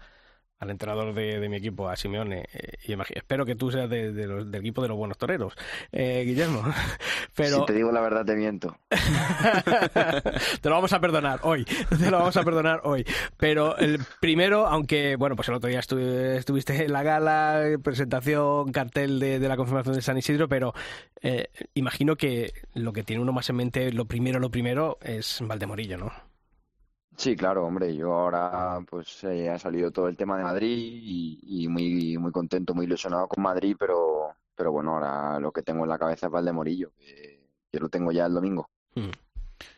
al 0.63 0.71
entrenador 0.71 1.13
de, 1.13 1.41
de 1.41 1.49
mi 1.49 1.57
equipo, 1.57 1.89
a 1.89 1.97
Simeone, 1.97 2.45
eh, 2.55 2.75
y 2.87 2.95
espero 3.17 3.45
que 3.45 3.57
tú 3.57 3.71
seas 3.73 3.91
de- 3.91 4.13
de 4.13 4.27
los- 4.29 4.49
del 4.51 4.61
equipo 4.61 4.81
de 4.81 4.89
los 4.89 4.97
buenos 4.97 5.19
toreros, 5.19 5.55
eh, 5.91 6.23
Guillermo. 6.25 6.63
Pero 7.35 7.59
Si 7.61 7.67
te 7.67 7.73
digo 7.73 7.91
la 7.91 8.01
verdad, 8.01 8.25
te 8.25 8.37
miento. 8.37 8.77
te 10.61 10.69
lo 10.69 10.75
vamos 10.77 10.93
a 10.93 11.01
perdonar 11.01 11.41
hoy, 11.43 11.65
te 11.99 12.11
lo 12.11 12.19
vamos 12.19 12.37
a 12.37 12.43
perdonar 12.45 12.81
hoy. 12.85 13.05
Pero 13.37 13.77
el 13.77 13.99
primero, 14.21 14.67
aunque, 14.67 15.17
bueno, 15.17 15.35
pues 15.37 15.49
el 15.49 15.55
otro 15.55 15.69
día 15.69 15.81
estu- 15.81 15.99
estuviste 16.37 16.85
en 16.85 16.93
la 16.93 17.03
gala, 17.03 17.63
presentación, 17.83 18.71
cartel 18.73 19.19
de, 19.19 19.39
de 19.41 19.49
la 19.49 19.57
confirmación 19.57 19.95
de 19.97 20.03
San 20.03 20.17
Isidro, 20.19 20.49
pero 20.49 20.75
eh, 21.23 21.49
imagino 21.75 22.15
que 22.17 22.53
lo 22.75 22.93
que 22.93 23.03
tiene 23.03 23.21
uno 23.23 23.33
más 23.33 23.51
en 23.51 23.57
mente, 23.57 23.93
lo 23.93 24.05
primero, 24.05 24.39
lo 24.39 24.51
primero, 24.51 24.99
es 25.03 25.39
Valdemorillo, 25.43 25.99
¿no? 25.99 26.13
Sí, 27.17 27.37
claro, 27.37 27.67
hombre, 27.67 27.95
yo 27.95 28.13
ahora 28.13 28.81
pues 28.89 29.23
eh, 29.25 29.51
ha 29.51 29.59
salido 29.59 29.91
todo 29.91 30.09
el 30.09 30.17
tema 30.17 30.37
de 30.39 30.45
Madrid 30.45 30.77
y, 30.77 31.69
muy, 31.69 32.17
muy 32.19 32.33
contento, 32.33 32.75
muy 32.75 32.87
ilusionado 32.87 33.29
con 33.29 33.43
Madrid, 33.43 33.77
pero, 33.79 34.35
pero 34.55 34.73
bueno, 34.73 34.95
ahora 34.95 35.39
lo 35.39 35.53
que 35.53 35.63
tengo 35.63 35.85
en 35.85 35.91
la 35.91 35.99
cabeza 35.99 36.27
es 36.27 36.33
Valdemorillo, 36.33 36.93
que, 36.99 37.41
que 37.71 37.79
lo 37.79 37.89
tengo 37.89 38.13
ya 38.13 38.27
el 38.27 38.35
domingo. 38.35 38.69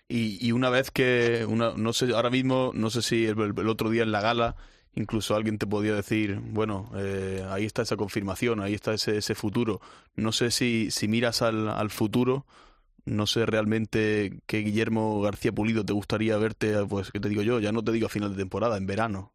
Y, 0.08 0.46
y 0.46 0.52
una 0.52 0.70
vez 0.70 0.90
que, 0.90 1.44
una, 1.48 1.74
no 1.76 1.92
sé, 1.92 2.14
ahora 2.14 2.30
mismo, 2.30 2.70
no 2.74 2.90
sé 2.90 3.02
si 3.02 3.26
el, 3.26 3.38
el 3.38 3.68
otro 3.68 3.90
día 3.90 4.04
en 4.04 4.12
la 4.12 4.20
gala, 4.20 4.56
incluso 4.94 5.34
alguien 5.34 5.58
te 5.58 5.66
podía 5.66 5.94
decir, 5.94 6.40
bueno, 6.40 6.90
eh, 6.96 7.44
ahí 7.50 7.64
está 7.64 7.82
esa 7.82 7.96
confirmación, 7.96 8.60
ahí 8.60 8.74
está 8.74 8.94
ese, 8.94 9.18
ese 9.18 9.34
futuro. 9.34 9.80
No 10.14 10.32
sé 10.32 10.50
si, 10.50 10.90
si 10.90 11.08
miras 11.08 11.42
al, 11.42 11.68
al 11.68 11.90
futuro, 11.90 12.46
no 13.06 13.26
sé 13.26 13.46
realmente 13.46 14.40
qué 14.46 14.58
Guillermo 14.58 15.20
García 15.22 15.52
Pulido 15.52 15.84
te 15.84 15.92
gustaría 15.92 16.36
verte, 16.38 16.74
pues, 16.86 17.10
¿qué 17.12 17.20
te 17.20 17.28
digo 17.28 17.42
yo? 17.42 17.60
Ya 17.60 17.72
no 17.72 17.82
te 17.84 17.92
digo 17.92 18.06
a 18.06 18.10
final 18.10 18.30
de 18.32 18.36
temporada, 18.38 18.76
en 18.76 18.86
verano. 18.86 19.32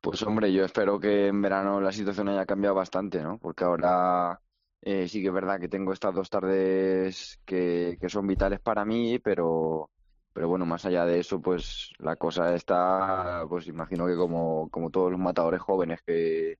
Pues 0.00 0.22
hombre, 0.22 0.52
yo 0.52 0.64
espero 0.64 0.98
que 1.00 1.26
en 1.28 1.42
verano 1.42 1.80
la 1.80 1.92
situación 1.92 2.28
haya 2.28 2.46
cambiado 2.46 2.74
bastante, 2.76 3.22
¿no? 3.22 3.38
Porque 3.38 3.64
ahora 3.64 4.40
eh, 4.80 5.08
sí 5.08 5.20
que 5.20 5.28
es 5.28 5.34
verdad 5.34 5.58
que 5.60 5.68
tengo 5.68 5.92
estas 5.92 6.14
dos 6.14 6.30
tardes 6.30 7.40
que, 7.44 7.98
que 8.00 8.08
son 8.08 8.26
vitales 8.26 8.60
para 8.60 8.84
mí, 8.84 9.18
pero, 9.18 9.90
pero 10.32 10.48
bueno, 10.48 10.66
más 10.66 10.84
allá 10.84 11.04
de 11.04 11.18
eso, 11.20 11.40
pues 11.40 11.90
la 11.98 12.16
cosa 12.16 12.54
está, 12.54 13.44
pues 13.48 13.66
imagino 13.66 14.06
que 14.06 14.16
como, 14.16 14.70
como 14.70 14.90
todos 14.90 15.10
los 15.10 15.20
matadores 15.20 15.60
jóvenes 15.60 16.00
que, 16.06 16.58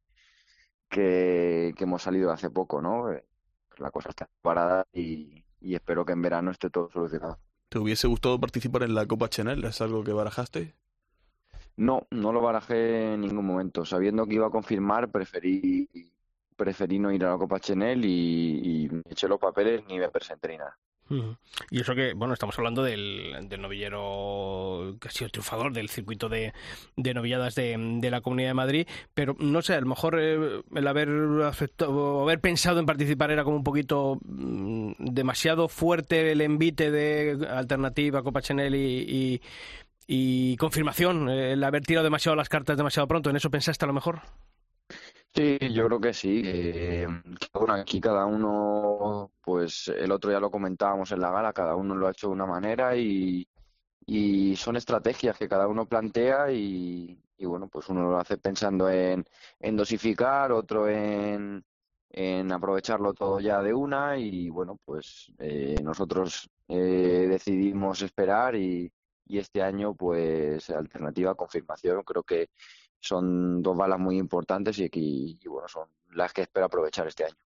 que, 0.88 1.74
que 1.76 1.84
hemos 1.84 2.02
salido 2.02 2.32
hace 2.32 2.50
poco, 2.50 2.82
¿no? 2.82 3.06
La 3.78 3.90
cosa 3.90 4.10
está 4.10 4.28
parada 4.42 4.86
y, 4.92 5.44
y 5.60 5.74
espero 5.74 6.04
que 6.04 6.12
en 6.12 6.22
verano 6.22 6.50
esté 6.50 6.70
todo 6.70 6.90
solucionado. 6.90 7.38
¿Te 7.68 7.78
hubiese 7.78 8.08
gustado 8.08 8.40
participar 8.40 8.82
en 8.82 8.94
la 8.94 9.06
Copa 9.06 9.28
Chanel? 9.28 9.64
¿Es 9.64 9.80
algo 9.80 10.02
que 10.02 10.12
barajaste? 10.12 10.74
No, 11.76 12.06
no 12.10 12.32
lo 12.32 12.40
barajé 12.40 13.14
en 13.14 13.20
ningún 13.20 13.46
momento. 13.46 13.84
Sabiendo 13.84 14.26
que 14.26 14.34
iba 14.34 14.46
a 14.46 14.50
confirmar, 14.50 15.10
preferí, 15.10 15.88
preferí 16.56 16.98
no 16.98 17.12
ir 17.12 17.24
a 17.24 17.32
la 17.32 17.38
Copa 17.38 17.60
Chanel 17.60 18.04
y, 18.04 18.60
y 18.64 18.90
eché 19.08 19.28
los 19.28 19.38
papeles 19.38 19.84
ni 19.86 19.98
me 19.98 20.08
presenté 20.08 20.48
ni 20.48 20.56
nada. 20.56 20.76
Y 21.70 21.80
eso 21.80 21.94
que, 21.94 22.12
bueno, 22.14 22.34
estamos 22.34 22.58
hablando 22.58 22.82
del, 22.82 23.48
del 23.48 23.62
novillero 23.62 24.96
que 25.00 25.08
ha 25.08 25.10
sido 25.10 25.30
triunfador 25.30 25.72
del 25.72 25.88
circuito 25.88 26.28
de, 26.28 26.52
novilladas 26.96 27.54
de, 27.54 28.08
la 28.10 28.20
Comunidad 28.20 28.50
de 28.50 28.54
Madrid, 28.54 28.86
pero 29.14 29.34
no 29.38 29.62
sé, 29.62 29.74
a 29.74 29.80
lo 29.80 29.86
mejor 29.86 30.18
eh, 30.20 30.60
el 30.74 30.86
haber 30.86 31.08
haber 31.08 32.40
pensado 32.40 32.80
en 32.80 32.86
participar 32.86 33.30
era 33.30 33.44
como 33.44 33.56
un 33.56 33.64
poquito 33.64 34.18
mm, 34.24 34.92
demasiado 34.98 35.68
fuerte 35.68 36.32
el 36.32 36.40
envite 36.40 36.90
de 36.90 37.46
alternativa, 37.48 38.22
Copa 38.22 38.42
Chanel 38.42 38.74
y 40.06 40.56
confirmación, 40.56 41.28
eh, 41.28 41.52
el 41.52 41.64
haber 41.64 41.84
tirado 41.84 42.04
demasiado 42.04 42.36
las 42.36 42.48
cartas 42.48 42.76
demasiado 42.76 43.08
pronto, 43.08 43.30
¿en 43.30 43.36
eso 43.36 43.50
pensaste 43.50 43.84
a 43.84 43.88
lo 43.88 43.94
mejor? 43.94 44.20
Sí, 45.34 45.58
yo 45.72 45.86
creo 45.86 46.00
que 46.00 46.12
sí. 46.14 46.42
Eh, 46.44 47.06
bueno, 47.52 47.74
aquí 47.74 48.00
cada 48.00 48.26
uno, 48.26 49.32
pues 49.40 49.86
el 49.88 50.10
otro 50.10 50.32
ya 50.32 50.40
lo 50.40 50.50
comentábamos 50.50 51.12
en 51.12 51.20
la 51.20 51.30
gala, 51.30 51.52
cada 51.52 51.76
uno 51.76 51.94
lo 51.94 52.08
ha 52.08 52.10
hecho 52.10 52.26
de 52.28 52.32
una 52.32 52.46
manera 52.46 52.96
y, 52.96 53.48
y 54.06 54.56
son 54.56 54.76
estrategias 54.76 55.38
que 55.38 55.48
cada 55.48 55.68
uno 55.68 55.86
plantea 55.88 56.50
y, 56.52 57.22
y 57.36 57.46
bueno, 57.46 57.68
pues 57.68 57.88
uno 57.88 58.02
lo 58.10 58.18
hace 58.18 58.38
pensando 58.38 58.90
en, 58.90 59.24
en 59.60 59.76
dosificar, 59.76 60.52
otro 60.52 60.88
en, 60.88 61.64
en 62.10 62.52
aprovecharlo 62.52 63.14
todo 63.14 63.38
ya 63.40 63.62
de 63.62 63.74
una 63.74 64.18
y 64.18 64.50
bueno, 64.50 64.78
pues 64.84 65.32
eh, 65.38 65.76
nosotros 65.84 66.50
eh, 66.68 67.26
decidimos 67.28 68.02
esperar 68.02 68.56
y, 68.56 68.92
y 69.26 69.38
este 69.38 69.62
año 69.62 69.94
pues 69.94 70.70
alternativa 70.70 71.34
confirmación 71.36 72.02
creo 72.04 72.24
que 72.24 72.50
son 73.00 73.62
dos 73.62 73.76
balas 73.76 73.98
muy 73.98 74.18
importantes 74.18 74.78
y, 74.78 74.84
y, 74.92 75.38
y 75.42 75.48
bueno, 75.48 75.68
son 75.68 75.88
las 76.12 76.32
que 76.32 76.42
espero 76.42 76.66
aprovechar 76.66 77.06
este 77.06 77.24
año. 77.24 77.36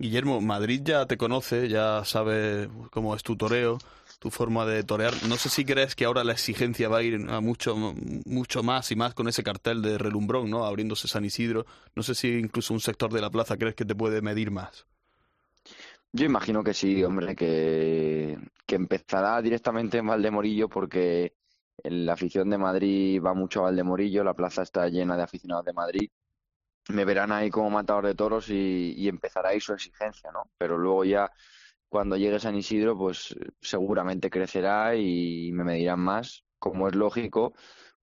Guillermo, 0.00 0.40
Madrid 0.40 0.80
ya 0.82 1.04
te 1.04 1.18
conoce, 1.18 1.68
ya 1.68 2.02
sabe 2.06 2.70
cómo 2.90 3.14
es 3.14 3.22
tu 3.22 3.36
toreo, 3.36 3.76
tu 4.18 4.30
forma 4.30 4.64
de 4.64 4.82
torear. 4.82 5.12
No 5.28 5.36
sé 5.36 5.50
si 5.50 5.62
crees 5.66 5.94
que 5.94 6.06
ahora 6.06 6.24
la 6.24 6.32
exigencia 6.32 6.88
va 6.88 6.98
a 6.98 7.02
ir 7.02 7.20
a 7.28 7.40
mucho, 7.42 7.76
mucho 7.76 8.62
más 8.62 8.90
y 8.92 8.96
más 8.96 9.12
con 9.12 9.28
ese 9.28 9.42
cartel 9.42 9.82
de 9.82 9.98
relumbrón, 9.98 10.48
¿no? 10.48 10.64
Abriéndose 10.64 11.06
San 11.06 11.26
Isidro. 11.26 11.66
No 11.94 12.02
sé 12.02 12.14
si 12.14 12.38
incluso 12.38 12.72
un 12.72 12.80
sector 12.80 13.12
de 13.12 13.20
la 13.20 13.28
plaza 13.28 13.58
crees 13.58 13.74
que 13.74 13.84
te 13.84 13.94
puede 13.94 14.22
medir 14.22 14.50
más. 14.50 14.86
Yo 16.12 16.24
imagino 16.24 16.64
que 16.64 16.72
sí, 16.72 17.04
hombre, 17.04 17.36
que, 17.36 18.38
que 18.64 18.76
empezará 18.76 19.42
directamente 19.42 19.98
en 19.98 20.06
Valdemorillo 20.06 20.70
porque 20.70 21.34
la 21.84 22.12
afición 22.12 22.50
de 22.50 22.58
Madrid 22.58 23.22
va 23.22 23.34
mucho 23.34 23.60
a 23.60 23.62
Valdemorillo, 23.64 24.24
la 24.24 24.34
plaza 24.34 24.62
está 24.62 24.88
llena 24.88 25.16
de 25.16 25.22
aficionados 25.22 25.64
de 25.64 25.72
Madrid. 25.72 26.10
Me 26.88 27.04
verán 27.04 27.32
ahí 27.32 27.50
como 27.50 27.70
matador 27.70 28.06
de 28.06 28.14
toros 28.14 28.50
y, 28.50 28.94
y 28.96 29.08
empezará 29.08 29.50
ahí 29.50 29.60
su 29.60 29.72
exigencia, 29.72 30.30
¿no? 30.32 30.50
Pero 30.58 30.78
luego 30.78 31.04
ya 31.04 31.30
cuando 31.88 32.16
llegue 32.16 32.40
San 32.40 32.56
Isidro, 32.56 32.96
pues 32.96 33.34
seguramente 33.60 34.30
crecerá 34.30 34.94
y 34.96 35.50
me 35.52 35.64
medirán 35.64 36.00
más, 36.00 36.44
como 36.58 36.88
es 36.88 36.94
lógico, 36.94 37.52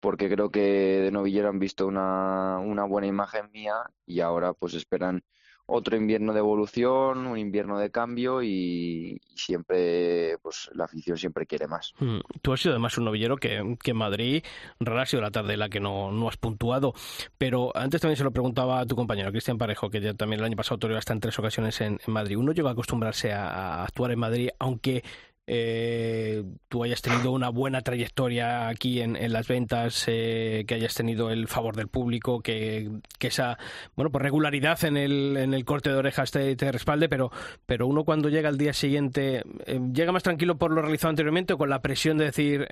porque 0.00 0.28
creo 0.30 0.50
que 0.50 0.60
de 0.60 1.10
novillero 1.10 1.48
han 1.48 1.58
visto 1.58 1.86
una, 1.86 2.58
una 2.58 2.84
buena 2.84 3.06
imagen 3.06 3.50
mía 3.52 3.74
y 4.06 4.20
ahora 4.20 4.54
pues 4.54 4.74
esperan 4.74 5.22
otro 5.66 5.96
invierno 5.96 6.32
de 6.32 6.40
evolución, 6.40 7.26
un 7.26 7.38
invierno 7.38 7.78
de 7.78 7.90
cambio 7.90 8.42
y, 8.42 9.20
siempre, 9.34 10.36
pues 10.42 10.70
la 10.74 10.84
afición 10.84 11.16
siempre 11.16 11.46
quiere 11.46 11.66
más. 11.66 11.94
Mm. 11.98 12.18
Tú 12.42 12.52
has 12.52 12.60
sido 12.60 12.72
además 12.72 12.98
un 12.98 13.04
novillero 13.04 13.36
que, 13.36 13.76
que 13.82 13.92
en 13.92 13.96
Madrid 13.96 14.44
rara 14.80 15.02
ha 15.02 15.06
sido 15.06 15.22
la 15.22 15.30
tarde 15.30 15.54
en 15.54 15.60
la 15.60 15.68
que 15.68 15.80
no, 15.80 16.12
no 16.12 16.28
has 16.28 16.36
puntuado, 16.36 16.94
pero 17.38 17.74
antes 17.76 18.00
también 18.00 18.16
se 18.16 18.24
lo 18.24 18.32
preguntaba 18.32 18.80
a 18.80 18.86
tu 18.86 18.96
compañero 18.96 19.30
Cristian 19.30 19.58
Parejo, 19.58 19.90
que 19.90 20.00
ya 20.00 20.14
también 20.14 20.40
el 20.40 20.46
año 20.46 20.56
pasado 20.56 20.78
toreó 20.78 20.98
hasta 20.98 21.12
en 21.12 21.20
tres 21.20 21.38
ocasiones 21.38 21.80
en, 21.80 21.98
Madrid. 22.06 22.36
Uno 22.36 22.52
llega 22.52 22.68
a 22.68 22.72
acostumbrarse 22.72 23.32
a 23.32 23.84
actuar 23.84 24.12
en 24.12 24.18
Madrid, 24.18 24.50
aunque 24.58 25.02
eh, 25.46 26.42
tú 26.68 26.84
hayas 26.84 27.02
tenido 27.02 27.30
una 27.32 27.50
buena 27.50 27.82
trayectoria 27.82 28.68
aquí 28.68 29.02
en, 29.02 29.14
las 29.30 29.46
ventas, 29.46 30.04
eh, 30.06 30.64
que 30.66 30.74
hayas 30.74 30.94
tenido 30.94 31.30
el 31.30 31.48
favor 31.48 31.76
del 31.76 31.88
público, 31.88 32.40
que, 32.40 32.90
esa 33.20 33.58
bueno 33.96 34.10
pues 34.10 34.22
regularidad 34.22 34.84
en 34.84 34.96
el, 34.96 35.36
en 35.36 35.54
el 35.54 35.64
corte 35.64 35.90
de 35.90 35.96
orejas 35.96 36.30
te, 36.30 36.54
respalde, 36.72 37.08
pero, 37.08 37.30
pero 37.66 37.86
uno 37.86 38.04
cuando 38.04 38.28
llega 38.28 38.48
al 38.48 38.58
día 38.58 38.72
siguiente, 38.72 39.42
eh, 39.66 39.80
¿llega 39.92 40.12
más 40.12 40.22
tranquilo 40.22 40.56
por 40.56 40.70
lo 40.72 40.82
realizado 40.82 41.10
anteriormente 41.10 41.54
o 41.54 41.58
con 41.58 41.70
la 41.70 41.80
presión 41.82 42.18
de 42.18 42.26
decir, 42.26 42.66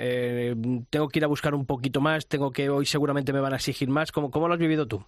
tengo 0.91 1.09
que 1.09 1.19
ir 1.19 1.25
a 1.25 1.29
buscar 1.29 1.55
un 1.55 1.67
poquito 1.67 2.01
más, 2.01 2.27
tengo 2.27 2.51
que 2.53 2.71
hoy 2.71 2.87
seguramente 2.87 3.33
me 3.33 3.41
van 3.41 3.53
a 3.53 3.57
exigir 3.57 3.89
más? 3.89 4.13
¿Cómo, 4.13 4.31
cómo 4.31 4.49
lo 4.49 4.55
has 4.55 4.61
vivido 4.61 4.87
tú? 4.87 5.05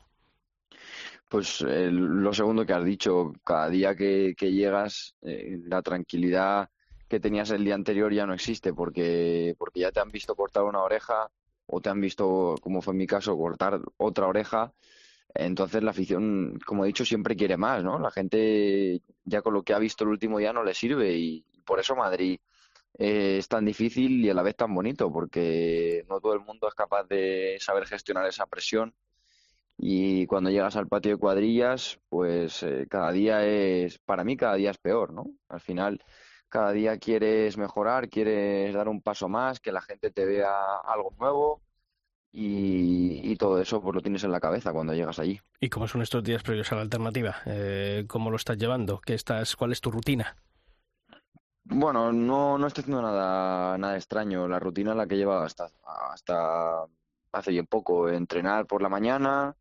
Pues 1.28 1.62
lo 1.62 2.32
segundo 2.32 2.66
que 2.66 2.72
has 2.74 2.84
dicho, 2.84 3.32
cada 3.42 3.68
día 3.68 3.94
que, 3.94 4.34
llegas, 4.38 5.14
la 5.22 5.82
tranquilidad 5.82 6.68
que 7.14 7.20
tenías 7.20 7.50
el 7.50 7.64
día 7.64 7.76
anterior 7.76 8.12
ya 8.12 8.26
no 8.26 8.34
existe 8.34 8.74
porque, 8.74 9.54
porque 9.56 9.78
ya 9.80 9.92
te 9.92 10.00
han 10.00 10.10
visto 10.10 10.34
cortar 10.34 10.64
una 10.64 10.82
oreja 10.82 11.30
o 11.66 11.80
te 11.80 11.88
han 11.88 12.00
visto, 12.00 12.56
como 12.60 12.82
fue 12.82 12.92
en 12.92 12.98
mi 12.98 13.06
caso, 13.06 13.38
cortar 13.38 13.80
otra 13.98 14.26
oreja. 14.26 14.72
Entonces 15.32 15.84
la 15.84 15.92
afición, 15.92 16.58
como 16.66 16.84
he 16.84 16.88
dicho, 16.88 17.04
siempre 17.04 17.36
quiere 17.36 17.56
más, 17.56 17.84
¿no? 17.84 18.00
La 18.00 18.10
gente 18.10 19.00
ya 19.24 19.42
con 19.42 19.54
lo 19.54 19.62
que 19.62 19.74
ha 19.74 19.78
visto 19.78 20.02
el 20.02 20.10
último 20.10 20.40
día 20.40 20.52
no 20.52 20.64
le 20.64 20.74
sirve 20.74 21.16
y 21.16 21.44
por 21.64 21.78
eso 21.78 21.94
Madrid 21.94 22.40
eh, 22.98 23.36
es 23.38 23.46
tan 23.46 23.64
difícil 23.64 24.24
y 24.24 24.30
a 24.30 24.34
la 24.34 24.42
vez 24.42 24.56
tan 24.56 24.74
bonito 24.74 25.12
porque 25.12 26.04
no 26.08 26.20
todo 26.20 26.34
el 26.34 26.40
mundo 26.40 26.66
es 26.66 26.74
capaz 26.74 27.04
de 27.04 27.58
saber 27.60 27.86
gestionar 27.86 28.26
esa 28.26 28.46
presión 28.46 28.92
y 29.78 30.26
cuando 30.26 30.50
llegas 30.50 30.74
al 30.76 30.88
patio 30.88 31.12
de 31.12 31.18
cuadrillas, 31.18 32.00
pues 32.08 32.64
eh, 32.64 32.86
cada 32.90 33.12
día 33.12 33.46
es, 33.46 33.98
para 34.00 34.24
mí 34.24 34.36
cada 34.36 34.54
día 34.56 34.72
es 34.72 34.78
peor, 34.78 35.12
¿no? 35.12 35.26
Al 35.48 35.60
final 35.60 36.02
cada 36.54 36.70
día 36.70 36.98
quieres 36.98 37.58
mejorar, 37.58 38.08
quieres 38.08 38.72
dar 38.72 38.86
un 38.88 39.00
paso 39.00 39.28
más, 39.28 39.58
que 39.58 39.72
la 39.72 39.80
gente 39.80 40.12
te 40.12 40.24
vea 40.24 40.76
algo 40.84 41.12
nuevo 41.18 41.60
y, 42.30 43.28
y, 43.28 43.34
todo 43.34 43.60
eso 43.60 43.82
pues 43.82 43.92
lo 43.92 44.00
tienes 44.00 44.22
en 44.22 44.30
la 44.30 44.38
cabeza 44.38 44.72
cuando 44.72 44.94
llegas 44.94 45.18
allí. 45.18 45.40
¿Y 45.58 45.68
cómo 45.68 45.88
son 45.88 46.02
estos 46.02 46.22
días 46.22 46.44
previos 46.44 46.70
a 46.70 46.76
la 46.76 46.82
alternativa? 46.82 47.38
Eh, 47.46 48.04
¿Cómo 48.06 48.30
lo 48.30 48.36
estás 48.36 48.56
llevando? 48.56 49.00
¿Qué 49.00 49.14
estás, 49.14 49.56
¿Cuál 49.56 49.72
es 49.72 49.80
tu 49.80 49.90
rutina? 49.90 50.36
Bueno, 51.64 52.12
no, 52.12 52.56
no 52.56 52.68
estoy 52.68 52.82
haciendo 52.82 53.02
nada, 53.02 53.76
nada 53.76 53.96
extraño. 53.96 54.46
La 54.46 54.60
rutina 54.60 54.94
la 54.94 55.08
que 55.08 55.16
lleva 55.16 55.44
hasta, 55.44 55.68
hasta 56.12 56.84
hace 57.32 57.50
bien 57.50 57.66
poco. 57.66 58.08
Entrenar 58.08 58.66
por 58.66 58.80
la 58.80 58.88
mañana, 58.88 59.56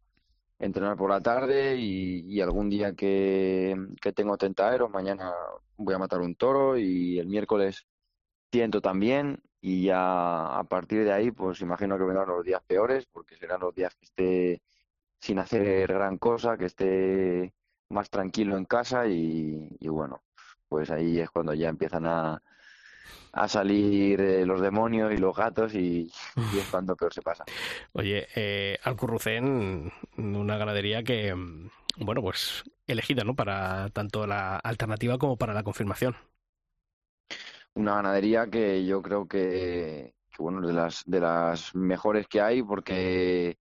entrenar 0.65 0.97
por 0.97 1.09
la 1.09 1.21
tarde 1.21 1.75
y, 1.77 2.39
algún 2.41 2.69
día 2.69 2.93
que, 2.93 3.75
tengo 4.15 4.37
tentaderos, 4.37 4.89
mañana 4.89 5.31
voy 5.77 5.93
a 5.93 5.99
matar 5.99 6.21
un 6.21 6.35
toro 6.35 6.77
y 6.77 7.19
el 7.19 7.27
miércoles 7.27 7.85
tiento 8.49 8.81
también 8.81 9.41
y 9.61 9.83
ya 9.85 10.57
a 10.59 10.63
partir 10.65 11.03
de 11.05 11.13
ahí 11.13 11.31
pues 11.31 11.61
imagino 11.61 11.97
que 11.97 12.03
vendrán 12.03 12.27
los 12.27 12.43
días 12.45 12.61
peores 12.67 13.05
porque 13.11 13.35
serán 13.37 13.61
los 13.61 13.73
días 13.73 13.95
que 13.95 14.05
esté 14.05 14.61
sin 15.19 15.39
hacer 15.39 15.87
gran 15.87 16.17
cosa, 16.17 16.57
que 16.57 16.65
esté 16.65 17.53
más 17.89 18.09
tranquilo 18.09 18.57
en 18.57 18.65
casa 18.65 19.07
y 19.07 19.77
bueno, 19.87 20.23
pues 20.67 20.91
ahí 20.91 21.19
es 21.19 21.29
cuando 21.29 21.53
ya 21.53 21.69
empiezan 21.69 22.05
a, 22.05 22.41
a 23.31 23.47
salir 23.47 24.21
eh, 24.21 24.45
los 24.45 24.61
demonios 24.61 25.11
y 25.11 25.17
los 25.17 25.35
gatos 25.35 25.73
y, 25.73 26.11
y, 26.35 26.57
es 26.57 26.67
cuando 26.69 26.95
peor 26.95 27.13
se 27.13 27.21
pasa. 27.21 27.43
Oye, 27.93 28.27
eh, 28.35 28.77
Alcurrucén, 28.83 29.91
una 30.17 30.57
ganadería 30.57 31.03
que, 31.03 31.33
bueno, 31.97 32.21
pues 32.21 32.63
elegida, 32.87 33.23
¿no? 33.23 33.35
Para 33.35 33.89
tanto 33.89 34.27
la 34.27 34.57
alternativa 34.57 35.17
como 35.17 35.37
para 35.37 35.53
la 35.53 35.63
confirmación. 35.63 36.15
Una 37.73 37.95
ganadería 37.95 38.47
que 38.47 38.85
yo 38.85 39.01
creo 39.01 39.27
que, 39.27 40.13
que 40.29 40.43
bueno, 40.43 40.65
de 40.65 40.73
las, 40.73 41.03
de 41.05 41.19
las 41.19 41.73
mejores 41.73 42.27
que 42.27 42.39
hay 42.39 42.61
porque 42.61 43.57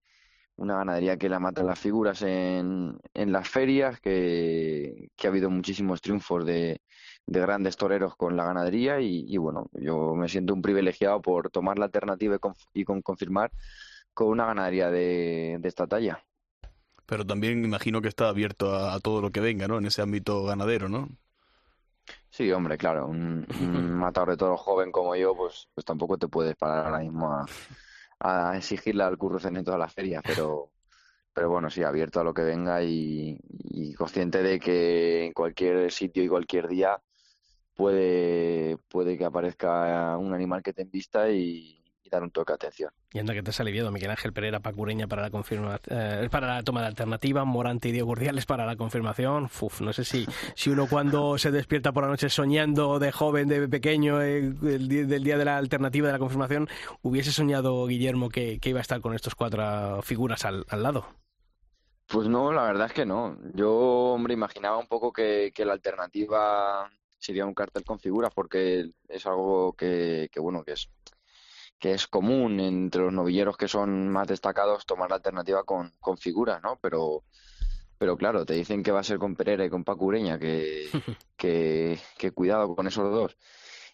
una 0.62 0.78
ganadería 0.78 1.18
que 1.18 1.28
la 1.28 1.40
mata 1.40 1.64
las 1.64 1.80
figuras 1.80 2.22
en, 2.22 3.00
en 3.16 3.32
las 3.32 3.50
ferias, 3.50 4.00
que, 4.00 5.10
que 5.16 5.28
ha 5.28 5.32
habido 5.32 5.50
muchísimos 5.50 6.02
triunfos 6.02 6.46
de, 6.46 6.82
de 7.26 7.40
grandes 7.40 7.78
toreros 7.78 8.16
con 8.16 8.38
la 8.38 8.46
ganadería 8.46 9.00
y, 9.02 9.26
y, 9.28 9.38
bueno, 9.38 9.70
yo 9.74 10.14
me 10.14 10.30
siento 10.30 10.54
un 10.54 10.62
privilegiado 10.62 11.20
por 11.20 11.50
tomar 11.50 11.80
la 11.80 11.86
alternativa 11.86 12.36
y 12.36 12.40
con, 12.40 12.54
y 12.74 12.86
con 12.86 13.02
confirmar 13.02 13.52
con 14.14 14.28
una 14.28 14.46
ganadería 14.46 14.92
de, 14.92 15.58
de, 15.60 15.68
esta 15.68 15.88
talla. 15.88 16.24
Pero 17.08 17.26
también 17.26 17.66
imagino 17.66 18.00
que 18.00 18.08
está 18.08 18.30
abierto 18.30 18.76
a, 18.76 18.94
a, 18.94 19.00
todo 19.00 19.20
lo 19.20 19.32
que 19.32 19.40
venga, 19.40 19.68
¿no? 19.68 19.80
En 19.80 19.88
ese 19.88 20.04
ámbito 20.04 20.44
ganadero, 20.44 20.90
¿no? 20.90 21.10
Sí, 22.30 22.52
hombre, 22.52 22.78
claro. 22.78 23.08
Un, 23.08 23.48
un 23.60 23.94
matador 23.98 24.30
de 24.30 24.38
toro 24.38 24.58
joven 24.58 24.92
como 24.92 25.16
yo, 25.16 25.36
pues, 25.36 25.68
pues 25.74 25.86
tampoco 25.86 26.20
te 26.20 26.28
puedes 26.28 26.56
parar 26.56 26.86
ahora 26.86 27.00
mismo 27.00 27.32
a, 27.32 27.46
a 28.22 28.58
exigirle 28.58 29.04
al 29.04 29.18
Currucén 29.18 29.58
en 29.58 29.66
todas 29.66 29.80
las 29.80 29.94
ferias, 29.94 30.24
pero 30.26 30.72
pero 31.34 31.50
bueno, 31.50 31.70
sí, 31.70 31.84
abierto 31.84 32.20
a 32.20 32.24
lo 32.24 32.34
que 32.34 32.44
venga 32.44 32.84
y, 32.84 33.40
y 33.48 33.94
consciente 33.94 34.44
de 34.44 34.60
que 34.60 35.26
en 35.26 35.34
cualquier 35.34 35.92
sitio 35.92 36.24
y 36.24 36.28
cualquier 36.28 36.68
día 36.68 37.02
puede, 37.76 38.78
puede 38.90 39.18
que 39.18 39.26
aparezca 39.26 40.18
un 40.18 40.34
animal 40.34 40.62
que 40.62 40.74
te 40.74 40.82
invista 40.84 41.30
y, 41.32 41.81
y 41.81 41.81
dar 42.12 42.24
un 42.24 42.32
toque 42.32 42.52
de 42.52 42.56
atención. 42.56 42.92
Y 43.14 43.20
anda 43.20 43.34
que 43.34 43.44
te 43.44 43.50
has 43.50 43.60
aliviado, 43.60 43.92
Miguel 43.92 44.12
Ángel 44.12 44.34
Pereira 44.34 44.60
Pacureña 44.60 45.08
para 45.08 45.22
la 45.22 45.30
confirma, 45.30 45.80
eh, 45.88 46.28
para 46.32 46.56
la 46.56 46.64
toma 46.64 46.82
de 46.82 46.88
alternativa, 46.88 47.46
Morante 47.46 47.90
y 47.90 47.92
Diego 47.92 48.12
Urdiales 48.12 48.46
para 48.46 48.66
la 48.66 48.76
confirmación. 48.76 49.50
Uf, 49.60 49.82
no 49.82 49.94
sé 49.94 50.04
si, 50.04 50.26
si 50.56 50.70
uno 50.70 50.88
cuando 50.88 51.38
se 51.38 51.52
despierta 51.52 51.92
por 51.92 52.04
la 52.04 52.10
noche 52.10 52.30
soñando 52.30 53.00
de 53.00 53.12
joven, 53.12 53.48
de 53.48 53.68
pequeño, 53.68 54.22
eh, 54.22 54.38
el, 54.40 54.88
del 54.88 55.24
día 55.24 55.38
de 55.38 55.46
la 55.46 55.58
alternativa 55.58 56.08
de 56.08 56.14
la 56.14 56.20
confirmación, 56.20 56.70
hubiese 57.02 57.32
soñado 57.32 57.86
Guillermo 57.88 58.30
que, 58.30 58.60
que 58.60 58.70
iba 58.70 58.80
a 58.80 58.82
estar 58.82 59.02
con 59.02 59.14
estos 59.14 59.36
cuatro 59.36 60.02
figuras 60.02 60.46
al, 60.46 60.66
al 60.70 60.84
lado. 60.84 61.06
Pues 62.08 62.28
no, 62.28 62.52
la 62.52 62.64
verdad 62.64 62.88
es 62.88 62.94
que 62.94 63.06
no. 63.06 63.38
Yo, 63.54 63.72
hombre, 63.72 64.34
imaginaba 64.34 64.78
un 64.78 64.88
poco 64.88 65.14
que, 65.14 65.52
que 65.56 65.64
la 65.64 65.74
alternativa 65.74 66.90
sería 67.18 67.46
un 67.46 67.54
cartel 67.54 67.86
con 67.86 68.00
figuras 68.00 68.34
porque 68.34 68.92
es 69.08 69.26
algo 69.26 69.74
que, 69.74 70.28
que, 70.32 70.40
bueno, 70.42 70.64
que 70.64 70.74
es 70.74 70.90
que 71.82 71.94
es 71.94 72.08
común 72.08 72.60
entre 72.60 73.02
los 73.02 73.12
novilleros 73.12 73.58
que 73.58 73.68
son 73.68 74.08
más 74.08 74.28
destacados 74.28 74.86
tomar 74.86 75.10
la 75.10 75.16
alternativa 75.16 75.64
con, 75.64 75.92
con 76.00 76.16
figuras, 76.16 76.62
¿no? 76.62 76.78
Pero, 76.80 77.24
pero 77.98 78.16
claro, 78.16 78.46
te 78.46 78.54
dicen 78.54 78.84
que 78.84 78.92
va 78.92 79.00
a 79.00 79.04
ser 79.04 79.18
con 79.18 79.36
Pereira 79.36 79.66
y 79.66 79.70
con 79.72 79.84
Paco 79.84 80.06
Ureña, 80.06 80.38
que, 80.38 80.88
que, 81.36 82.00
que 82.20 82.32
cuidado 82.32 82.76
con 82.76 82.86
esos 82.86 83.12
dos. 83.12 83.36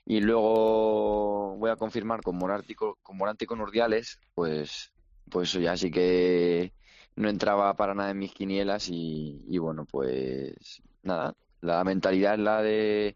Y 0.06 0.20
luego 0.20 1.56
voy 1.58 1.70
a 1.70 1.78
confirmar 1.78 2.22
con 2.22 2.38
Morante 2.38 2.74
y 2.74 2.76
con, 2.76 2.96
con 3.02 3.62
Urdiales, 3.62 4.20
pues, 4.36 4.92
pues 5.30 5.54
ya 5.54 5.78
sí 5.78 5.90
que 5.90 6.74
no 7.16 7.30
entraba 7.30 7.74
para 7.76 7.96
nada 7.96 8.12
en 8.12 8.20
mis 8.20 8.34
quinielas 8.34 8.90
y, 8.90 9.46
y 9.48 9.60
bueno, 9.60 9.86
pues 9.86 10.82
nada, 11.04 11.36
la 11.62 11.86
mentalidad 11.86 12.34
es 12.34 12.40
la 12.40 12.62
de 12.62 13.16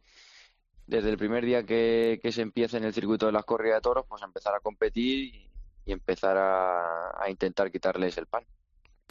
desde 0.87 1.09
el 1.09 1.17
primer 1.17 1.45
día 1.45 1.63
que, 1.63 2.19
se 2.31 2.41
empiece 2.41 2.77
en 2.77 2.83
el 2.83 2.93
circuito 2.93 3.25
de 3.25 3.31
las 3.31 3.45
corridas 3.45 3.77
de 3.77 3.81
toros, 3.81 4.05
pues 4.07 4.21
empezar 4.21 4.55
a 4.55 4.59
competir 4.59 5.35
y, 5.35 5.47
empezar 5.85 6.37
a 6.37 7.29
intentar 7.29 7.71
quitarles 7.71 8.17
el 8.17 8.27
pan. 8.27 8.45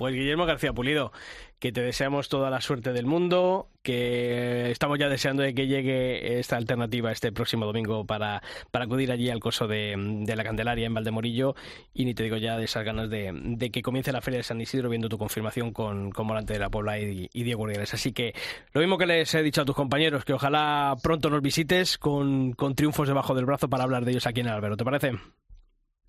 Pues 0.00 0.14
Guillermo 0.14 0.46
García 0.46 0.72
Pulido, 0.72 1.12
que 1.58 1.72
te 1.72 1.82
deseamos 1.82 2.30
toda 2.30 2.48
la 2.48 2.62
suerte 2.62 2.94
del 2.94 3.04
mundo, 3.04 3.68
que 3.82 4.70
estamos 4.70 4.98
ya 4.98 5.10
deseando 5.10 5.42
de 5.42 5.54
que 5.54 5.66
llegue 5.66 6.38
esta 6.38 6.56
alternativa 6.56 7.12
este 7.12 7.32
próximo 7.32 7.66
domingo 7.66 8.06
para, 8.06 8.42
para 8.70 8.86
acudir 8.86 9.12
allí 9.12 9.28
al 9.28 9.40
coso 9.40 9.68
de, 9.68 9.94
de, 10.24 10.36
la 10.36 10.42
Candelaria 10.42 10.86
en 10.86 10.94
Valdemorillo 10.94 11.54
y 11.92 12.06
ni 12.06 12.14
te 12.14 12.22
digo 12.22 12.38
ya 12.38 12.56
de 12.56 12.64
esas 12.64 12.82
ganas 12.82 13.10
de, 13.10 13.30
de, 13.34 13.70
que 13.70 13.82
comience 13.82 14.10
la 14.10 14.22
Feria 14.22 14.38
de 14.38 14.42
San 14.42 14.58
Isidro 14.58 14.88
viendo 14.88 15.10
tu 15.10 15.18
confirmación 15.18 15.70
con, 15.70 16.12
con 16.12 16.26
Volante 16.26 16.54
de 16.54 16.60
la 16.60 16.70
Pobla 16.70 16.98
y, 16.98 17.28
y 17.30 17.42
Diego 17.42 17.64
Urdiales. 17.64 17.92
Así 17.92 18.14
que 18.14 18.34
lo 18.72 18.80
mismo 18.80 18.96
que 18.96 19.04
les 19.04 19.34
he 19.34 19.42
dicho 19.42 19.60
a 19.60 19.64
tus 19.66 19.76
compañeros, 19.76 20.24
que 20.24 20.32
ojalá 20.32 20.96
pronto 21.02 21.28
nos 21.28 21.42
visites 21.42 21.98
con, 21.98 22.54
con 22.54 22.74
triunfos 22.74 23.06
debajo 23.06 23.34
del 23.34 23.44
brazo 23.44 23.68
para 23.68 23.84
hablar 23.84 24.06
de 24.06 24.12
ellos 24.12 24.26
aquí 24.26 24.40
en 24.40 24.48
Albero. 24.48 24.78
¿Te 24.78 24.84
parece? 24.86 25.12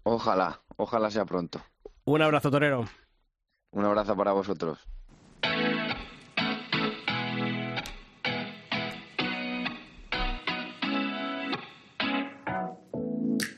Ojalá, 0.03 0.61
ojalá 0.77 1.11
sea 1.11 1.25
pronto. 1.25 1.61
Un 2.05 2.21
abrazo, 2.21 2.49
Torero. 2.49 2.85
Un 3.73 3.85
abrazo 3.85 4.15
para 4.17 4.33
vosotros. 4.33 4.79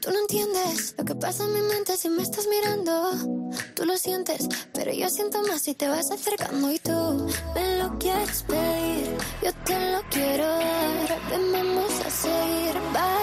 Tú 0.01 0.11
no 0.11 0.19
entiendes 0.19 0.95
lo 0.97 1.05
que 1.05 1.15
pasa 1.15 1.45
en 1.45 1.53
mi 1.53 1.61
mente 1.61 1.97
si 1.97 2.09
me 2.09 2.21
estás 2.21 2.47
mirando. 2.47 3.49
Tú 3.75 3.85
lo 3.85 3.97
sientes, 3.97 4.47
pero 4.73 4.93
yo 4.93 5.09
siento 5.09 5.41
más 5.41 5.63
si 5.63 5.73
te 5.73 5.87
vas 5.87 6.11
acercando 6.11 6.71
y 6.71 6.77
tú 6.77 7.27
me 7.55 7.77
lo 7.79 7.97
quieres 7.97 8.43
pedir. 8.43 9.17
Yo 9.41 9.51
te 9.65 9.91
lo 9.91 10.01
quiero 10.11 10.45
dar. 10.45 11.29
Ven, 11.31 11.51
vamos 11.51 11.91
a 12.05 12.09
seguir 12.11 12.75
bailando 12.93 13.22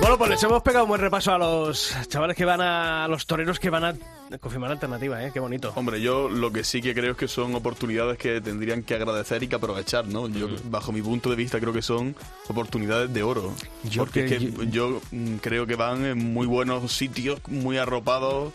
Bueno, 0.00 0.18
pues 0.18 0.30
les 0.30 0.42
hemos 0.42 0.62
pegado 0.62 0.84
un 0.84 0.88
buen 0.90 1.00
repaso 1.00 1.32
a 1.32 1.38
los 1.38 1.94
chavales 2.08 2.36
que 2.36 2.44
van 2.44 2.60
a, 2.60 3.04
a 3.04 3.08
los 3.08 3.26
toreros 3.26 3.58
que 3.58 3.70
van 3.70 3.84
a 3.84 3.94
confirmar 4.40 4.70
alternativa, 4.70 5.22
¿eh? 5.24 5.30
Qué 5.32 5.40
bonito. 5.40 5.72
Hombre, 5.76 6.00
yo 6.00 6.28
lo 6.28 6.52
que 6.52 6.64
sí 6.64 6.80
que 6.80 6.94
creo 6.94 7.12
es 7.12 7.16
que 7.16 7.28
son 7.28 7.54
oportunidades 7.54 8.16
que 8.18 8.40
tendrían 8.40 8.82
que 8.82 8.94
agradecer 8.94 9.42
y 9.42 9.48
que 9.48 9.56
aprovechar, 9.56 10.06
¿no? 10.06 10.28
Yo, 10.28 10.48
Mm. 10.48 10.70
bajo 10.70 10.92
mi 10.92 11.02
punto 11.02 11.30
de 11.30 11.36
vista, 11.36 11.58
creo 11.60 11.72
que 11.72 11.82
son 11.82 12.14
oportunidades 12.48 13.12
de 13.12 13.22
oro. 13.22 13.52
Yo 13.84 14.02
porque 14.04 14.26
que- 14.26 14.34
es 14.36 14.54
que 14.54 14.68
yo 14.70 15.00
mm, 15.10 15.36
creo 15.36 15.66
que 15.66 15.76
van 15.76 16.04
en 16.04 16.32
muy 16.32 16.46
buenos 16.46 16.92
sitios, 16.92 17.40
muy 17.48 17.76
arropados. 17.78 18.52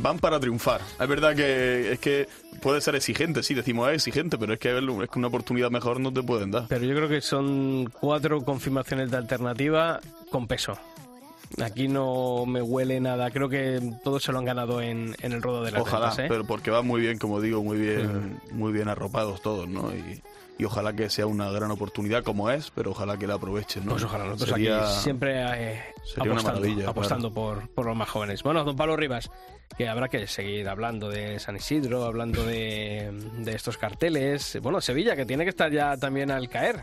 Van 0.00 0.18
para 0.18 0.40
triunfar. 0.40 0.80
Es 1.00 1.08
verdad 1.08 1.34
que 1.34 1.92
es 1.92 1.98
que 1.98 2.28
puede 2.60 2.80
ser 2.80 2.94
exigente, 2.94 3.42
sí, 3.42 3.54
decimos 3.54 3.88
es 3.88 3.94
exigente, 3.96 4.38
pero 4.38 4.54
es 4.54 4.58
que, 4.58 4.76
es 4.76 5.10
que 5.10 5.18
una 5.18 5.28
oportunidad 5.28 5.70
mejor 5.70 6.00
no 6.00 6.12
te 6.12 6.22
pueden 6.22 6.50
dar. 6.50 6.66
Pero 6.68 6.84
yo 6.84 6.94
creo 6.94 7.08
que 7.08 7.20
son 7.20 7.90
cuatro 8.00 8.42
confirmaciones 8.42 9.10
de 9.10 9.16
alternativa 9.16 10.00
con 10.30 10.46
peso. 10.46 10.76
Aquí 11.62 11.88
no 11.88 12.46
me 12.46 12.62
huele 12.62 13.00
nada. 13.00 13.30
Creo 13.30 13.48
que 13.48 13.80
todos 14.02 14.22
se 14.22 14.32
lo 14.32 14.38
han 14.38 14.44
ganado 14.44 14.80
en, 14.80 15.14
en 15.20 15.32
el 15.32 15.42
rodo 15.42 15.62
de 15.62 15.70
las 15.70 15.82
Ojalá, 15.82 16.08
ventas, 16.08 16.24
¿eh? 16.24 16.26
pero 16.28 16.44
porque 16.44 16.70
van 16.70 16.86
muy 16.86 17.00
bien, 17.00 17.18
como 17.18 17.40
digo, 17.40 17.62
muy 17.62 17.78
bien, 17.78 18.40
muy 18.52 18.72
bien 18.72 18.88
arropados 18.88 19.40
todos, 19.42 19.68
¿no? 19.68 19.94
Y, 19.94 20.20
y 20.58 20.64
ojalá 20.64 20.92
que 20.92 21.10
sea 21.10 21.26
una 21.26 21.50
gran 21.50 21.70
oportunidad 21.70 22.22
como 22.22 22.50
es, 22.50 22.70
pero 22.70 22.92
ojalá 22.92 23.16
que 23.16 23.26
la 23.26 23.34
aprovechen, 23.34 23.84
¿no? 23.84 23.92
Pues 23.92 24.04
ojalá, 24.04 24.24
nosotros 24.24 24.50
Sería- 24.50 24.88
aquí 24.88 25.00
siempre 25.02 25.42
eh, 25.42 25.82
sería 26.04 26.32
una 26.32 26.40
apostando, 26.42 26.88
apostando 26.90 27.32
por, 27.34 27.68
por 27.70 27.86
los 27.86 27.96
más 27.96 28.08
jóvenes. 28.08 28.42
Bueno, 28.42 28.62
don 28.64 28.76
Pablo 28.76 28.96
Rivas, 28.96 29.30
que 29.76 29.88
habrá 29.88 30.08
que 30.08 30.26
seguir 30.28 30.68
hablando 30.68 31.08
de 31.08 31.38
San 31.40 31.56
Isidro, 31.56 32.04
hablando 32.04 32.44
de, 32.46 33.10
de 33.38 33.54
estos 33.54 33.76
carteles. 33.78 34.58
Bueno, 34.62 34.80
Sevilla, 34.80 35.16
que 35.16 35.26
tiene 35.26 35.42
que 35.44 35.50
estar 35.50 35.72
ya 35.72 35.96
también 35.96 36.30
al 36.30 36.48
caer. 36.48 36.80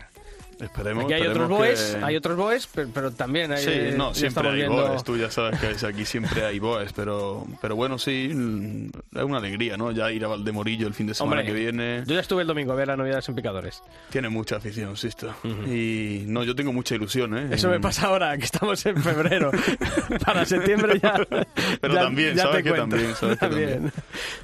Esperemos, 0.62 1.04
Aquí 1.04 1.14
hay 1.14 1.22
otros 1.22 1.32
esperemos 1.50 1.58
boes, 1.58 1.96
que- 1.98 2.04
hay 2.04 2.16
otros 2.16 2.36
boes, 2.36 2.68
pero, 2.74 2.88
pero 2.94 3.10
también 3.10 3.50
hay, 3.52 3.64
Sí, 3.64 3.96
no, 3.96 4.10
ya 4.12 4.14
siempre 4.14 4.48
hay 4.48 4.54
viendo- 4.54 4.88
boes, 4.88 5.02
tú 5.04 5.16
ya 5.16 5.30
sabes 5.30 5.58
que 5.60 5.70
es- 5.72 5.82
aquí 5.84 6.04
siempre 6.04 6.44
hay 6.44 6.58
boes, 6.60 6.92
pero, 6.92 7.44
pero 7.60 7.74
bueno, 7.76 7.98
sí, 7.98 8.30
mm, 8.32 8.86
es 9.16 9.22
una 9.24 9.38
alegría, 9.38 9.76
¿no? 9.76 9.90
Ya 9.90 10.10
ir 10.12 10.24
a 10.24 10.28
Valdemorillo 10.28 10.86
el 10.86 10.94
fin 10.94 11.06
de 11.08 11.14
semana 11.14 11.40
Hombre, 11.40 11.52
que 11.52 11.58
viene. 11.58 12.04
Yo 12.06 12.14
ya 12.14 12.20
estuve 12.20 12.42
el 12.42 12.48
domingo 12.48 12.72
a 12.72 12.76
ver 12.76 12.86
las 12.88 12.96
Navidades 12.96 13.28
en 13.28 13.34
Picadores. 13.34 13.82
Tiene 14.10 14.28
mucha 14.28 14.56
afición, 14.56 14.96
Sisto. 14.96 15.34
Y 15.66 16.24
no, 16.26 16.44
yo 16.44 16.54
tengo 16.54 16.72
mucha 16.72 16.94
ilusión, 16.94 17.36
¿eh? 17.36 17.48
Eso 17.50 17.68
me 17.68 17.80
pasa 17.80 18.06
ahora, 18.06 18.36
que 18.38 18.44
estamos 18.44 18.84
en 18.86 19.02
febrero. 19.02 19.50
Para 20.24 20.44
septiembre 20.44 21.00
ya. 21.02 21.14
Pero 21.80 21.94
ya- 21.94 22.00
también, 22.02 22.36
ya 22.36 22.42
sabes 22.44 22.62
te 22.64 22.70
que 22.70 22.76
también, 22.76 23.14
sabes 23.16 23.38
que 23.38 23.46
También. 23.46 23.70
también. 23.72 23.92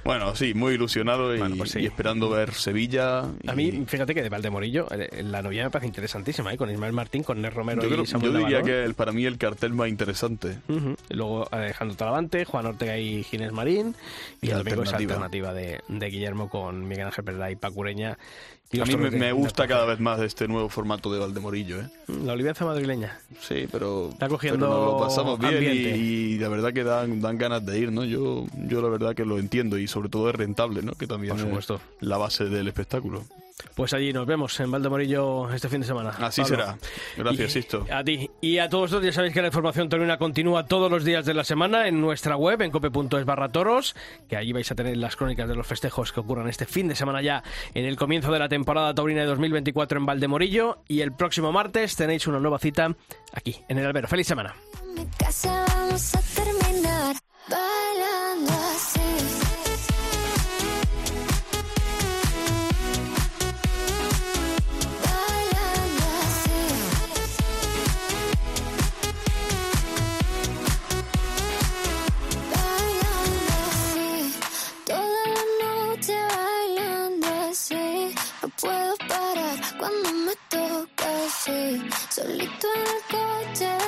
Bueno, 0.05 0.35
sí, 0.35 0.55
muy 0.55 0.75
ilusionado 0.75 1.35
y, 1.37 1.41
y 1.77 1.87
esperando 1.87 2.29
ver 2.31 2.53
Sevilla. 2.55 3.21
A 3.47 3.53
mí, 3.55 3.85
fíjate 3.87 4.15
que 4.15 4.23
de 4.23 4.29
Valdemorillo, 4.29 4.89
eh, 4.91 5.23
la 5.23 5.43
novia 5.43 5.65
me 5.65 5.71
parece 5.71 5.87
interesantísima, 6.09 6.53
¿eh? 6.53 6.57
con 6.57 6.71
Ismael 6.71 6.93
Martín, 6.93 7.23
con 7.23 7.41
Nes 7.43 7.53
Romero 7.53 7.83
Yo, 7.83 7.89
creo- 7.89 8.03
y 8.03 8.07
Samuel 8.07 8.33
yo 8.33 8.39
diría 8.39 8.63
que 8.63 8.85
el- 8.85 8.95
para 8.95 9.13
mí 9.13 9.25
el 9.27 9.37
cartel 9.39 9.73
más 9.75 9.89
interesante. 9.89 10.59
Ujú. 10.69 10.97
Y 11.11 11.15
Luego 11.15 11.47
Alejandro 11.51 11.97
Talavante, 11.97 12.45
Juan 12.45 12.67
Ortega 12.67 12.97
y 12.99 13.23
Ginés 13.25 13.53
Marín. 13.53 13.95
Y, 14.41 14.47
Y 14.47 14.51
el 14.51 14.59
domingo 14.59 14.83
esa 14.83 14.97
alternativa. 14.97 15.51
alternativa 15.51 15.53
de, 15.55 15.81
de 15.89 16.11
Guillermo 16.11 16.49
con 16.49 16.87
Miguel 16.89 17.07
Ángel 17.07 17.25
Pereira 17.25 17.51
y 17.51 17.57
Pacureña. 17.57 18.19
Y 18.71 18.81
A 18.81 18.85
mí 18.85 18.97
me, 18.97 19.33
gusta 19.33 19.67
cada 19.67 19.87
vez 19.87 19.99
más 19.99 20.21
este 20.21 20.47
nuevo 20.47 20.69
formato 20.69 21.11
de 21.11 21.19
Valdemorillo, 21.19 21.81
¿eh? 21.81 21.89
La 22.23 22.35
olivanza 22.35 22.67
madrileña. 22.67 23.19
Sí, 23.41 23.67
pero, 23.73 24.11
Está 24.11 24.29
cogiendo 24.29 24.67
pero 24.69 24.79
nos 24.85 24.93
lo 24.93 24.99
pasamos 25.01 25.39
bien 25.39 25.53
y, 25.55 25.57
ambiente. 25.57 25.97
y 25.97 26.39
la 26.39 26.49
verdad 26.51 26.73
que 26.75 26.85
dan, 26.85 27.19
dan 27.23 27.39
ganas 27.39 27.65
de 27.65 27.79
ir, 27.79 27.91
¿no? 27.93 28.05
Yo, 28.05 28.45
yo 28.67 28.83
la 28.83 28.89
verdad 28.91 29.15
que 29.15 29.25
lo 29.25 29.39
entiendo 29.39 29.79
y 29.79 29.89
sobre 29.89 30.11
todo 30.11 30.29
es 30.29 30.35
rentable, 30.37 30.83
¿no? 30.83 30.93
Que 30.93 31.07
también 31.07 31.33
Por 31.35 31.41
supuesto. 31.47 31.75
es 31.77 32.07
la 32.07 32.19
base 32.19 32.45
del 32.45 32.69
espectáculo. 32.69 33.25
Pues 33.75 33.93
allí 33.93 34.13
nos 34.13 34.27
vemos 34.27 34.59
en 34.61 34.71
Valdemorillo 34.71 35.53
este 35.53 35.69
fin 35.69 35.81
de 35.81 35.87
semana. 35.87 36.11
Así 36.21 36.43
Pablo. 36.43 36.57
será. 36.57 36.79
Gracias, 37.17 37.51
Y- 37.51 37.53
Sisto. 37.53 37.87
A 37.93 38.05
ti. 38.05 38.31
Y 38.41 38.59
a 38.59 38.69
todos 38.69 38.91
vosotros 38.91 39.07
ya 39.07 39.13
sabéis 39.13 39.35
que 39.35 39.41
la 39.41 39.49
información 39.49 39.89
taurina 39.89 40.17
continúa 40.19 40.67
todos 40.67 40.91
los 40.91 41.05
días 41.05 41.25
de 41.27 41.35
la 41.35 41.45
semana 41.45 41.89
en 41.89 42.01
nuestra 42.01 42.37
web, 42.37 42.63
en 42.63 42.71
cope.es 42.71 43.25
barra 43.25 43.49
toros, 43.49 43.95
que 44.29 44.37
allí 44.37 44.53
vais 44.53 44.71
a 44.71 44.75
tener 44.75 44.97
las 44.97 45.17
crónicas 45.17 45.49
de 45.49 45.55
los 45.57 45.67
festejos 45.67 46.13
que 46.13 46.21
ocurran 46.21 46.49
este 46.49 46.67
fin 46.67 46.89
de 46.89 46.95
semana 46.95 47.21
ya 47.23 47.43
en 47.75 47.85
el 47.85 47.97
comienzo 47.97 48.31
de 48.33 48.39
la 48.39 48.49
temporada 48.49 48.95
taurina 48.95 49.21
de 49.23 49.27
2024 49.27 49.99
en 49.99 50.07
Valdemorillo. 50.07 50.83
Y 50.89 51.01
el 51.01 51.13
próximo 51.13 51.53
martes 51.53 51.97
tenéis 51.97 52.27
una 52.27 52.39
nueva 52.41 52.59
cita 52.59 52.95
aquí, 53.33 53.57
en 53.69 53.79
el 53.79 53.87
Albero. 53.87 54.09
¡Feliz 54.09 54.27
semana! 54.27 54.55
mi 54.95 55.07
casa 55.19 55.65
vamos 55.69 56.15
a 56.15 56.21
terminar 56.35 57.17
bailando 57.49 58.53
así. 58.75 59.38
puedo 78.61 78.97
parar 79.09 79.59
cuando 79.79 80.13
me 80.13 80.35
toca 80.49 81.07
así. 81.27 81.83
Solito 82.11 82.67
en 82.75 82.83
el 82.83 83.03
coche, 83.11 83.79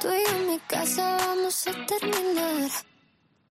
tú 0.00 0.08
y 0.08 0.24
yo 0.24 0.36
en 0.36 0.46
mi 0.48 0.58
casa 0.60 1.16
vamos 1.26 1.66
a 1.66 1.72
terminar. 1.86 2.89